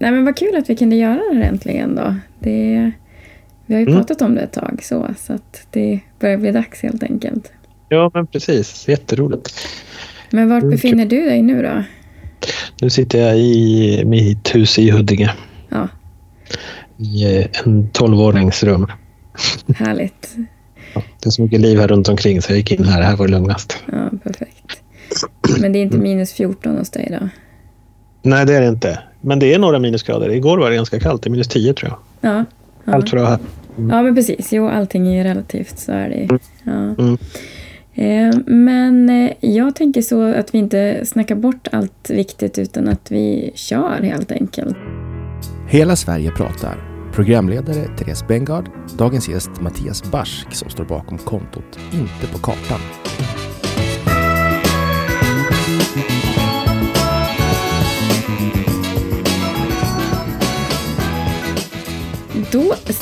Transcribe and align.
Nej, 0.00 0.10
men 0.10 0.24
vad 0.24 0.36
kul 0.36 0.56
att 0.56 0.70
vi 0.70 0.76
kunde 0.76 0.96
göra 0.96 1.14
det 1.32 1.34
här 1.34 1.42
äntligen 1.48 1.94
då. 1.94 2.14
Det, 2.38 2.90
vi 3.66 3.74
har 3.74 3.80
ju 3.80 3.86
Mm. 3.86 3.98
pratat 3.98 4.22
om 4.22 4.34
det 4.34 4.40
ett 4.40 4.52
tag 4.52 4.80
så, 4.82 5.08
så 5.18 5.32
att 5.32 5.66
det 5.70 6.00
börjar 6.20 6.36
bli 6.36 6.52
dags 6.52 6.82
helt 6.82 7.02
enkelt. 7.02 7.52
Ja, 7.88 8.10
men 8.14 8.26
precis. 8.26 8.88
Jätteroligt. 8.88 9.54
Men 10.30 10.48
vart 10.48 10.62
Mm, 10.62 10.70
befinner 10.70 11.06
du 11.06 11.24
dig 11.24 11.42
nu 11.42 11.62
då? 11.62 11.82
Nu 12.80 12.90
sitter 12.90 13.18
jag 13.18 13.38
i 13.38 14.02
mitt 14.06 14.54
hus 14.54 14.78
i 14.78 14.90
Huddinge. 14.90 15.34
Ja, 15.68 15.88
I 16.96 17.38
eh, 17.38 17.46
en 17.64 17.90
12-årings 17.90 18.64
rum. 18.64 18.86
härligt. 19.76 20.36
Ja, 20.94 21.02
Det 21.20 21.26
är 21.28 21.30
så 21.30 21.42
mycket 21.42 21.60
liv 21.60 21.78
här 21.80 21.88
runt 21.88 22.08
omkring 22.08 22.42
så 22.42 22.52
jag 22.52 22.56
gick 22.58 22.72
in 22.72 22.84
här. 22.84 23.02
Här 23.02 23.16
var 23.16 23.26
det 23.26 23.32
lugnast. 23.32 23.82
Ja, 23.92 24.10
perfekt. 24.24 24.82
Men 25.60 25.72
det 25.72 25.78
är 25.78 25.82
inte 25.82 25.98
minus 25.98 26.32
14 26.32 26.78
hos 26.78 26.90
dig 26.90 27.16
då? 27.20 27.28
Nej, 28.22 28.46
det 28.46 28.54
är 28.54 28.60
det 28.60 28.68
inte. 28.68 28.98
Men 29.24 29.38
det 29.38 29.54
är 29.54 29.58
några 29.58 29.78
minusgrader. 29.78 30.30
Igår 30.30 30.58
var 30.58 30.70
det 30.70 30.76
ganska 30.76 31.00
kallt. 31.00 31.22
Det 31.22 31.28
är 31.28 31.30
minus 31.30 31.48
10 31.48 31.74
tror 31.74 31.90
jag. 31.90 31.98
Ja. 32.30 32.44
Ja. 32.84 32.92
Allt 32.94 33.10
för 33.10 33.16
att 33.16 33.28
här. 33.28 33.38
ja, 33.76 34.02
men 34.02 34.14
precis. 34.14 34.52
Jo, 34.52 34.68
allting 34.68 35.06
är 35.06 35.16
ju 35.18 35.24
relativt, 35.24 35.78
så 35.78 35.92
är 35.92 36.08
det 36.08 36.14
ju. 36.16 36.38
Ja. 36.64 36.72
Mm. 36.72 37.18
Eh, 37.94 38.40
Men 38.46 39.10
eh, 39.10 39.30
jag 39.40 39.74
tänker 39.76 40.02
så 40.02 40.34
att 40.34 40.54
vi 40.54 40.58
inte 40.58 41.00
snackar 41.06 41.34
bort 41.34 41.68
allt 41.72 42.10
viktigt 42.10 42.58
utan 42.58 42.88
att 42.88 43.10
vi 43.10 43.52
kör 43.54 44.02
helt 44.02 44.32
enkelt. 44.32 44.76
Hela 45.68 45.96
Sverige 45.96 46.30
pratar. 46.30 46.90
Programledare 47.14 47.84
Therese 47.98 48.26
Bengard, 48.28 48.68
dagens 48.98 49.28
gäst 49.28 49.50
Mattias 49.60 50.10
Barsk 50.10 50.54
som 50.54 50.70
står 50.70 50.84
bakom 50.84 51.18
kontot 51.18 51.78
Inte 51.92 52.32
på 52.32 52.38
kartan. 52.38 52.80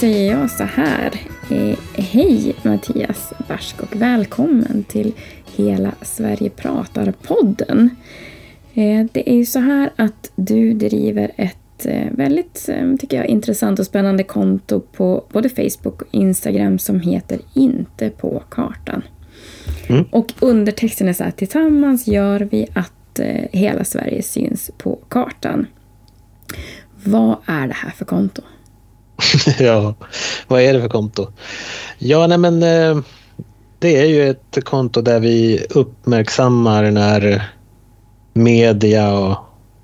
Säger 0.02 0.30
jag 0.38 0.50
så 0.50 0.64
här. 0.64 1.20
Eh, 1.50 1.78
hej 1.94 2.54
Mattias 2.62 3.32
Barsk 3.48 3.82
och 3.82 3.96
välkommen 3.96 4.84
till 4.88 5.12
Hela 5.56 5.92
Sverige 6.02 6.50
pratar-podden. 6.50 7.90
Eh, 8.74 9.06
det 9.12 9.30
är 9.30 9.34
ju 9.34 9.46
så 9.46 9.58
här 9.58 9.90
att 9.96 10.32
du 10.36 10.74
driver 10.74 11.32
ett 11.36 11.86
eh, 11.86 12.10
väldigt, 12.10 12.68
tycker 13.00 13.16
jag, 13.16 13.26
intressant 13.26 13.78
och 13.78 13.86
spännande 13.86 14.22
konto 14.22 14.80
på 14.80 15.24
både 15.32 15.48
Facebook 15.48 16.02
och 16.02 16.08
Instagram 16.10 16.78
som 16.78 17.00
heter 17.00 17.40
Inte 17.54 18.10
på 18.10 18.42
kartan. 18.48 19.02
Mm. 19.88 20.04
Och 20.10 20.32
undertexten 20.40 21.08
är 21.08 21.12
så 21.12 21.24
här, 21.24 21.30
tillsammans 21.30 22.06
gör 22.06 22.48
vi 22.50 22.66
att 22.74 23.20
hela 23.52 23.84
Sverige 23.84 24.22
syns 24.22 24.70
på 24.78 24.98
kartan. 25.08 25.66
Vad 27.04 27.36
är 27.46 27.68
det 27.68 27.74
här 27.74 27.90
för 27.90 28.04
konto? 28.04 28.42
ja, 29.58 29.94
vad 30.48 30.62
är 30.62 30.72
det 30.72 30.80
för 30.80 30.88
konto? 30.88 31.26
Ja, 31.98 32.26
nej 32.26 32.38
men 32.38 32.62
eh, 32.62 32.98
det 33.78 33.96
är 33.96 34.04
ju 34.04 34.30
ett 34.30 34.64
konto 34.64 35.00
där 35.00 35.20
vi 35.20 35.66
uppmärksammar 35.70 36.90
när 36.90 37.52
media 38.32 39.12
och 39.12 39.36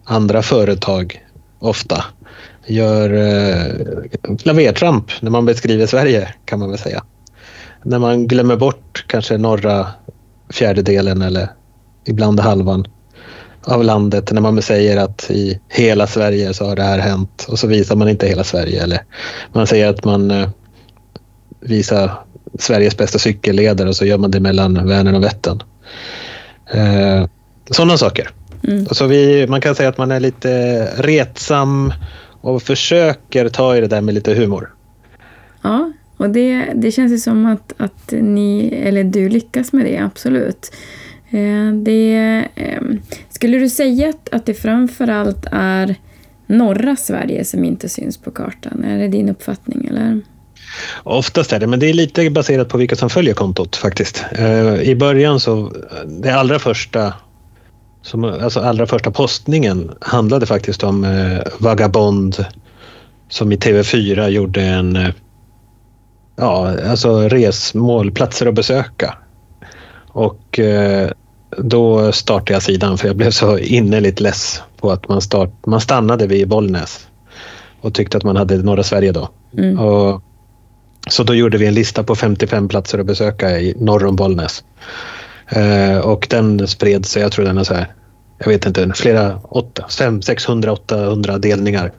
andra 0.04 0.42
företag 0.42 1.24
ofta 1.58 2.04
gör 2.66 3.12
eh, 3.12 4.36
klavertramp 4.38 5.10
när 5.20 5.30
man 5.30 5.46
beskriver 5.46 5.86
Sverige 5.86 6.34
kan 6.44 6.58
man 6.58 6.70
väl 6.70 6.78
säga. 6.78 7.04
När 7.82 7.98
man 7.98 8.26
glömmer 8.26 8.56
bort 8.56 9.04
kanske 9.06 9.38
norra 9.38 9.86
fjärdedelen 10.50 11.22
eller 11.22 11.48
ibland 12.04 12.40
halvan 12.40 12.86
av 13.68 13.84
landet 13.84 14.32
när 14.32 14.40
man 14.40 14.62
säger 14.62 14.96
att 14.96 15.30
i 15.30 15.60
hela 15.68 16.06
Sverige 16.06 16.54
så 16.54 16.64
har 16.64 16.76
det 16.76 16.82
här 16.82 16.98
hänt 16.98 17.46
och 17.48 17.58
så 17.58 17.66
visar 17.66 17.96
man 17.96 18.08
inte 18.08 18.26
hela 18.26 18.44
Sverige 18.44 18.82
eller 18.82 19.02
man 19.52 19.66
säger 19.66 19.88
att 19.88 20.04
man 20.04 20.30
eh, 20.30 20.48
visar 21.60 22.10
Sveriges 22.58 22.96
bästa 22.96 23.18
cykelleder 23.18 23.86
och 23.86 23.96
så 23.96 24.04
gör 24.04 24.18
man 24.18 24.30
det 24.30 24.40
mellan 24.40 24.88
Vänern 24.88 25.14
och 25.14 25.24
Vättern. 25.24 25.62
Eh, 26.70 27.26
sådana 27.70 27.98
saker. 27.98 28.30
Mm. 28.68 28.86
Så 28.86 29.06
vi, 29.06 29.46
man 29.46 29.60
kan 29.60 29.74
säga 29.74 29.88
att 29.88 29.98
man 29.98 30.10
är 30.10 30.20
lite 30.20 30.84
retsam 30.96 31.92
och 32.40 32.62
försöker 32.62 33.48
ta 33.48 33.76
i 33.76 33.80
det 33.80 33.86
där 33.86 34.00
med 34.00 34.14
lite 34.14 34.34
humor. 34.34 34.74
Ja, 35.62 35.92
och 36.16 36.30
det, 36.30 36.66
det 36.74 36.92
känns 36.92 37.12
ju 37.12 37.18
som 37.18 37.46
att, 37.46 37.72
att 37.76 38.12
ni, 38.12 38.68
eller 38.84 39.04
du 39.04 39.28
lyckas 39.28 39.72
med 39.72 39.84
det, 39.84 39.98
absolut. 39.98 40.72
Eh, 41.30 41.72
det, 41.72 42.14
ehm, 42.54 43.00
skulle 43.30 43.58
du 43.58 43.68
säga 43.68 44.08
att, 44.08 44.28
att 44.32 44.46
det 44.46 44.54
framförallt 44.54 45.46
är 45.52 45.94
norra 46.46 46.96
Sverige 46.96 47.44
som 47.44 47.64
inte 47.64 47.88
syns 47.88 48.18
på 48.18 48.30
kartan? 48.30 48.84
Är 48.84 48.98
det 48.98 49.08
din 49.08 49.28
uppfattning? 49.28 49.86
Eller? 49.90 50.20
Oftast 51.02 51.52
är 51.52 51.60
det, 51.60 51.66
men 51.66 51.80
det 51.80 51.86
är 51.86 51.94
lite 51.94 52.30
baserat 52.30 52.68
på 52.68 52.78
vilka 52.78 52.96
som 52.96 53.10
följer 53.10 53.34
kontot 53.34 53.76
faktiskt. 53.76 54.24
Eh, 54.32 54.74
I 54.74 54.96
början 54.96 55.40
så, 55.40 55.72
det 56.06 56.30
allra 56.30 56.58
första 56.58 57.12
som, 58.02 58.24
alltså 58.24 58.60
allra 58.60 58.86
första 58.86 59.10
postningen 59.10 59.90
handlade 60.00 60.46
faktiskt 60.46 60.84
om 60.84 61.04
eh, 61.04 61.38
Vagabond 61.58 62.44
som 63.28 63.52
i 63.52 63.56
TV4 63.56 64.28
gjorde 64.28 64.62
en 64.62 64.98
ja, 66.36 66.74
alltså 66.90 67.28
resmål, 67.28 68.10
platser 68.10 68.46
att 68.46 68.54
besöka. 68.54 69.14
Och 70.08 70.58
eh, 70.58 71.10
då 71.56 72.12
startade 72.12 72.52
jag 72.52 72.62
sidan 72.62 72.98
för 72.98 73.06
jag 73.06 73.16
blev 73.16 73.30
så 73.30 73.58
innerligt 73.58 74.20
less 74.20 74.62
på 74.80 74.90
att 74.90 75.08
man, 75.08 75.20
start, 75.20 75.66
man 75.66 75.80
stannade 75.80 76.26
vid 76.26 76.48
Bollnäs 76.48 77.08
och 77.80 77.94
tyckte 77.94 78.16
att 78.16 78.24
man 78.24 78.36
hade 78.36 78.56
norra 78.56 78.82
Sverige 78.82 79.12
då. 79.12 79.28
Mm. 79.58 79.78
Och, 79.78 80.22
så 81.08 81.22
då 81.24 81.34
gjorde 81.34 81.58
vi 81.58 81.66
en 81.66 81.74
lista 81.74 82.02
på 82.02 82.14
55 82.14 82.68
platser 82.68 82.98
att 82.98 83.06
besöka 83.06 83.60
i 83.60 83.74
norr 83.76 84.04
om 84.06 84.16
Bollnäs. 84.16 84.64
Eh, 85.48 85.98
och 85.98 86.26
den 86.30 86.68
spred 86.68 87.06
sig, 87.06 87.22
jag 87.22 87.32
tror 87.32 87.44
den 87.44 87.58
är 87.58 87.64
så 87.64 87.74
här, 87.74 87.92
jag 88.38 88.48
vet 88.48 88.66
inte, 88.66 88.92
flera, 88.94 89.38
åtta, 89.42 89.86
fem, 89.98 90.22
600, 90.22 90.72
800 90.72 91.38
delningar. 91.38 91.92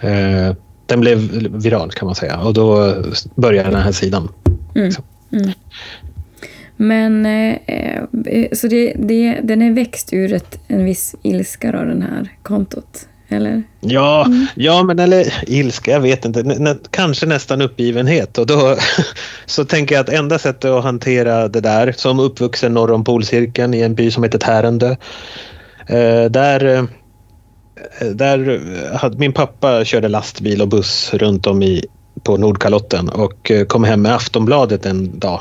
Eh, 0.00 0.54
den 0.86 1.00
blev 1.00 1.18
viral 1.52 1.90
kan 1.90 2.06
man 2.06 2.14
säga 2.14 2.38
och 2.38 2.54
då 2.54 2.94
började 3.34 3.70
den 3.70 3.82
här 3.82 3.92
sidan. 3.92 4.28
Mm. 4.74 4.92
Mm. 5.32 5.50
Men 6.80 7.26
eh, 7.26 7.56
eh, 7.66 8.48
så 8.52 8.68
det, 8.68 8.92
det, 8.96 9.40
den 9.42 9.62
är 9.62 9.72
växt 9.72 10.12
ur 10.12 10.32
ett, 10.32 10.60
en 10.68 10.84
viss 10.84 11.14
ilska 11.22 11.72
då, 11.72 11.78
den 11.78 12.02
här 12.02 12.28
kontot? 12.42 13.08
Eller? 13.28 13.62
Ja, 13.80 14.26
ja 14.54 14.82
men 14.82 14.98
eller 14.98 15.34
ilska, 15.46 15.90
jag 15.90 16.00
vet 16.00 16.24
inte. 16.24 16.40
N- 16.40 16.78
kanske 16.90 17.26
nästan 17.26 17.62
uppgivenhet. 17.62 18.38
Och 18.38 18.46
då 18.46 18.76
så 19.46 19.64
tänker 19.64 19.94
jag 19.94 20.02
att 20.02 20.08
enda 20.08 20.38
sättet 20.38 20.70
att 20.70 20.84
hantera 20.84 21.48
det 21.48 21.60
där, 21.60 21.92
som 21.96 22.20
uppvuxen 22.20 22.74
norr 22.74 22.92
om 22.92 23.04
polcirkeln 23.04 23.74
i 23.74 23.80
en 23.80 23.94
by 23.94 24.10
som 24.10 24.22
heter 24.22 24.38
Tärendö. 24.38 24.96
Eh, 25.86 26.24
där, 26.30 26.64
eh, 26.64 26.84
där 28.06 28.60
hade, 28.96 29.18
min 29.18 29.32
pappa 29.32 29.84
körde 29.84 30.08
lastbil 30.08 30.62
och 30.62 30.68
buss 30.68 31.14
runt 31.14 31.46
om 31.46 31.62
i, 31.62 31.84
på 32.22 32.36
Nordkalotten 32.36 33.08
och 33.08 33.50
eh, 33.50 33.64
kom 33.66 33.84
hem 33.84 34.02
med 34.02 34.14
Aftonbladet 34.14 34.86
en 34.86 35.18
dag. 35.18 35.40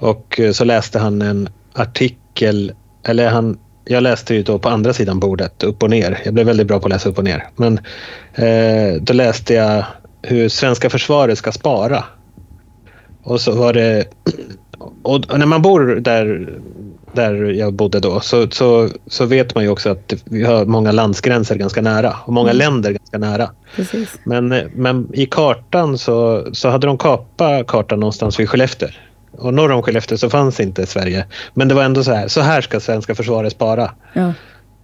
Och 0.00 0.40
eh, 0.40 0.52
så 0.52 0.64
läste 0.64 0.98
han 0.98 1.22
en 1.22 1.48
artikel, 1.72 2.72
eller 3.04 3.28
han, 3.28 3.58
jag 3.84 4.02
läste 4.02 4.34
ju 4.34 4.42
då 4.42 4.58
på 4.58 4.68
andra 4.68 4.92
sidan 4.92 5.20
bordet, 5.20 5.62
upp 5.62 5.82
och 5.82 5.90
ner. 5.90 6.18
Jag 6.24 6.34
blev 6.34 6.46
väldigt 6.46 6.66
bra 6.66 6.78
på 6.80 6.86
att 6.86 6.92
läsa 6.92 7.08
upp 7.08 7.18
och 7.18 7.24
ner. 7.24 7.48
Men 7.56 7.80
eh, 8.34 9.02
då 9.02 9.12
läste 9.12 9.54
jag 9.54 9.84
hur 10.22 10.48
svenska 10.48 10.90
försvaret 10.90 11.38
ska 11.38 11.52
spara. 11.52 12.04
Och 13.22 13.40
så 13.40 13.52
var 13.52 13.72
det... 13.72 14.04
Och 15.02 15.38
när 15.38 15.46
man 15.46 15.62
bor 15.62 15.80
där, 16.00 16.48
där 17.12 17.34
jag 17.44 17.72
bodde 17.74 18.00
då 18.00 18.20
så, 18.20 18.50
så, 18.50 18.88
så 19.06 19.26
vet 19.26 19.54
man 19.54 19.64
ju 19.64 19.70
också 19.70 19.90
att 19.90 20.14
vi 20.24 20.44
har 20.44 20.64
många 20.64 20.92
landsgränser 20.92 21.56
ganska 21.56 21.82
nära 21.82 22.16
och 22.24 22.32
många 22.32 22.50
Mm. 22.50 22.58
länder 22.58 22.90
ganska 22.90 23.18
nära. 23.18 23.50
Precis. 23.76 24.18
Men, 24.24 24.52
eh, 24.52 24.64
men 24.74 25.08
i 25.14 25.26
kartan 25.26 25.98
så, 25.98 26.46
så 26.52 26.68
hade 26.68 26.86
de 26.86 26.98
kapat 26.98 27.66
kartan 27.66 28.00
någonstans 28.00 28.40
vid 28.40 28.48
Skellefteå. 28.48 28.88
Och 29.40 29.54
norr 29.54 29.70
om 29.72 29.82
Skellefteå 29.82 30.18
så 30.18 30.30
fanns 30.30 30.60
inte 30.60 30.86
Sverige. 30.86 31.24
Men 31.54 31.68
det 31.68 31.74
var 31.74 31.82
ändå 31.82 32.04
så 32.04 32.12
här, 32.12 32.28
så 32.28 32.40
här 32.40 32.60
ska 32.60 32.80
svenska 32.80 33.14
försvaret 33.14 33.52
spara. 33.52 33.90
Ja. 34.12 34.32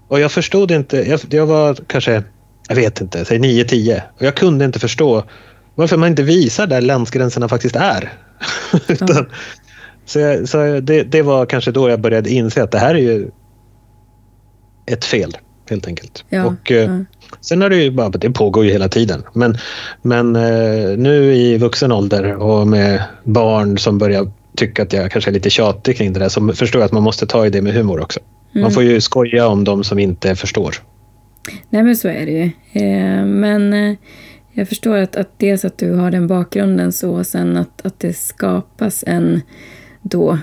Och 0.08 0.20
jag 0.20 0.32
förstod 0.32 0.70
inte, 0.70 0.96
jag, 0.96 1.20
jag 1.30 1.46
var 1.46 1.74
kanske, 1.86 2.22
jag 2.68 2.76
vet 2.76 3.00
inte, 3.00 3.24
säg 3.24 3.38
9-10. 3.38 4.00
Och 4.18 4.22
jag 4.22 4.34
kunde 4.34 4.64
inte 4.64 4.78
förstå 4.78 5.24
varför 5.74 5.96
man 5.96 6.08
inte 6.08 6.22
visar 6.22 6.66
där 6.66 6.80
landsgränserna 6.80 7.48
faktiskt 7.48 7.76
är. 7.76 8.12
Utan, 8.88 9.26
Så, 10.06 10.18
jag, 10.18 10.48
så 10.48 10.80
det, 10.80 11.02
det 11.02 11.22
var 11.22 11.46
kanske 11.46 11.70
då 11.70 11.88
jag 11.88 12.00
började 12.00 12.30
inse 12.30 12.62
att 12.62 12.70
det 12.70 12.78
här 12.78 12.94
är 12.94 12.98
ju 12.98 13.30
ett 14.86 15.04
fel 15.04 15.36
helt 15.70 15.86
enkelt. 15.86 16.24
Ja, 16.28 16.44
och, 16.44 16.72
eh, 16.72 16.90
ja. 16.90 17.04
Sen 17.40 17.62
har 17.62 17.70
det 17.70 17.76
ju 17.76 17.90
bara, 17.90 18.08
det 18.08 18.30
pågår 18.30 18.64
ju 18.64 18.72
hela 18.72 18.88
tiden. 18.88 19.22
Men, 19.32 19.58
men 20.02 20.36
eh, 20.36 20.98
nu 20.98 21.34
i 21.34 21.58
vuxen 21.58 21.92
ålder 21.92 22.34
och 22.34 22.66
med 22.66 23.02
barn 23.24 23.78
som 23.78 23.98
börjar 23.98 24.30
tycka 24.56 24.82
att 24.82 24.92
jag 24.92 25.10
kanske 25.10 25.30
är 25.30 25.32
lite 25.32 25.50
tjatig 25.50 25.96
kring 25.96 26.12
det 26.12 26.20
där 26.20 26.28
så 26.28 26.52
förstår 26.52 26.80
jag 26.80 26.86
att 26.86 26.92
man 26.92 27.02
måste 27.02 27.26
ta 27.26 27.46
i 27.46 27.50
det 27.50 27.62
med 27.62 27.74
humor 27.74 28.00
också. 28.00 28.20
Man 28.52 28.62
Mm. 28.62 28.72
får 28.72 28.82
ju 28.82 29.00
skoja 29.00 29.46
om 29.48 29.64
de 29.64 29.84
som 29.84 29.98
inte 29.98 30.34
förstår. 30.36 30.74
Nej 31.70 31.82
men 31.82 31.96
så 31.96 32.08
är 32.08 32.26
det 32.26 32.32
ju. 32.32 32.50
Eh, 32.82 33.24
men 33.24 33.72
eh, 33.72 33.96
jag 34.52 34.68
förstår 34.68 34.96
att, 34.96 35.16
att 35.16 35.38
dels 35.38 35.64
att 35.64 35.78
du 35.78 35.92
har 35.92 36.10
den 36.10 36.26
bakgrunden 36.26 36.92
så 36.92 37.10
och 37.10 37.26
sen 37.26 37.56
att, 37.56 37.86
att 37.86 38.00
det 38.00 38.12
skapas 38.12 39.04
en 39.06 39.40
då 40.02 40.38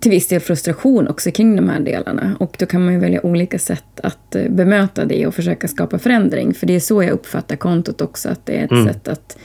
till 0.00 0.10
viss 0.10 0.28
del 0.28 0.40
frustration 0.40 1.08
också 1.08 1.30
kring 1.30 1.56
de 1.56 1.68
här 1.68 1.80
delarna. 1.80 2.36
Och 2.40 2.56
då 2.58 2.66
kan 2.66 2.84
man 2.84 2.94
ju 2.94 3.00
välja 3.00 3.26
olika 3.26 3.58
sätt 3.58 4.00
att 4.02 4.34
eh, 4.34 4.48
bemöta 4.50 5.04
det 5.04 5.26
och 5.26 5.34
försöka 5.34 5.68
skapa 5.68 5.98
förändring. 5.98 6.54
För 6.54 6.66
det 6.66 6.74
är 6.74 6.80
så 6.80 7.02
jag 7.02 7.10
uppfattar 7.12 7.56
kontot 7.56 8.00
också, 8.00 8.28
att 8.28 8.46
det 8.46 8.56
är 8.56 8.64
ett 8.64 8.70
mm. 8.70 8.86
sätt 8.86 9.08
att, 9.08 9.38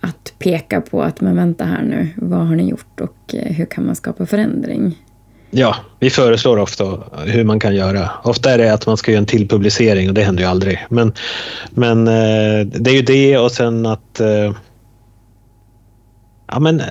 att 0.00 0.34
peka 0.38 0.80
på 0.80 1.02
att 1.02 1.20
men 1.20 1.36
vänta 1.36 1.64
här 1.64 1.82
nu, 1.82 2.08
vad 2.16 2.46
har 2.46 2.56
ni 2.56 2.68
gjort 2.68 3.00
och 3.00 3.34
hur 3.34 3.66
kan 3.66 3.86
man 3.86 3.96
skapa 3.96 4.26
förändring? 4.26 4.96
Ja, 5.50 5.76
vi 6.00 6.10
föreslår 6.10 6.56
ofta 6.56 6.84
hur 7.24 7.44
man 7.44 7.60
kan 7.60 7.74
göra. 7.74 8.10
Ofta 8.22 8.50
är 8.50 8.58
det 8.58 8.72
att 8.72 8.86
man 8.86 8.96
ska 8.96 9.10
göra 9.10 9.18
en 9.18 9.26
till 9.26 9.48
publicering 9.48 10.08
och 10.08 10.14
det 10.14 10.22
händer 10.22 10.42
ju 10.42 10.48
aldrig. 10.48 10.86
Men, 10.88 11.12
men 11.70 12.08
eh, 12.08 12.66
det 12.66 12.90
är 12.90 12.94
ju 12.94 13.02
det 13.02 13.38
och 13.38 13.52
sen 13.52 13.86
att... 13.86 14.20
Eh, 14.20 14.52
ja 16.46 16.60
men... 16.60 16.80
Eh, 16.80 16.86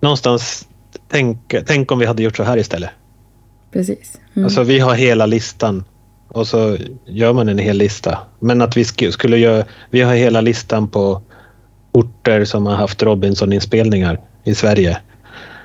någonstans, 0.00 0.68
tänk, 1.08 1.54
tänk 1.66 1.92
om 1.92 1.98
vi 1.98 2.06
hade 2.06 2.22
gjort 2.22 2.36
så 2.36 2.42
här 2.42 2.56
istället. 2.56 2.90
Precis. 3.72 4.20
Mm. 4.34 4.44
Alltså 4.44 4.62
vi 4.62 4.78
har 4.78 4.94
hela 4.94 5.26
listan 5.26 5.84
och 6.28 6.46
så 6.46 6.76
gör 7.06 7.32
man 7.32 7.48
en 7.48 7.58
hel 7.58 7.76
lista. 7.76 8.18
Men 8.40 8.62
att 8.62 8.76
vi 8.76 8.84
skulle 8.84 9.36
göra... 9.36 9.64
Vi 9.90 10.00
har 10.00 10.14
hela 10.14 10.40
listan 10.40 10.88
på 10.88 11.22
orter 11.92 12.44
som 12.44 12.66
har 12.66 12.74
haft 12.74 13.02
Robinson-inspelningar 13.02 14.20
i 14.44 14.54
Sverige 14.54 14.98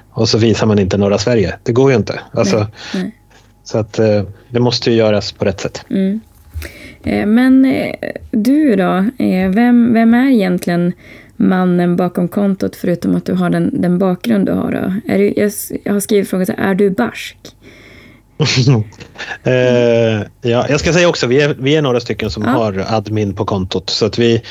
och 0.10 0.30
så 0.30 0.38
visar 0.38 0.68
man 0.68 0.80
inte 0.80 0.98
norra 0.98 1.18
Sverige. 1.18 1.56
Det 1.64 1.72
går 1.72 1.92
ju 1.92 1.98
inte. 1.98 2.20
Alltså, 2.32 2.58
nej, 2.58 2.68
nej. 2.94 3.16
Så 3.64 3.78
att 3.78 4.00
eh, 4.00 4.24
det 4.50 4.60
måste 4.60 4.92
ju 4.92 4.98
göras 4.98 5.32
på 5.32 5.46
rätt 5.46 5.60
sätt. 5.60 5.86
Mm. 5.90 6.20
Eh, 7.04 7.26
men 7.26 7.66
eh, 7.66 7.96
du 8.32 8.76
då, 8.76 9.06
vem, 9.54 9.94
vem 9.94 10.14
är 10.14 10.32
egentligen 10.32 10.94
mannen 11.36 11.96
bakom 11.96 12.28
kontot 12.28 12.76
förutom 12.76 13.16
att 13.16 13.26
du 13.26 13.34
har 13.34 13.50
den, 13.50 13.82
den 13.82 13.98
bakgrund 13.98 14.46
du 14.46 14.52
har? 14.52 14.72
Då? 14.72 15.14
Är 15.14 15.18
du, 15.18 15.34
jag, 15.36 15.94
har 15.94 16.00
skrivit 16.00 16.30
frågan 16.30 16.46
så 16.46 16.54
är 16.58 16.76
du 16.76 16.90
barsk? 16.90 17.38
eh, 19.44 19.54
ja, 20.42 20.66
jag 20.70 20.80
ska 20.80 20.94
säga 20.94 21.10
också, 21.10 21.28
vi 21.28 21.42
är, 21.42 21.56
vi 21.60 21.76
är 21.76 21.82
några 21.82 22.00
stycken 22.00 22.30
som 22.30 22.44
ja. 22.44 22.50
har 22.50 22.86
admin 22.88 23.34
på 23.34 23.46
kontot 23.46 23.90
så 23.90 24.06
att 24.06 24.20
vi, 24.20 24.42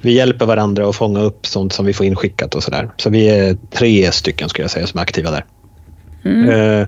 vi 0.00 0.12
hjälper 0.12 0.46
varandra 0.46 0.88
att 0.88 0.96
fånga 0.96 1.20
upp 1.20 1.46
sånt 1.46 1.72
som 1.72 1.86
vi 1.86 1.92
får 1.92 2.06
inskickat 2.06 2.54
och 2.54 2.62
sådär. 2.62 2.90
Så 2.96 3.10
vi 3.10 3.28
är 3.28 3.56
tre 3.70 4.12
stycken 4.12 4.48
skulle 4.48 4.64
jag 4.64 4.70
säga 4.70 4.86
som 4.86 4.98
är 4.98 5.02
aktiva 5.02 5.30
där. 5.30 5.44
Mm. 6.24 6.50
Eh, 6.50 6.86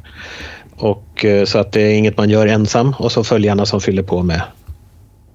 och, 0.77 1.25
eh, 1.25 1.45
så 1.45 1.59
att 1.59 1.73
det 1.73 1.81
är 1.81 1.95
inget 1.95 2.17
man 2.17 2.31
gör 2.31 2.47
ensam 2.47 2.95
och 2.99 3.13
så 3.13 3.25
följarna 3.25 3.67
som 3.67 3.81
fyller 3.81 4.03
på 4.03 4.23
med 4.23 4.43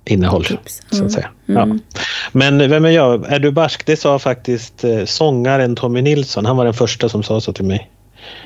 innehåll. 0.06 0.45
Tips. 0.45 0.81
Så 0.92 1.06
att 1.06 1.12
säga. 1.12 1.30
Mm. 1.48 1.69
Ja. 1.69 2.00
Men 2.31 2.69
vem 2.69 2.86
är 2.86 2.89
jag? 2.89 3.33
Är 3.33 3.39
du 3.39 3.51
barsk? 3.51 3.86
Det 3.86 3.98
sa 3.98 4.19
faktiskt 4.19 4.83
eh, 4.83 5.06
sångaren 5.06 5.75
Tommy 5.75 6.01
Nilsson. 6.01 6.45
Han 6.45 6.57
var 6.57 6.65
den 6.65 6.74
första 6.74 7.10
som 7.10 7.24
sa 7.24 7.42
så 7.42 7.54
till 7.54 7.65
mig. 7.65 7.89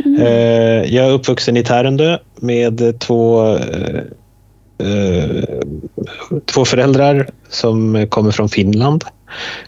Mm. 0.05 0.21
Eh, 0.21 0.95
jag 0.95 1.05
är 1.05 1.11
uppvuxen 1.11 1.57
i 1.57 1.63
Tärendö 1.63 2.17
med 2.35 2.99
två, 2.99 3.55
eh, 3.55 4.01
eh, 4.87 5.43
två 6.45 6.65
föräldrar 6.65 7.29
som 7.49 8.07
kommer 8.09 8.31
från 8.31 8.49
Finland. 8.49 9.03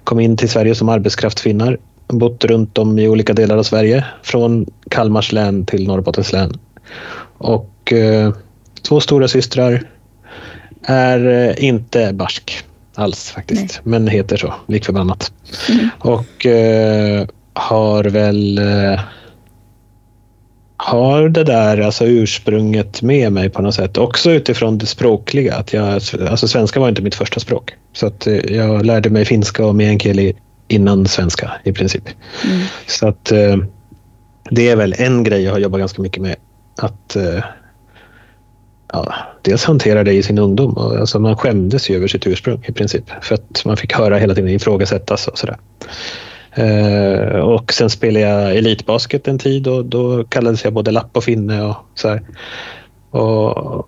Kom 0.03 0.19
in 0.19 0.37
till 0.37 0.49
Sverige 0.49 0.75
som 0.75 0.89
arbetskraftfinnar. 0.89 1.77
Bott 2.07 2.45
runt 2.45 2.77
om 2.77 2.99
i 2.99 3.07
olika 3.07 3.33
delar 3.33 3.57
av 3.57 3.63
Sverige, 3.63 4.05
från 4.23 4.65
Kalmars 4.89 5.31
län 5.31 5.65
till 5.65 5.87
Norrbottens 5.87 6.33
län. 6.33 6.59
Och 7.37 7.93
två 8.87 8.99
stora 8.99 9.27
systrar 9.27 9.83
är 10.83 11.59
inte 11.59 12.13
barsk 12.13 12.63
alls 12.95 13.31
faktiskt, 13.31 13.61
Nej. 13.61 13.81
men 13.83 14.07
heter 14.07 14.37
så 14.37 14.53
lik 14.67 14.85
förbannat. 14.85 15.31
Mm. 15.69 15.89
Och 15.99 16.45
eh, 16.45 17.27
har 17.53 18.03
väl 18.03 18.57
eh, 18.57 18.99
har 20.81 21.29
det 21.29 21.43
där 21.43 21.77
alltså 21.77 22.05
ursprunget 22.05 23.01
med 23.01 23.31
mig 23.31 23.49
på 23.49 23.61
något 23.61 23.75
sätt. 23.75 23.97
Också 23.97 24.31
utifrån 24.31 24.77
det 24.77 24.85
språkliga. 24.85 25.55
Att 25.55 25.73
jag, 25.73 25.87
alltså 26.29 26.47
svenska 26.47 26.79
var 26.79 26.89
inte 26.89 27.01
mitt 27.01 27.15
första 27.15 27.39
språk. 27.39 27.73
Så 27.93 28.07
att 28.07 28.27
eh, 28.27 28.35
jag 28.35 28.85
lärde 28.85 29.09
mig 29.09 29.25
finska 29.25 29.65
och 29.65 29.75
meänkieli 29.75 30.33
innan 30.67 31.07
svenska 31.07 31.51
i 31.63 31.73
princip. 31.73 32.03
Mm. 32.45 32.61
Så 32.87 33.07
att 33.07 33.31
eh, 33.31 33.57
det 34.49 34.69
är 34.69 34.75
väl 34.75 34.95
en 34.97 35.23
grej 35.23 35.43
jag 35.43 35.51
har 35.51 35.59
jobbat 35.59 35.79
ganska 35.79 36.01
mycket 36.01 36.21
med. 36.21 36.35
Att 36.77 37.15
eh, 37.15 37.43
ja, 38.93 39.13
dels 39.41 39.65
hantera 39.65 40.03
det 40.03 40.13
i 40.13 40.23
sin 40.23 40.37
ungdom. 40.37 40.77
Alltså 40.77 41.19
man 41.19 41.37
skämdes 41.37 41.89
ju 41.89 41.95
över 41.95 42.07
sitt 42.07 42.27
ursprung 42.27 42.65
i 42.67 42.71
princip. 42.71 43.03
För 43.21 43.35
att 43.35 43.65
man 43.65 43.77
fick 43.77 43.93
höra 43.93 44.17
hela 44.17 44.35
tiden 44.35 44.49
ifrågasättas 44.49 45.27
och 45.27 45.37
sådär. 45.37 45.57
Uh, 46.59 47.39
och 47.39 47.73
sen 47.73 47.89
spelade 47.89 48.25
jag 48.25 48.55
elitbasket 48.55 49.27
en 49.27 49.39
tid 49.39 49.67
och 49.67 49.85
då 49.85 50.23
kallades 50.23 50.63
jag 50.63 50.73
både 50.73 50.91
lapp 50.91 51.17
och 51.17 51.23
finne 51.23 51.63
och 51.63 51.75
så 51.95 52.09
här. 52.09 52.21
Och 53.11 53.87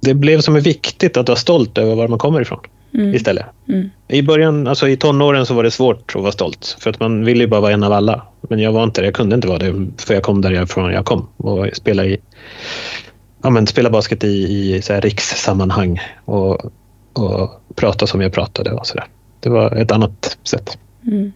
det 0.00 0.14
blev 0.14 0.40
som 0.40 0.56
är 0.56 0.60
viktigt 0.60 1.16
att 1.16 1.28
vara 1.28 1.38
stolt 1.38 1.78
över 1.78 1.94
var 1.94 2.08
man 2.08 2.18
kommer 2.18 2.40
ifrån 2.40 2.60
mm. 2.94 3.14
istället. 3.14 3.46
Mm. 3.68 3.90
I 4.08 4.22
början, 4.22 4.66
alltså 4.66 4.88
i 4.88 4.96
tonåren 4.96 5.46
så 5.46 5.54
var 5.54 5.62
det 5.62 5.70
svårt 5.70 6.12
att 6.16 6.22
vara 6.22 6.32
stolt 6.32 6.76
för 6.80 6.90
att 6.90 7.00
man 7.00 7.24
ville 7.24 7.44
ju 7.44 7.46
bara 7.46 7.60
vara 7.60 7.72
en 7.72 7.82
av 7.82 7.92
alla. 7.92 8.22
Men 8.40 8.58
jag 8.58 8.72
var 8.72 8.84
inte 8.84 9.00
det, 9.00 9.04
jag 9.04 9.14
kunde 9.14 9.34
inte 9.34 9.48
vara 9.48 9.58
det 9.58 9.86
för 9.98 10.14
jag 10.14 10.22
kom 10.22 10.40
därifrån 10.40 10.92
jag 10.92 11.04
kom 11.04 11.28
och 11.36 11.68
spelade 11.72 12.08
i 12.08 12.18
ja, 13.42 13.50
men 13.50 13.66
spela 13.66 13.90
basket 13.90 14.24
i, 14.24 14.28
i 14.28 14.82
så 14.82 14.92
här 14.92 15.00
rikssammanhang 15.00 16.00
och, 16.24 16.64
och 17.12 17.60
prata 17.74 18.06
som 18.06 18.20
jag 18.20 18.32
pratade 18.32 18.72
och 18.72 18.86
sådär. 18.86 19.06
Det 19.40 19.48
var 19.48 19.76
ett 19.76 19.92
annat 19.92 20.38
sätt. 20.42 20.78
Mm. 21.06 21.32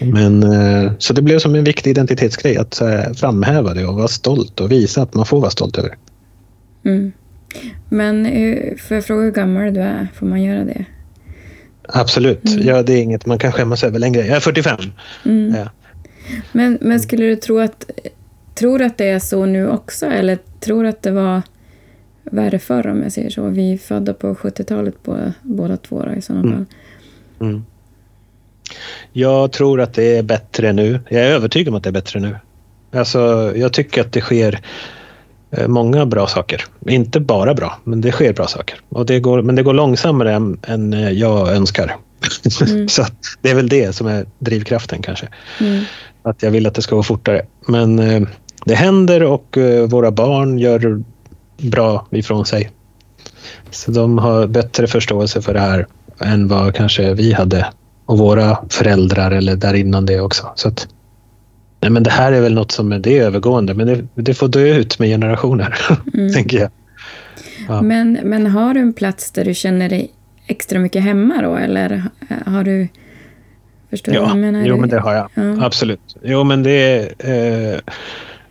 Men, 0.00 0.42
eh, 0.42 0.92
så 0.98 1.12
det 1.12 1.22
blev 1.22 1.38
som 1.38 1.54
en 1.54 1.64
viktig 1.64 1.90
identitetsgrej 1.90 2.56
att 2.56 2.82
framhäva 3.16 3.74
det 3.74 3.86
och 3.86 3.94
vara 3.94 4.08
stolt 4.08 4.60
och 4.60 4.72
visa 4.72 5.02
att 5.02 5.14
man 5.14 5.26
får 5.26 5.40
vara 5.40 5.50
stolt 5.50 5.78
över 5.78 5.88
det. 5.88 5.96
Mm. 6.90 7.12
Men 7.88 8.26
eh, 8.26 8.76
får 8.76 8.94
jag 8.94 9.04
fråga 9.04 9.22
hur 9.22 9.30
gammal 9.30 9.74
du 9.74 9.80
är? 9.80 10.08
Får 10.14 10.26
man 10.26 10.42
göra 10.42 10.64
det? 10.64 10.84
Absolut. 11.82 12.44
Mm. 12.44 12.66
Ja, 12.66 12.82
det 12.82 12.92
är 12.92 13.02
inget 13.02 13.26
man 13.26 13.38
kan 13.38 13.52
skämmas 13.52 13.84
över 13.84 13.98
längre. 13.98 14.26
Jag 14.26 14.36
är 14.36 14.40
45. 14.40 14.78
Mm. 15.24 15.54
Ja. 15.54 15.70
Men, 16.52 16.78
men 16.80 17.00
skulle 17.00 17.24
du 17.24 17.36
tro 17.36 17.58
att, 17.58 17.90
tror 18.54 18.82
att 18.82 18.98
det 18.98 19.08
är 19.08 19.18
så 19.18 19.46
nu 19.46 19.68
också? 19.68 20.06
Eller 20.06 20.38
tror 20.60 20.86
att 20.86 21.02
det 21.02 21.10
var 21.10 21.42
värre 22.22 22.58
förr 22.58 22.86
om 22.86 23.02
jag 23.02 23.12
säger 23.12 23.30
så? 23.30 23.48
Vi 23.48 23.72
är 23.72 23.78
födda 23.78 24.14
på 24.14 24.34
70-talet 24.34 25.02
båda, 25.02 25.32
båda 25.42 25.76
två 25.76 26.02
då, 26.02 26.14
i 26.14 26.22
sådana 26.22 26.42
mm. 26.42 26.66
fall. 27.38 27.62
Jag 29.12 29.52
tror 29.52 29.80
att 29.80 29.94
det 29.94 30.16
är 30.16 30.22
bättre 30.22 30.72
nu. 30.72 31.00
Jag 31.08 31.22
är 31.22 31.30
övertygad 31.30 31.68
om 31.68 31.74
att 31.74 31.82
det 31.82 31.90
är 31.90 31.92
bättre 31.92 32.20
nu. 32.20 32.36
Alltså, 32.92 33.52
jag 33.56 33.72
tycker 33.72 34.00
att 34.00 34.12
det 34.12 34.20
sker 34.20 34.60
eh, 35.50 35.68
många 35.68 36.06
bra 36.06 36.26
saker. 36.26 36.64
Inte 36.86 37.20
bara 37.20 37.54
bra, 37.54 37.78
men 37.84 38.00
det 38.00 38.12
sker 38.12 38.32
bra 38.32 38.46
saker. 38.46 38.80
Och 38.88 39.06
det 39.06 39.20
går, 39.20 39.42
men 39.42 39.54
det 39.54 39.62
går 39.62 39.74
långsammare 39.74 40.34
än, 40.34 40.60
än 40.66 40.92
eh, 40.92 41.10
jag 41.10 41.48
önskar. 41.48 41.96
Mm. 42.66 42.88
så 42.88 43.06
det 43.42 43.50
är 43.50 43.54
väl 43.54 43.68
det 43.68 43.92
som 43.92 44.06
är 44.06 44.26
drivkraften 44.38 45.02
kanske. 45.02 45.28
Mm. 45.60 45.84
Att 46.22 46.42
jag 46.42 46.50
vill 46.50 46.66
att 46.66 46.74
det 46.74 46.82
ska 46.82 46.96
gå 46.96 47.02
fortare. 47.02 47.42
Men 47.66 47.98
eh, 47.98 48.22
det 48.64 48.74
händer 48.74 49.22
och 49.22 49.58
våra 49.88 50.10
barn 50.10 50.58
gör 50.58 51.02
bra 51.56 52.06
ifrån 52.10 52.46
sig. 52.46 52.70
Så 53.70 53.90
de 53.90 54.18
har 54.18 54.46
bättre 54.46 54.86
förståelse 54.86 55.42
för 55.42 55.54
det 55.54 55.60
här 55.60 55.86
än 56.20 56.48
vad 56.48 56.74
kanske 56.74 57.14
vi 57.14 57.32
hade 57.32 57.66
och 58.08 58.18
våra 58.18 58.58
föräldrar 58.68 59.30
eller 59.30 59.56
där 59.56 59.74
innan 59.74 60.06
det 60.06 60.20
också. 60.20 60.52
Så 60.54 60.68
att, 60.68 60.88
nej 61.80 61.90
men 61.90 62.02
det 62.02 62.10
här 62.10 62.32
är 62.32 62.40
väl 62.40 62.54
något 62.54 62.72
som 62.72 62.92
är, 62.92 62.98
det 62.98 63.18
är 63.18 63.22
övergående 63.22 63.74
men 63.74 63.86
det, 63.86 64.22
det 64.22 64.34
får 64.34 64.48
dö 64.48 64.76
ut 64.76 64.98
med 64.98 65.08
generationer, 65.08 65.78
mm. 66.14 66.32
tänker 66.32 66.58
jag. 66.58 66.70
Ja. 67.68 67.82
Men, 67.82 68.18
men 68.24 68.46
har 68.46 68.74
du 68.74 68.80
en 68.80 68.92
plats 68.92 69.30
där 69.30 69.44
du 69.44 69.54
känner 69.54 69.88
dig 69.88 70.10
extra 70.46 70.78
mycket 70.78 71.02
hemma 71.02 71.42
då 71.42 71.56
eller 71.56 72.02
har 72.46 72.64
du 72.64 72.88
Förstår 73.90 74.14
ja, 74.14 74.30
du 74.32 74.38
menar? 74.38 74.64
Jo, 74.66 74.76
men 74.76 74.88
det 74.88 75.00
har 75.00 75.14
jag. 75.14 75.30
Ja. 75.34 75.64
Absolut. 75.64 76.16
Jo, 76.22 76.44
men 76.44 76.62
det 76.62 76.70
är 76.70 77.72
eh, 77.72 77.78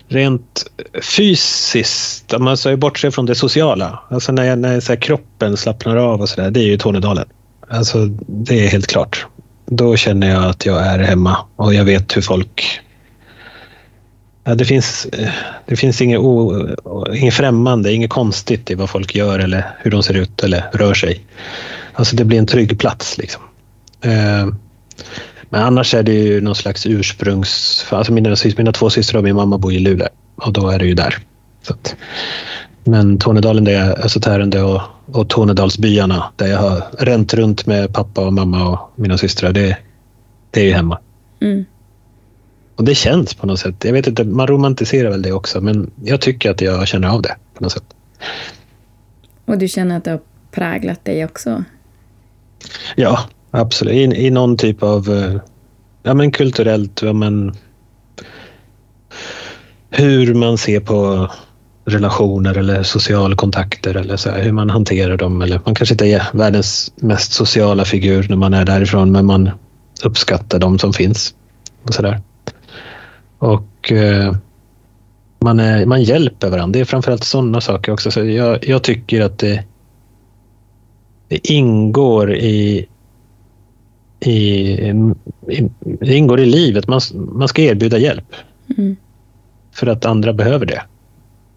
rent 0.07 0.71
fysiskt, 1.17 2.33
om 2.33 2.43
man 2.43 2.57
säger 2.57 2.77
bortse 2.77 3.11
från 3.11 3.25
det 3.25 3.35
sociala. 3.35 3.99
Alltså 4.09 4.31
när, 4.31 4.55
när 4.55 4.79
så 4.79 4.97
kroppen 4.97 5.57
slappnar 5.57 5.95
av 5.95 6.21
och 6.21 6.29
sådär, 6.29 6.51
det 6.51 6.59
är 6.59 6.67
ju 6.67 6.77
Tornedalen. 6.77 7.25
Alltså, 7.69 8.05
det 8.27 8.65
är 8.65 8.67
helt 8.67 8.87
klart 8.87 9.25
då 9.71 9.95
känner 9.95 10.29
jag 10.29 10.43
att 10.43 10.65
jag 10.65 10.85
är 10.85 10.99
hemma 10.99 11.37
och 11.55 11.73
jag 11.73 11.85
vet 11.85 12.17
hur 12.17 12.21
folk... 12.21 12.81
Ja, 14.43 14.55
det, 14.55 14.65
finns, 14.65 15.07
det 15.65 15.75
finns 15.75 16.01
inget, 16.01 16.19
o, 16.19 16.53
inget 17.13 17.33
främmande, 17.33 17.93
inget 17.93 18.09
konstigt 18.09 18.71
i 18.71 18.75
vad 18.75 18.89
folk 18.89 19.15
gör 19.15 19.39
eller 19.39 19.65
hur 19.79 19.91
de 19.91 20.03
ser 20.03 20.13
ut 20.13 20.43
eller 20.43 20.63
rör 20.73 20.93
sig. 20.93 21.21
Alltså 21.93 22.15
det 22.15 22.25
blir 22.25 22.39
en 22.39 22.47
trygg 22.47 22.79
plats. 22.79 23.17
Liksom. 23.17 23.41
Eh, 24.01 24.47
men 25.49 25.63
annars 25.63 25.93
är 25.93 26.03
det 26.03 26.13
ju 26.13 26.41
någon 26.41 26.55
slags 26.55 26.85
ursprungs... 26.85 27.85
Alltså 27.89 28.13
mina, 28.13 28.35
mina 28.57 28.71
två 28.71 28.89
systrar 28.89 29.17
och 29.17 29.23
min 29.23 29.35
mamma 29.35 29.57
bor 29.57 29.73
i 29.73 29.79
Luleå 29.79 30.07
och 30.35 30.53
då 30.53 30.69
är 30.69 30.79
det 30.79 30.85
ju 30.85 30.93
där. 30.93 31.17
Så 31.61 31.73
att, 31.73 31.95
men 32.87 33.17
Tornedalen 33.17 33.63
där 33.63 33.71
jag 33.71 33.99
är 33.99 34.07
så 34.07 34.19
tärande 34.19 34.61
och, 34.61 34.81
och 35.05 35.29
Tornedalsbyarna 35.29 36.23
där 36.35 36.47
jag 36.47 36.57
har 36.57 36.83
ränt 36.99 37.33
runt 37.33 37.65
med 37.65 37.93
pappa 37.93 38.25
och 38.25 38.33
mamma 38.33 38.69
och 38.69 38.91
mina 38.95 39.17
systrar, 39.17 39.51
det, 39.51 39.77
det 40.51 40.61
är 40.61 40.65
ju 40.65 40.71
hemma. 40.71 40.99
Mm. 41.41 41.65
Och 42.75 42.83
det 42.83 42.95
känns 42.95 43.33
på 43.33 43.47
något 43.47 43.59
sätt. 43.59 43.75
Jag 43.83 43.93
vet 43.93 44.07
inte, 44.07 44.23
man 44.23 44.47
romantiserar 44.47 45.09
väl 45.09 45.21
det 45.21 45.31
också, 45.31 45.61
men 45.61 45.91
jag 46.03 46.21
tycker 46.21 46.51
att 46.51 46.61
jag 46.61 46.87
känner 46.87 47.07
av 47.07 47.21
det 47.21 47.35
på 47.53 47.63
något 47.63 47.71
sätt. 47.71 47.83
Och 49.45 49.57
du 49.57 49.67
känner 49.67 49.97
att 49.97 50.03
det 50.03 50.11
har 50.11 50.21
präglat 50.51 51.05
dig 51.05 51.25
också? 51.25 51.63
Ja, 52.95 53.19
absolut. 53.51 53.93
I, 53.93 54.25
i 54.25 54.29
någon 54.29 54.57
typ 54.57 54.83
av 54.83 55.09
eh, 55.09 55.41
ja, 56.03 56.13
men 56.13 56.31
kulturellt, 56.31 57.01
ja, 57.01 57.13
men, 57.13 57.55
hur 59.89 60.33
man 60.33 60.57
ser 60.57 60.79
på 60.79 61.29
relationer 61.87 62.57
eller 62.57 62.83
sociala 62.83 63.35
kontakter 63.35 63.95
eller 63.95 64.17
så 64.17 64.29
här, 64.29 64.43
hur 64.43 64.51
man 64.51 64.69
hanterar 64.69 65.17
dem. 65.17 65.41
Eller 65.41 65.61
man 65.65 65.75
kanske 65.75 65.93
inte 65.93 66.07
är 66.07 66.23
världens 66.33 66.93
mest 66.95 67.31
sociala 67.33 67.85
figur 67.85 68.25
när 68.29 68.35
man 68.35 68.53
är 68.53 68.65
därifrån, 68.65 69.11
men 69.11 69.25
man 69.25 69.49
uppskattar 70.03 70.59
de 70.59 70.79
som 70.79 70.93
finns. 70.93 71.35
Och 71.83 71.93
så 71.93 72.01
där. 72.01 72.21
Och 73.37 73.91
eh, 73.91 74.35
man, 75.39 75.59
är, 75.59 75.85
man 75.85 76.03
hjälper 76.03 76.49
varandra. 76.49 76.73
Det 76.73 76.79
är 76.79 76.85
framförallt 76.85 77.23
sådana 77.23 77.61
saker 77.61 77.91
också. 77.91 78.11
Så 78.11 78.25
jag, 78.25 78.67
jag 78.67 78.83
tycker 78.83 79.21
att 79.21 79.37
det, 79.37 79.63
det 81.27 81.51
ingår 81.51 82.35
i, 82.35 82.87
i, 84.19 84.31
i, 84.31 85.69
det 85.81 86.15
ingår 86.15 86.39
i 86.39 86.45
livet. 86.45 86.87
Man, 86.87 87.01
man 87.13 87.47
ska 87.47 87.61
erbjuda 87.61 87.97
hjälp. 87.97 88.35
Mm. 88.77 88.95
För 89.71 89.87
att 89.87 90.05
andra 90.05 90.33
behöver 90.33 90.65
det. 90.65 90.81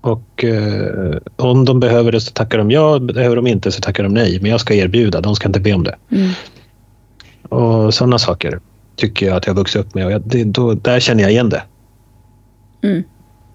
Och 0.00 0.44
eh, 0.44 1.16
om 1.36 1.64
de 1.64 1.80
behöver 1.80 2.12
det 2.12 2.20
så 2.20 2.32
tackar 2.32 2.58
de 2.58 2.70
ja, 2.70 2.98
behöver 2.98 3.36
de 3.36 3.46
inte 3.46 3.72
så 3.72 3.80
tackar 3.80 4.02
de 4.02 4.14
nej. 4.14 4.38
Men 4.40 4.50
jag 4.50 4.60
ska 4.60 4.74
erbjuda, 4.74 5.20
de 5.20 5.34
ska 5.36 5.48
inte 5.48 5.60
be 5.60 5.72
om 5.72 5.84
det. 5.84 5.96
Mm. 6.10 6.30
Och 7.48 7.94
sådana 7.94 8.18
saker 8.18 8.60
tycker 8.96 9.26
jag 9.26 9.36
att 9.36 9.46
jag 9.46 9.54
har 9.54 9.58
vuxit 9.60 9.80
upp 9.80 9.94
med. 9.94 10.06
Och 10.06 10.12
jag, 10.12 10.22
det, 10.24 10.44
då, 10.44 10.74
där 10.74 11.00
känner 11.00 11.22
jag 11.22 11.32
igen 11.32 11.48
det. 11.48 11.62
Mm. 12.82 13.02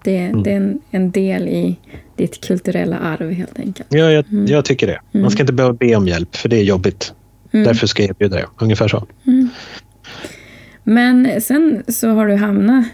Det, 0.04 0.32
det 0.44 0.52
är 0.52 0.56
en, 0.56 0.80
en 0.90 1.10
del 1.10 1.48
i 1.48 1.76
ditt 2.16 2.40
kulturella 2.46 2.98
arv 2.98 3.30
helt 3.32 3.58
enkelt. 3.58 3.88
Ja, 3.90 4.10
jag, 4.10 4.26
Mm. 4.32 4.46
jag 4.46 4.64
tycker 4.64 4.86
det. 4.86 5.20
Man 5.20 5.30
ska 5.30 5.42
inte 5.42 5.52
behöva 5.52 5.74
be 5.74 5.96
om 5.96 6.08
hjälp, 6.08 6.36
för 6.36 6.48
det 6.48 6.56
är 6.56 6.64
jobbigt. 6.64 7.12
Mm. 7.52 7.66
Därför 7.66 7.86
ska 7.86 8.02
jag 8.02 8.10
erbjuda 8.10 8.36
det. 8.36 8.46
Ungefär 8.58 8.88
så. 8.88 9.06
Men 10.84 11.40
sen 11.40 11.82
så 11.88 12.08
har 12.08 12.26
du 12.26 12.34
hamnat 12.36 12.84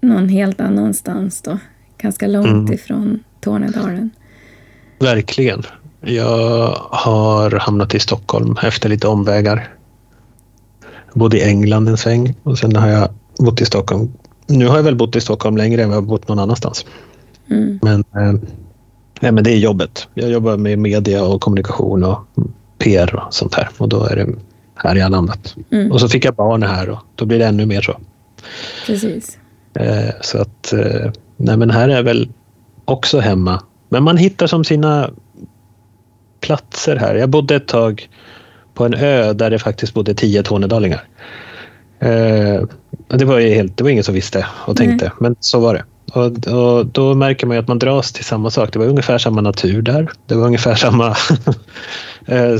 någon 0.00 0.28
helt 0.28 0.60
annanstans 0.60 1.42
då. 1.42 1.58
Ganska 1.98 2.26
långt 2.26 2.46
Mm. 2.46 2.72
ifrån 2.72 3.20
Tornedalen. 3.40 4.10
Verkligen. 4.98 5.62
Jag 6.00 6.68
har 6.90 7.50
hamnat 7.50 7.94
i 7.94 7.98
Stockholm 7.98 8.56
efter 8.62 8.88
lite 8.88 9.08
omvägar. 9.08 9.68
Jag 11.06 11.18
bodde 11.18 11.38
i 11.38 11.42
England 11.42 11.88
en 11.88 11.96
sväng 11.96 12.34
och 12.42 12.58
sen 12.58 12.76
har 12.76 12.88
jag 12.88 13.08
bott 13.38 13.60
i 13.60 13.64
Stockholm. 13.64 14.12
Nu 14.46 14.66
har 14.66 14.76
jag 14.76 14.82
väl 14.82 14.96
bott 14.96 15.16
i 15.16 15.20
Stockholm 15.20 15.56
längre 15.56 15.82
än 15.82 15.88
vad 15.88 15.96
jag 15.96 16.02
har 16.02 16.08
bott 16.08 16.28
någon 16.28 16.38
annanstans. 16.38 16.86
Mm. 17.50 17.78
Men, 17.82 18.00
eh, 18.00 18.40
nej, 19.20 19.32
men 19.32 19.44
det 19.44 19.50
är 19.52 19.56
jobbet. 19.58 20.08
Jag 20.14 20.30
jobbar 20.30 20.56
med 20.56 20.78
media 20.78 21.24
och 21.24 21.40
kommunikation 21.40 22.04
och 22.04 22.18
PR 22.78 23.14
och 23.26 23.34
sånt 23.34 23.54
här. 23.54 23.68
Och 23.78 23.88
då 23.88 24.04
är 24.04 24.16
det 24.16 24.26
här 24.74 24.96
jag 24.96 25.04
har 25.04 25.10
landat. 25.10 25.54
Mm. 25.70 25.92
Och 25.92 26.00
så 26.00 26.08
fick 26.08 26.24
jag 26.24 26.34
barn 26.34 26.62
här 26.62 26.90
och 26.90 26.98
då 27.14 27.24
blir 27.26 27.38
det 27.38 27.46
ännu 27.46 27.66
mer 27.66 27.80
så. 27.82 27.96
Precis. 28.86 29.38
Eh, 29.80 30.14
så 30.20 30.38
att, 30.38 30.72
eh, 30.72 31.10
nej 31.36 31.56
men 31.56 31.70
här 31.70 31.88
är 31.88 32.02
väl 32.02 32.28
också 32.84 33.20
hemma. 33.20 33.62
Men 33.88 34.02
man 34.02 34.16
hittar 34.16 34.46
som 34.46 34.64
sina 34.64 35.10
platser 36.40 36.96
här. 36.96 37.14
Jag 37.14 37.28
bodde 37.28 37.56
ett 37.56 37.68
tag 37.68 38.08
på 38.74 38.84
en 38.84 38.94
ö 38.94 39.32
där 39.32 39.50
det 39.50 39.58
faktiskt 39.58 39.94
bodde 39.94 40.14
tio 40.14 40.42
tornedalingar. 40.42 41.04
Eh, 41.98 42.62
det 43.08 43.24
var 43.24 43.38
ju 43.38 43.54
helt, 43.54 43.76
det 43.76 43.84
var 43.84 43.90
ingen 43.90 44.04
som 44.04 44.14
visste 44.14 44.46
och 44.66 44.76
tänkte, 44.76 45.12
men 45.20 45.36
så 45.40 45.60
var 45.60 45.74
det. 45.74 45.84
Och, 46.12 46.48
och 46.48 46.86
då 46.86 47.14
märker 47.14 47.46
man 47.46 47.56
ju 47.56 47.62
att 47.62 47.68
man 47.68 47.78
dras 47.78 48.12
till 48.12 48.24
samma 48.24 48.50
sak. 48.50 48.72
Det 48.72 48.78
var 48.78 48.86
ungefär 48.86 49.18
samma 49.18 49.40
natur 49.40 49.82
där. 49.82 50.10
Det 50.26 50.34
var 50.34 50.46
ungefär 50.46 50.74
samma... 50.74 51.16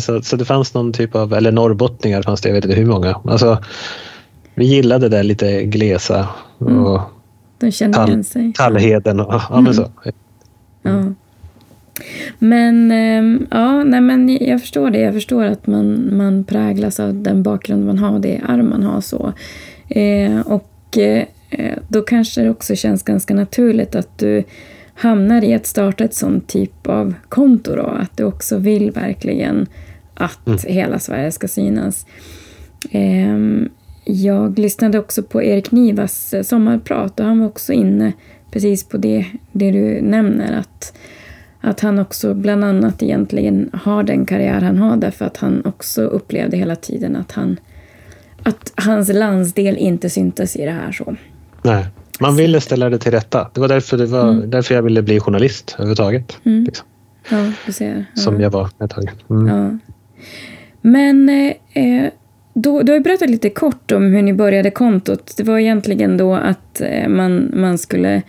Så, 0.01 0.23
så 0.23 0.37
det 0.37 0.45
fanns 0.45 0.75
någon 0.75 0.93
typ 0.93 1.15
av, 1.15 1.35
eller 1.35 1.53
norrbottningar 1.53 2.23
fanns 2.23 2.41
det, 2.41 2.49
jag 2.49 2.55
vet 2.55 2.65
inte 2.65 2.77
hur 2.77 2.87
många. 2.87 3.21
Alltså, 3.25 3.59
vi 4.57 4.65
gillade 4.65 5.09
det 5.09 5.17
där 5.17 5.23
lite 5.23 5.65
glesa 5.65 6.29
och 6.59 6.71
Mm. 6.71 7.01
De 7.59 7.71
kände 7.71 7.99
Tall- 7.99 8.09
igen 8.09 8.25
sig. 8.25 8.53
Tallheden 8.53 9.21
och 9.21 9.41
ja, 9.51 9.61
men 9.61 9.75
så. 9.75 9.89
Ja. 10.83 11.05
Men, 12.39 12.91
ehm, 12.91 13.47
ja, 13.51 13.85
nej, 13.85 14.01
men 14.01 14.39
jag 14.41 14.61
förstår 14.61 14.91
det. 14.91 14.99
Jag 15.01 15.15
förstår 15.15 15.45
att 15.45 15.67
man, 15.67 16.17
man 16.17 16.45
präglas 16.45 17.01
av 17.01 17.15
den 17.15 17.43
bakgrund 17.43 17.87
man 17.87 17.99
har 17.99 18.13
och 18.13 18.21
det 18.21 18.41
arv 18.49 18.65
man 18.65 18.83
har. 18.83 19.01
så. 19.01 19.33
Eh, 19.89 20.41
och 20.41 20.99
eh, 20.99 21.25
då 21.89 22.03
kanske 22.03 22.41
det 22.43 22.51
också 22.51 22.75
känns 22.75 23.03
ganska 23.03 23.35
naturligt 23.35 23.95
att 23.95 24.19
du 24.19 24.45
hamnar 24.95 25.45
i 25.45 25.55
att 25.55 25.67
starta 25.67 26.05
ett 26.05 26.15
sånt 26.15 26.49
typ 26.49 26.87
av 26.87 27.15
konto. 27.29 27.77
Då, 27.77 27.83
att 27.83 28.17
du 28.17 28.25
också 28.25 28.57
vill 28.59 28.91
verkligen 28.91 29.67
att 30.15 30.65
hela 30.65 30.99
Sverige 30.99 31.33
ska 31.33 31.49
synas. 31.49 32.07
Ehm, 32.91 33.69
jag 34.09 34.59
lyssnade 34.59 34.99
också 34.99 35.23
på 35.23 35.43
Erik 35.43 35.71
Nivas 35.71 36.35
eh, 36.35 36.43
sommarprat 36.43 37.21
och 37.21 37.27
han 37.27 37.39
var 37.41 37.47
också 37.47 37.73
inne 37.73 38.13
precis 38.51 38.85
på 38.85 38.97
det, 38.97 39.27
det 39.53 39.71
du 39.71 40.01
nämner. 40.01 40.59
Att, 40.59 40.97
att 41.61 41.81
han 41.81 41.99
också 41.99 42.35
bland 42.35 42.65
annat 42.65 43.03
egentligen 43.03 43.71
har 43.73 44.03
den 44.03 44.27
karriär 44.27 44.61
han 44.61 44.79
har 44.79 44.97
därför 44.97 45.25
att 45.25 45.37
han 45.37 45.65
också 45.65 46.03
upplevde 46.03 46.57
hela 46.57 46.77
tiden 46.77 47.17
att 47.17 47.33
han 47.33 47.57
att 48.43 48.73
hans 48.75 49.09
landsdel 49.09 49.77
inte 49.77 50.11
syntes 50.11 50.57
i 50.57 50.65
det 50.65 50.71
här 50.71 50.93
så. 50.93 51.17
Nej. 51.63 51.87
Man 52.21 52.37
ville 52.37 52.61
ställa 52.61 52.91
det 52.91 52.99
till 52.99 53.13
rätta. 53.13 53.51
Det 53.55 53.61
var 53.61 53.69
därför, 53.69 53.97
det 53.97 54.07
var 54.07 54.33
därför 54.33 54.75
jag 54.75 54.83
ville 54.83 55.03
bli 55.03 55.21
journalist 55.21 55.75
överhuvudtaget. 55.79 56.39
Mm. 56.45 56.65
Liksom, 56.65 56.87
Ja, 57.31 57.53
du 57.67 57.73
ser. 57.73 58.07
Ja. 58.15 58.23
som 58.23 58.41
jag 58.41 58.51
var 58.51 58.71
ett 58.85 58.91
tag. 58.91 59.11
Mm. 59.31 59.47
Ja. 59.47 59.79
Men 60.81 61.29
eh, 61.29 61.83
eh, 61.85 62.11
då, 62.59 62.83
du 62.83 62.93
har 62.93 63.01
berättat 63.01 63.31
lite 63.31 63.51
kort 63.51 63.93
om 63.93 64.13
hur 64.13 64.23
ni 64.23 64.33
började 64.33 64.71
kontot. 64.71 65.35
Det 65.37 65.43
var 65.43 65.59
egentligen 65.59 66.17
då 66.17 66.35
att 66.35 66.81
eh, 66.81 67.09
man, 67.09 67.51
man 67.55 67.79
skulle 67.79 68.23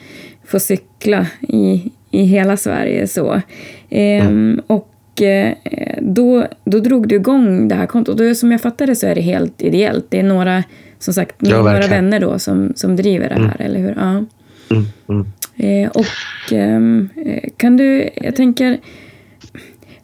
få 0.45 0.59
cykla 0.59 1.27
i, 1.41 1.91
i 2.11 2.23
hela 2.23 2.57
Sverige. 2.57 3.07
så. 3.07 3.41
Ehm, 3.89 4.61
Och 4.67 5.21
eh, 5.21 5.53
då, 6.01 6.45
då 6.65 6.79
drog 6.79 7.07
du 7.07 7.15
igång 7.15 7.67
det 7.67 7.75
här 7.75 7.85
kontot. 7.85 8.19
Och 8.19 8.37
som 8.37 8.51
jag 8.51 8.61
fattade 8.61 8.95
så 8.95 9.07
är 9.07 9.15
det 9.15 9.21
helt 9.21 9.61
ideellt. 9.61 10.05
Det 10.09 10.19
är 10.19 10.23
några, 10.23 10.63
som 10.99 11.13
sagt, 11.13 11.35
Ja, 11.39 11.57
några 11.57 11.87
vänner 11.87 12.19
då 12.19 12.39
som, 12.39 12.73
som 12.75 12.95
driver 12.95 13.29
det 13.29 13.35
här, 13.41 13.61
eller 13.65 13.79
hur? 13.79 13.95
Ja. 13.99 14.25
Mm. 14.71 14.85
Mm. 15.09 15.25
Eh, 15.57 15.89
och 15.91 16.53
ehm, 16.53 17.09
eh, 17.25 17.49
kan 17.57 17.77
du, 17.77 18.09
jag 18.15 18.35
tänker, 18.35 18.77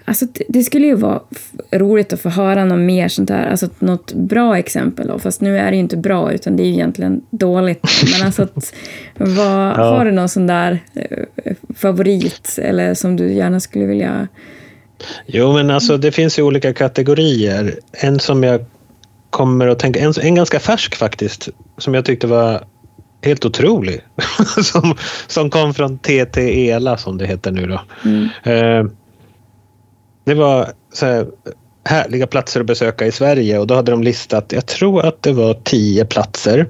alltså 0.06 0.26
det- 0.48 0.64
skulle 0.64 0.88
ju 0.88 0.96
vara 0.96 1.20
roligt 1.72 2.14
att 2.14 2.22
få 2.22 2.30
höra 2.30 2.66
något 2.66 2.80
mer 2.80 3.08
sånt 3.08 3.30
här, 3.30 3.50
alltså 3.50 3.68
något 3.80 4.14
bra 4.14 4.58
exempel 4.58 5.08
då, 5.08 5.20
fast 5.20 5.42
nu 5.42 5.58
är 5.58 5.66
det 5.72 5.76
ju 5.76 5.80
inte 5.80 5.98
bra 5.98 6.32
utan 6.34 6.56
det 6.56 6.64
är 6.64 6.68
ju 6.68 6.74
egentligen 6.74 7.22
dåligt. 7.32 7.84
Men 8.18 8.26
alltså 8.26 8.44
att, 8.44 8.74
vad, 9.18 9.48
Ja. 9.48 9.98
har 9.98 10.06
du 10.06 10.12
någon 10.12 10.30
sån 10.30 10.48
där 10.48 10.80
eh, 10.94 11.54
favorit 11.76 12.60
eller 12.62 12.94
som 12.94 13.16
du 13.16 13.34
gärna 13.34 13.60
skulle 13.60 13.86
vilja... 13.86 14.28
Jo, 15.26 15.54
men 15.54 15.72
alltså 15.72 15.98
det 15.98 16.12
finns 16.12 16.40
ju 16.40 16.44
olika 16.44 16.74
kategorier. 16.74 17.80
En 17.92 18.20
som 18.20 18.44
jag 18.44 18.66
kommer 19.30 19.68
att 19.68 19.80
tänka, 19.80 20.00
en, 20.00 20.14
en 20.22 20.36
ganska 20.36 20.60
färsk 20.60 20.96
faktiskt, 20.96 21.50
som 21.78 21.94
jag 21.94 22.06
tyckte 22.06 22.28
var 22.28 22.64
helt 23.24 23.46
otrolig. 23.46 24.02
som, 24.64 24.96
som 25.28 25.50
kom 25.50 25.74
från 25.74 25.98
TT 25.98 26.70
ELA 26.70 26.98
som 26.98 27.18
det 27.18 27.26
heter 27.26 27.52
nu 27.52 27.68
då. 27.68 27.82
Mm. 28.06 28.28
Eh, 28.44 28.92
det 30.24 30.34
var 30.34 30.70
så 30.94 31.06
här, 31.06 31.28
härliga 31.86 32.28
platser 32.28 32.60
att 32.60 32.66
besöka 32.66 33.06
i 33.06 33.12
Sverige 33.12 33.60
och 33.60 33.68
då 33.68 33.76
hade 33.76 33.92
de 33.92 34.04
listat, 34.04 34.52
jag 34.52 34.66
tror 34.66 35.06
att 35.06 35.22
det 35.22 35.34
var 35.34 35.54
tio 35.54 36.06
platser. 36.06 36.70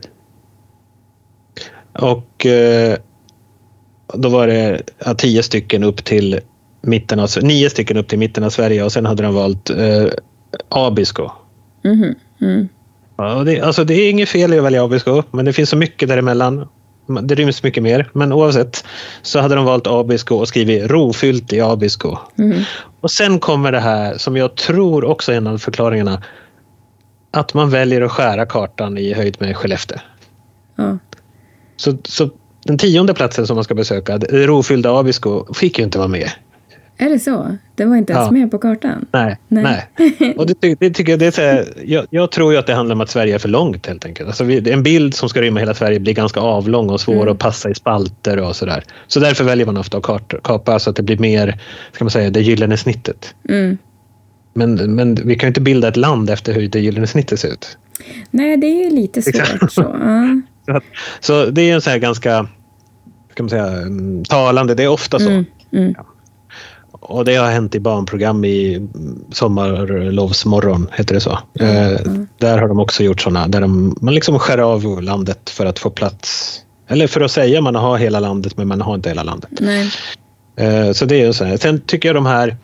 Och 1.94 2.46
eh, 2.46 2.98
då 4.14 4.30
var 4.30 4.48
det 4.48 4.82
ja, 5.06 5.14
tio 5.14 5.44
stycken 5.44 5.84
upp 5.84 6.04
till 6.04 6.40
mitten 6.82 7.20
av, 7.20 7.30
nio 7.42 7.70
stycken 7.70 7.98
upp 7.98 8.08
till 8.08 8.20
mitten 8.20 8.44
av 8.44 8.50
Sverige 8.50 8.84
och 8.84 8.92
sen 8.92 9.06
hade 9.06 9.24
de 9.24 9.34
valt 9.34 9.70
eh, 9.70 10.06
Abisko. 10.70 11.30
Mhm, 11.84 12.16
mm. 12.42 12.70
Ja, 13.18 13.44
det, 13.44 13.62
alltså 13.62 13.84
det 13.84 13.94
är 13.94 14.10
inget 14.10 14.30
fel 14.30 14.54
i 14.54 14.58
att 14.58 14.66
välja 14.66 14.84
Abisko, 14.84 15.24
men 15.32 15.46
det 15.46 15.54
finns 15.54 15.70
så 15.70 15.78
mycket 15.78 16.10
däremellan. 16.10 16.68
Det 17.08 17.36
ryms 17.36 17.64
mycket 17.64 17.84
mer, 17.84 18.10
men 18.14 18.34
oavsett 18.34 18.86
så 19.22 19.40
hade 19.40 19.56
de 19.56 19.66
valt 19.66 19.88
Abisko 19.88 20.36
och 20.36 20.48
skrivit 20.48 20.92
rofyllt 20.92 21.54
i 21.54 21.62
Abisko. 21.62 22.18
Mhm. 22.36 22.64
Och 23.02 23.12
sen 23.12 23.40
kommer 23.40 23.72
det 23.72 23.80
här 23.80 24.18
som 24.18 24.38
jag 24.38 24.56
tror 24.56 25.04
också 25.04 25.32
är 25.32 25.38
en 25.38 25.48
av 25.48 25.58
förklaringarna. 25.58 26.24
Att 27.32 27.54
man 27.54 27.70
väljer 27.70 28.02
att 28.02 28.12
skära 28.12 28.46
kartan 28.46 28.98
i 28.98 29.14
höjd 29.14 29.38
med 29.40 29.58
Skellefteå. 29.58 29.98
Ja. 30.76 30.98
Så, 31.76 31.98
så 32.04 32.30
den 32.66 32.78
tionde 32.78 33.14
platsen 33.14 33.48
som 33.48 33.56
man 33.56 33.64
ska 33.64 33.76
besöka, 33.76 34.18
det 34.18 34.48
rofyllda 34.48 35.00
Abisko, 35.00 35.54
fick 35.54 35.80
ju 35.80 35.84
inte 35.86 35.98
vara 35.98 36.08
med. 36.08 36.30
Är 36.98 37.10
det 37.10 37.20
så? 37.20 37.58
Det 37.76 37.86
var 37.86 37.96
inte 37.96 38.14
ens 38.14 38.26
Ja. 38.26 38.32
med 38.32 38.52
på 38.52 38.58
kartan? 38.58 39.06
Nej. 39.12 39.38
Nej. 39.48 39.88
nej. 40.20 40.34
Och 40.38 40.48
det, 40.48 40.76
det 40.80 40.90
tycker 40.90 41.12
jag, 41.12 41.20
det 41.20 41.26
är 41.26 41.32
så 41.32 41.42
här, 41.42 41.66
jag, 41.86 42.06
jag 42.10 42.32
tror 42.32 42.54
ju 42.54 42.60
att 42.60 42.68
det 42.68 42.74
handlar 42.74 42.96
om 42.96 43.02
att 43.02 43.10
Sverige 43.10 43.36
är 43.36 43.40
för 43.40 43.50
långt 43.50 43.86
helt 43.88 44.06
enkelt. 44.06 44.28
Alltså 44.28 44.44
vi, 44.44 44.72
en 44.72 44.84
bild 44.84 45.14
som 45.16 45.30
ska 45.30 45.42
rymma 45.42 45.60
hela 45.60 45.74
Sverige 45.74 46.00
blir 46.00 46.14
ganska 46.14 46.40
avlång 46.40 46.90
och 46.90 47.02
svår 47.02 47.14
Mm. 47.22 47.28
att 47.34 47.40
passa 47.40 47.70
i 47.70 47.76
spalter 47.76 48.40
och 48.40 48.56
sådär. 48.56 48.84
Så 49.08 49.20
därför 49.20 49.44
väljer 49.44 49.66
man 49.66 49.78
ofta 49.78 49.98
att 49.98 50.04
kart, 50.04 50.34
kapa 50.44 50.80
så 50.80 50.90
att 50.90 50.96
det 50.96 51.04
blir 51.04 51.18
mer, 51.18 51.60
ska 51.92 52.04
man 52.06 52.12
säga, 52.12 52.30
det 52.30 52.42
gyllene 52.42 52.78
snittet. 52.78 53.36
Mm. 53.50 53.78
Men, 54.54 54.96
men 54.96 55.16
vi 55.16 55.36
kan 55.36 55.48
ju 55.48 55.50
inte 55.50 55.62
bilda 55.62 55.88
ett 55.88 55.98
land 55.98 56.30
efter 56.30 56.54
hur 56.54 56.68
det 56.68 56.80
gyllene 56.80 57.08
snittet 57.08 57.40
ser 57.40 57.50
ut. 57.50 57.78
Nej, 58.32 58.58
det 58.58 58.68
är 58.68 58.84
ju 58.84 58.90
lite 58.96 59.22
svårt 59.22 59.72
så. 59.72 59.82
Ja. 59.82 60.42
Så, 60.66 60.72
att, 60.78 60.84
så 61.20 61.46
det 61.46 61.62
är 61.62 61.74
en 61.76 61.82
så 61.82 61.90
här 61.90 61.98
ganska, 61.98 62.48
ska 63.32 63.44
man 63.44 63.50
säga, 63.50 63.68
mm, 63.68 64.24
talande. 64.26 64.76
Det 64.76 64.84
är 64.84 64.88
ofta 64.88 65.20
så. 65.20 65.30
Mm. 65.30 65.46
Mm. 65.72 65.96
Och 67.06 67.26
det 67.26 67.36
har 67.36 67.52
hänt 67.52 67.76
i 67.76 67.80
barnprogram 67.80 68.46
i 68.46 68.76
mm, 68.76 69.20
Sommarlovsmorgon, 69.32 70.88
heter 70.94 71.14
det 71.16 71.22
så. 71.22 71.32
Eh, 71.60 72.00
Där 72.38 72.58
har 72.58 72.68
de 72.68 72.80
också 72.80 73.04
gjort 73.04 73.22
sådana 73.22 73.48
där 73.48 73.62
de, 73.62 73.98
man 74.02 74.14
liksom 74.14 74.40
skär 74.40 74.58
av 74.58 75.02
landet 75.02 75.50
för 75.50 75.66
att 75.66 75.80
få 75.80 75.90
plats. 75.90 76.60
Eller 76.88 77.08
för 77.08 77.22
att 77.22 77.32
säga 77.32 77.62
man 77.62 77.76
har 77.76 77.98
hela 77.98 78.20
landet 78.20 78.58
men 78.58 78.68
man 78.68 78.82
har 78.82 78.96
inte 78.96 79.10
hela 79.10 79.24
landet. 79.24 79.50
Nej. 79.60 79.92
Eh, 80.56 80.92
Så 80.92 81.06
det 81.06 81.16
är 81.22 81.26
ju 81.26 81.34
så. 81.34 81.58
Sen 81.58 81.82
tycker 81.82 82.10
jag 82.10 82.16
de 82.16 82.26
här 82.26 82.58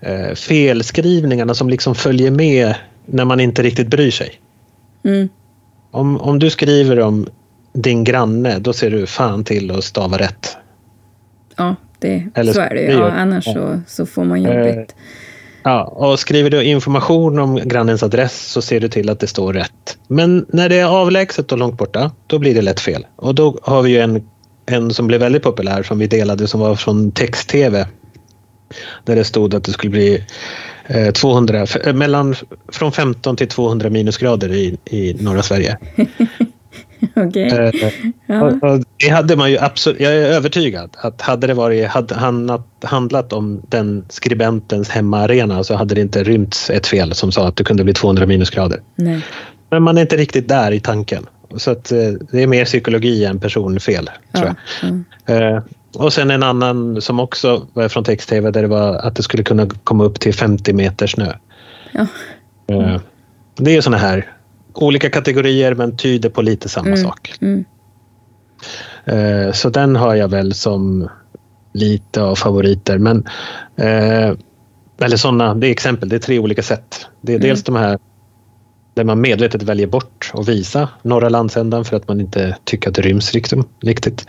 eh, 0.00 0.34
felskrivningarna 0.34 1.54
som 1.54 1.68
liksom 1.68 1.94
följer 1.94 2.30
med 2.30 2.74
när 3.06 3.24
man 3.24 3.40
inte 3.40 3.62
riktigt 3.62 3.88
bryr 3.88 4.10
sig. 4.10 4.30
Mm. 5.04 5.28
Om, 5.90 6.20
om 6.20 6.38
du 6.38 6.50
skriver 6.50 7.00
om 7.00 7.26
din 7.72 8.04
granne, 8.04 8.58
då 8.58 8.72
ser 8.72 8.90
du 8.90 9.06
fan 9.06 9.44
till 9.44 9.70
att 9.70 9.84
stava 9.84 10.18
rätt. 10.18 10.56
Ja, 11.56 11.74
det, 11.98 12.26
Eller 12.34 12.52
så 12.52 12.60
är 12.60 12.74
det 12.74 12.80
ju. 12.82 12.92
Ja, 12.92 13.10
annars 13.10 13.44
så, 13.44 13.80
så 13.86 14.06
får 14.06 14.24
man 14.24 14.42
jobbigt. 14.42 14.94
Ja, 15.62 15.84
och 15.84 16.18
skriver 16.18 16.50
du 16.50 16.62
information 16.64 17.38
om 17.38 17.56
grannens 17.56 18.02
adress 18.02 18.46
så 18.52 18.62
ser 18.62 18.80
du 18.80 18.88
till 18.88 19.10
att 19.10 19.20
det 19.20 19.26
står 19.26 19.52
rätt. 19.52 19.98
Men 20.08 20.46
när 20.48 20.68
det 20.68 20.76
är 20.76 20.84
avlägset 20.86 21.52
och 21.52 21.58
långt 21.58 21.78
borta, 21.78 22.10
då 22.26 22.38
blir 22.38 22.54
det 22.54 22.62
lätt 22.62 22.80
fel. 22.80 23.06
Och 23.16 23.34
då 23.34 23.58
har 23.62 23.82
vi 23.82 23.90
ju 23.90 23.98
en, 23.98 24.22
en 24.66 24.90
som 24.90 25.06
blev 25.06 25.20
väldigt 25.20 25.42
populär 25.42 25.82
som 25.82 25.98
vi 25.98 26.06
delade 26.06 26.46
som 26.46 26.60
var 26.60 26.74
från 26.74 27.12
text-tv. 27.12 27.86
Där 29.04 29.16
det 29.16 29.24
stod 29.24 29.54
att 29.54 29.64
det 29.64 29.72
skulle 29.72 29.90
bli 29.90 30.24
eh, 30.86 31.10
200, 31.12 31.62
f- 31.62 31.76
eh, 31.84 31.94
mellan, 31.94 32.34
från 32.72 32.92
15 32.92 33.36
till 33.36 33.48
200 33.48 33.90
minusgrader 33.90 34.52
i, 34.52 34.78
i 34.90 35.16
norra 35.20 35.42
Sverige. 35.42 35.78
Okej. 37.16 37.46
Eh, 37.46 37.90
Ja. 38.26 38.78
det 39.00 39.08
hade 39.08 39.36
man 39.36 39.50
ju 39.50 39.58
absolut, 39.58 40.00
jag 40.00 40.12
är 40.12 40.22
övertygad 40.22 40.90
att 40.96 41.20
hade 41.20 41.46
det 41.46 41.54
varit, 41.54 41.86
hade 41.88 42.14
handlat, 42.14 42.66
handlat 42.82 43.32
om 43.32 43.62
den 43.68 44.04
skribentens 44.08 44.88
hemmaarena 44.90 45.64
så 45.64 45.74
hade 45.74 45.94
det 45.94 46.00
inte 46.00 46.24
rymts 46.24 46.70
ett 46.70 46.86
fel 46.86 47.14
som 47.14 47.32
sa 47.32 47.48
att 47.48 47.56
det 47.56 47.64
kunde 47.64 47.84
bli 47.84 47.94
200 47.94 48.26
minusgrader. 48.26 48.80
Nej. 48.94 49.24
Men 49.70 49.82
man 49.82 49.96
är 49.98 50.02
inte 50.02 50.16
riktigt 50.16 50.48
där 50.48 50.72
i 50.72 50.80
tanken. 50.80 51.26
Så 51.56 51.70
att 51.70 51.92
eh, 51.92 51.98
det 52.32 52.42
är 52.42 52.46
mer 52.46 52.64
psykologi 52.64 53.24
än 53.24 53.40
personfel, 53.40 54.10
tror 54.32 54.46
Ja. 54.46 54.54
jag. 54.82 55.36
Ja. 55.40 55.56
Eh, 55.56 55.62
och 55.96 56.12
sen 56.12 56.30
en 56.30 56.42
annan 56.42 57.00
som 57.00 57.20
också 57.20 57.66
var 57.72 57.88
från 57.88 58.04
text-tv 58.04 58.50
där 58.50 58.62
det 58.62 58.68
var 58.68 58.94
att 58.94 59.16
det 59.16 59.22
skulle 59.22 59.42
kunna 59.42 59.66
komma 59.84 60.04
upp 60.04 60.20
till 60.20 60.34
50 60.34 60.72
meter 60.72 61.06
snö. 61.06 61.32
Ja. 61.92 62.06
Eh, 62.74 63.00
det 63.56 63.76
är 63.76 63.80
såna 63.80 63.96
här 63.96 64.26
olika 64.82 65.10
kategorier 65.10 65.74
men 65.74 65.96
tyder 65.96 66.28
på 66.28 66.42
lite 66.42 66.68
samma 66.68 66.86
Mm. 66.86 67.02
sak. 67.02 67.34
Mm. 67.40 67.64
Eh, 69.04 69.52
Så 69.52 69.70
den 69.70 69.96
har 69.96 70.14
jag 70.14 70.28
väl 70.28 70.54
som 70.54 71.08
lite 71.74 72.22
av 72.22 72.34
favoriter. 72.36 72.98
Men, 72.98 73.24
eh, 73.76 74.32
eller 75.00 75.16
sådana, 75.16 75.54
det 75.54 75.66
är 75.66 75.70
exempel, 75.70 76.08
det 76.08 76.16
är 76.16 76.20
tre 76.20 76.38
olika 76.38 76.62
sätt. 76.62 77.06
Det 77.20 77.32
är 77.32 77.36
Mm. 77.36 77.48
dels 77.48 77.62
de 77.64 77.76
här 77.76 77.98
där 78.94 79.04
man 79.04 79.20
medvetet 79.20 79.62
väljer 79.62 79.86
bort 79.86 80.30
att 80.34 80.48
visa 80.48 80.88
norra 81.02 81.28
landsändan 81.28 81.84
för 81.84 81.96
att 81.96 82.08
man 82.08 82.20
inte 82.20 82.56
tycker 82.64 82.88
att 82.88 82.94
det 82.94 83.02
ryms 83.02 83.32
riktigt. 83.34 83.58
riktigt. 83.82 84.26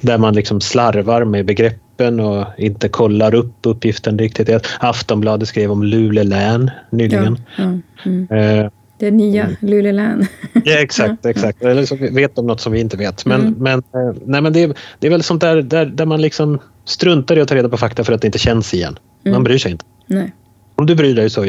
Där 0.00 0.18
man 0.18 0.34
liksom 0.34 0.60
slarvar 0.60 1.24
med 1.24 1.46
begreppen 1.46 2.20
och 2.20 2.46
inte 2.58 2.88
kollar 2.88 3.34
upp 3.34 3.54
uppgiften 3.62 4.18
riktigt. 4.18 4.66
Aftonbladet 4.80 5.48
skrev 5.48 5.72
om 5.72 5.82
Luleå 5.82 6.24
län 6.24 6.70
nyligen. 6.90 7.38
Ja. 7.56 7.64
Ja. 7.64 7.78
Mm. 8.10 8.28
Eh, 8.30 8.70
Det 8.98 9.10
nya 9.10 9.48
Luleå 9.60 9.92
län. 9.92 10.26
Ja, 10.64 10.78
exakt. 10.78 11.26
exakt. 11.26 11.62
Eller 11.62 11.84
så 11.86 11.96
vet 11.96 12.36
de 12.36 12.46
något 12.46 12.60
som 12.60 12.72
vi 12.72 12.80
inte 12.80 12.96
vet. 12.96 13.26
Men, 13.26 13.40
Mm. 13.40 13.54
men, 13.58 13.78
eh, 13.78 14.16
nej, 14.26 14.42
men 14.42 14.52
det, 14.52 14.62
är, 14.62 14.74
det 14.98 15.06
är 15.06 15.10
väl 15.10 15.22
sånt 15.22 15.40
där, 15.40 15.62
där, 15.62 15.86
där 15.86 16.06
man 16.06 16.20
liksom 16.22 16.58
struntar 16.84 17.36
i 17.36 17.40
att 17.40 17.48
ta 17.48 17.54
reda 17.54 17.68
på 17.68 17.76
fakta 17.76 18.04
för 18.04 18.12
att 18.12 18.20
det 18.20 18.26
inte 18.26 18.38
känns 18.38 18.74
igen. 18.74 18.98
Man 19.24 19.32
Mm. 19.32 19.44
bryr 19.44 19.58
sig 19.58 19.72
inte. 19.72 19.84
Nej. 20.06 20.32
Om 20.74 20.86
du 20.86 20.94
bryr 20.94 21.14
dig 21.14 21.30
så 21.30 21.44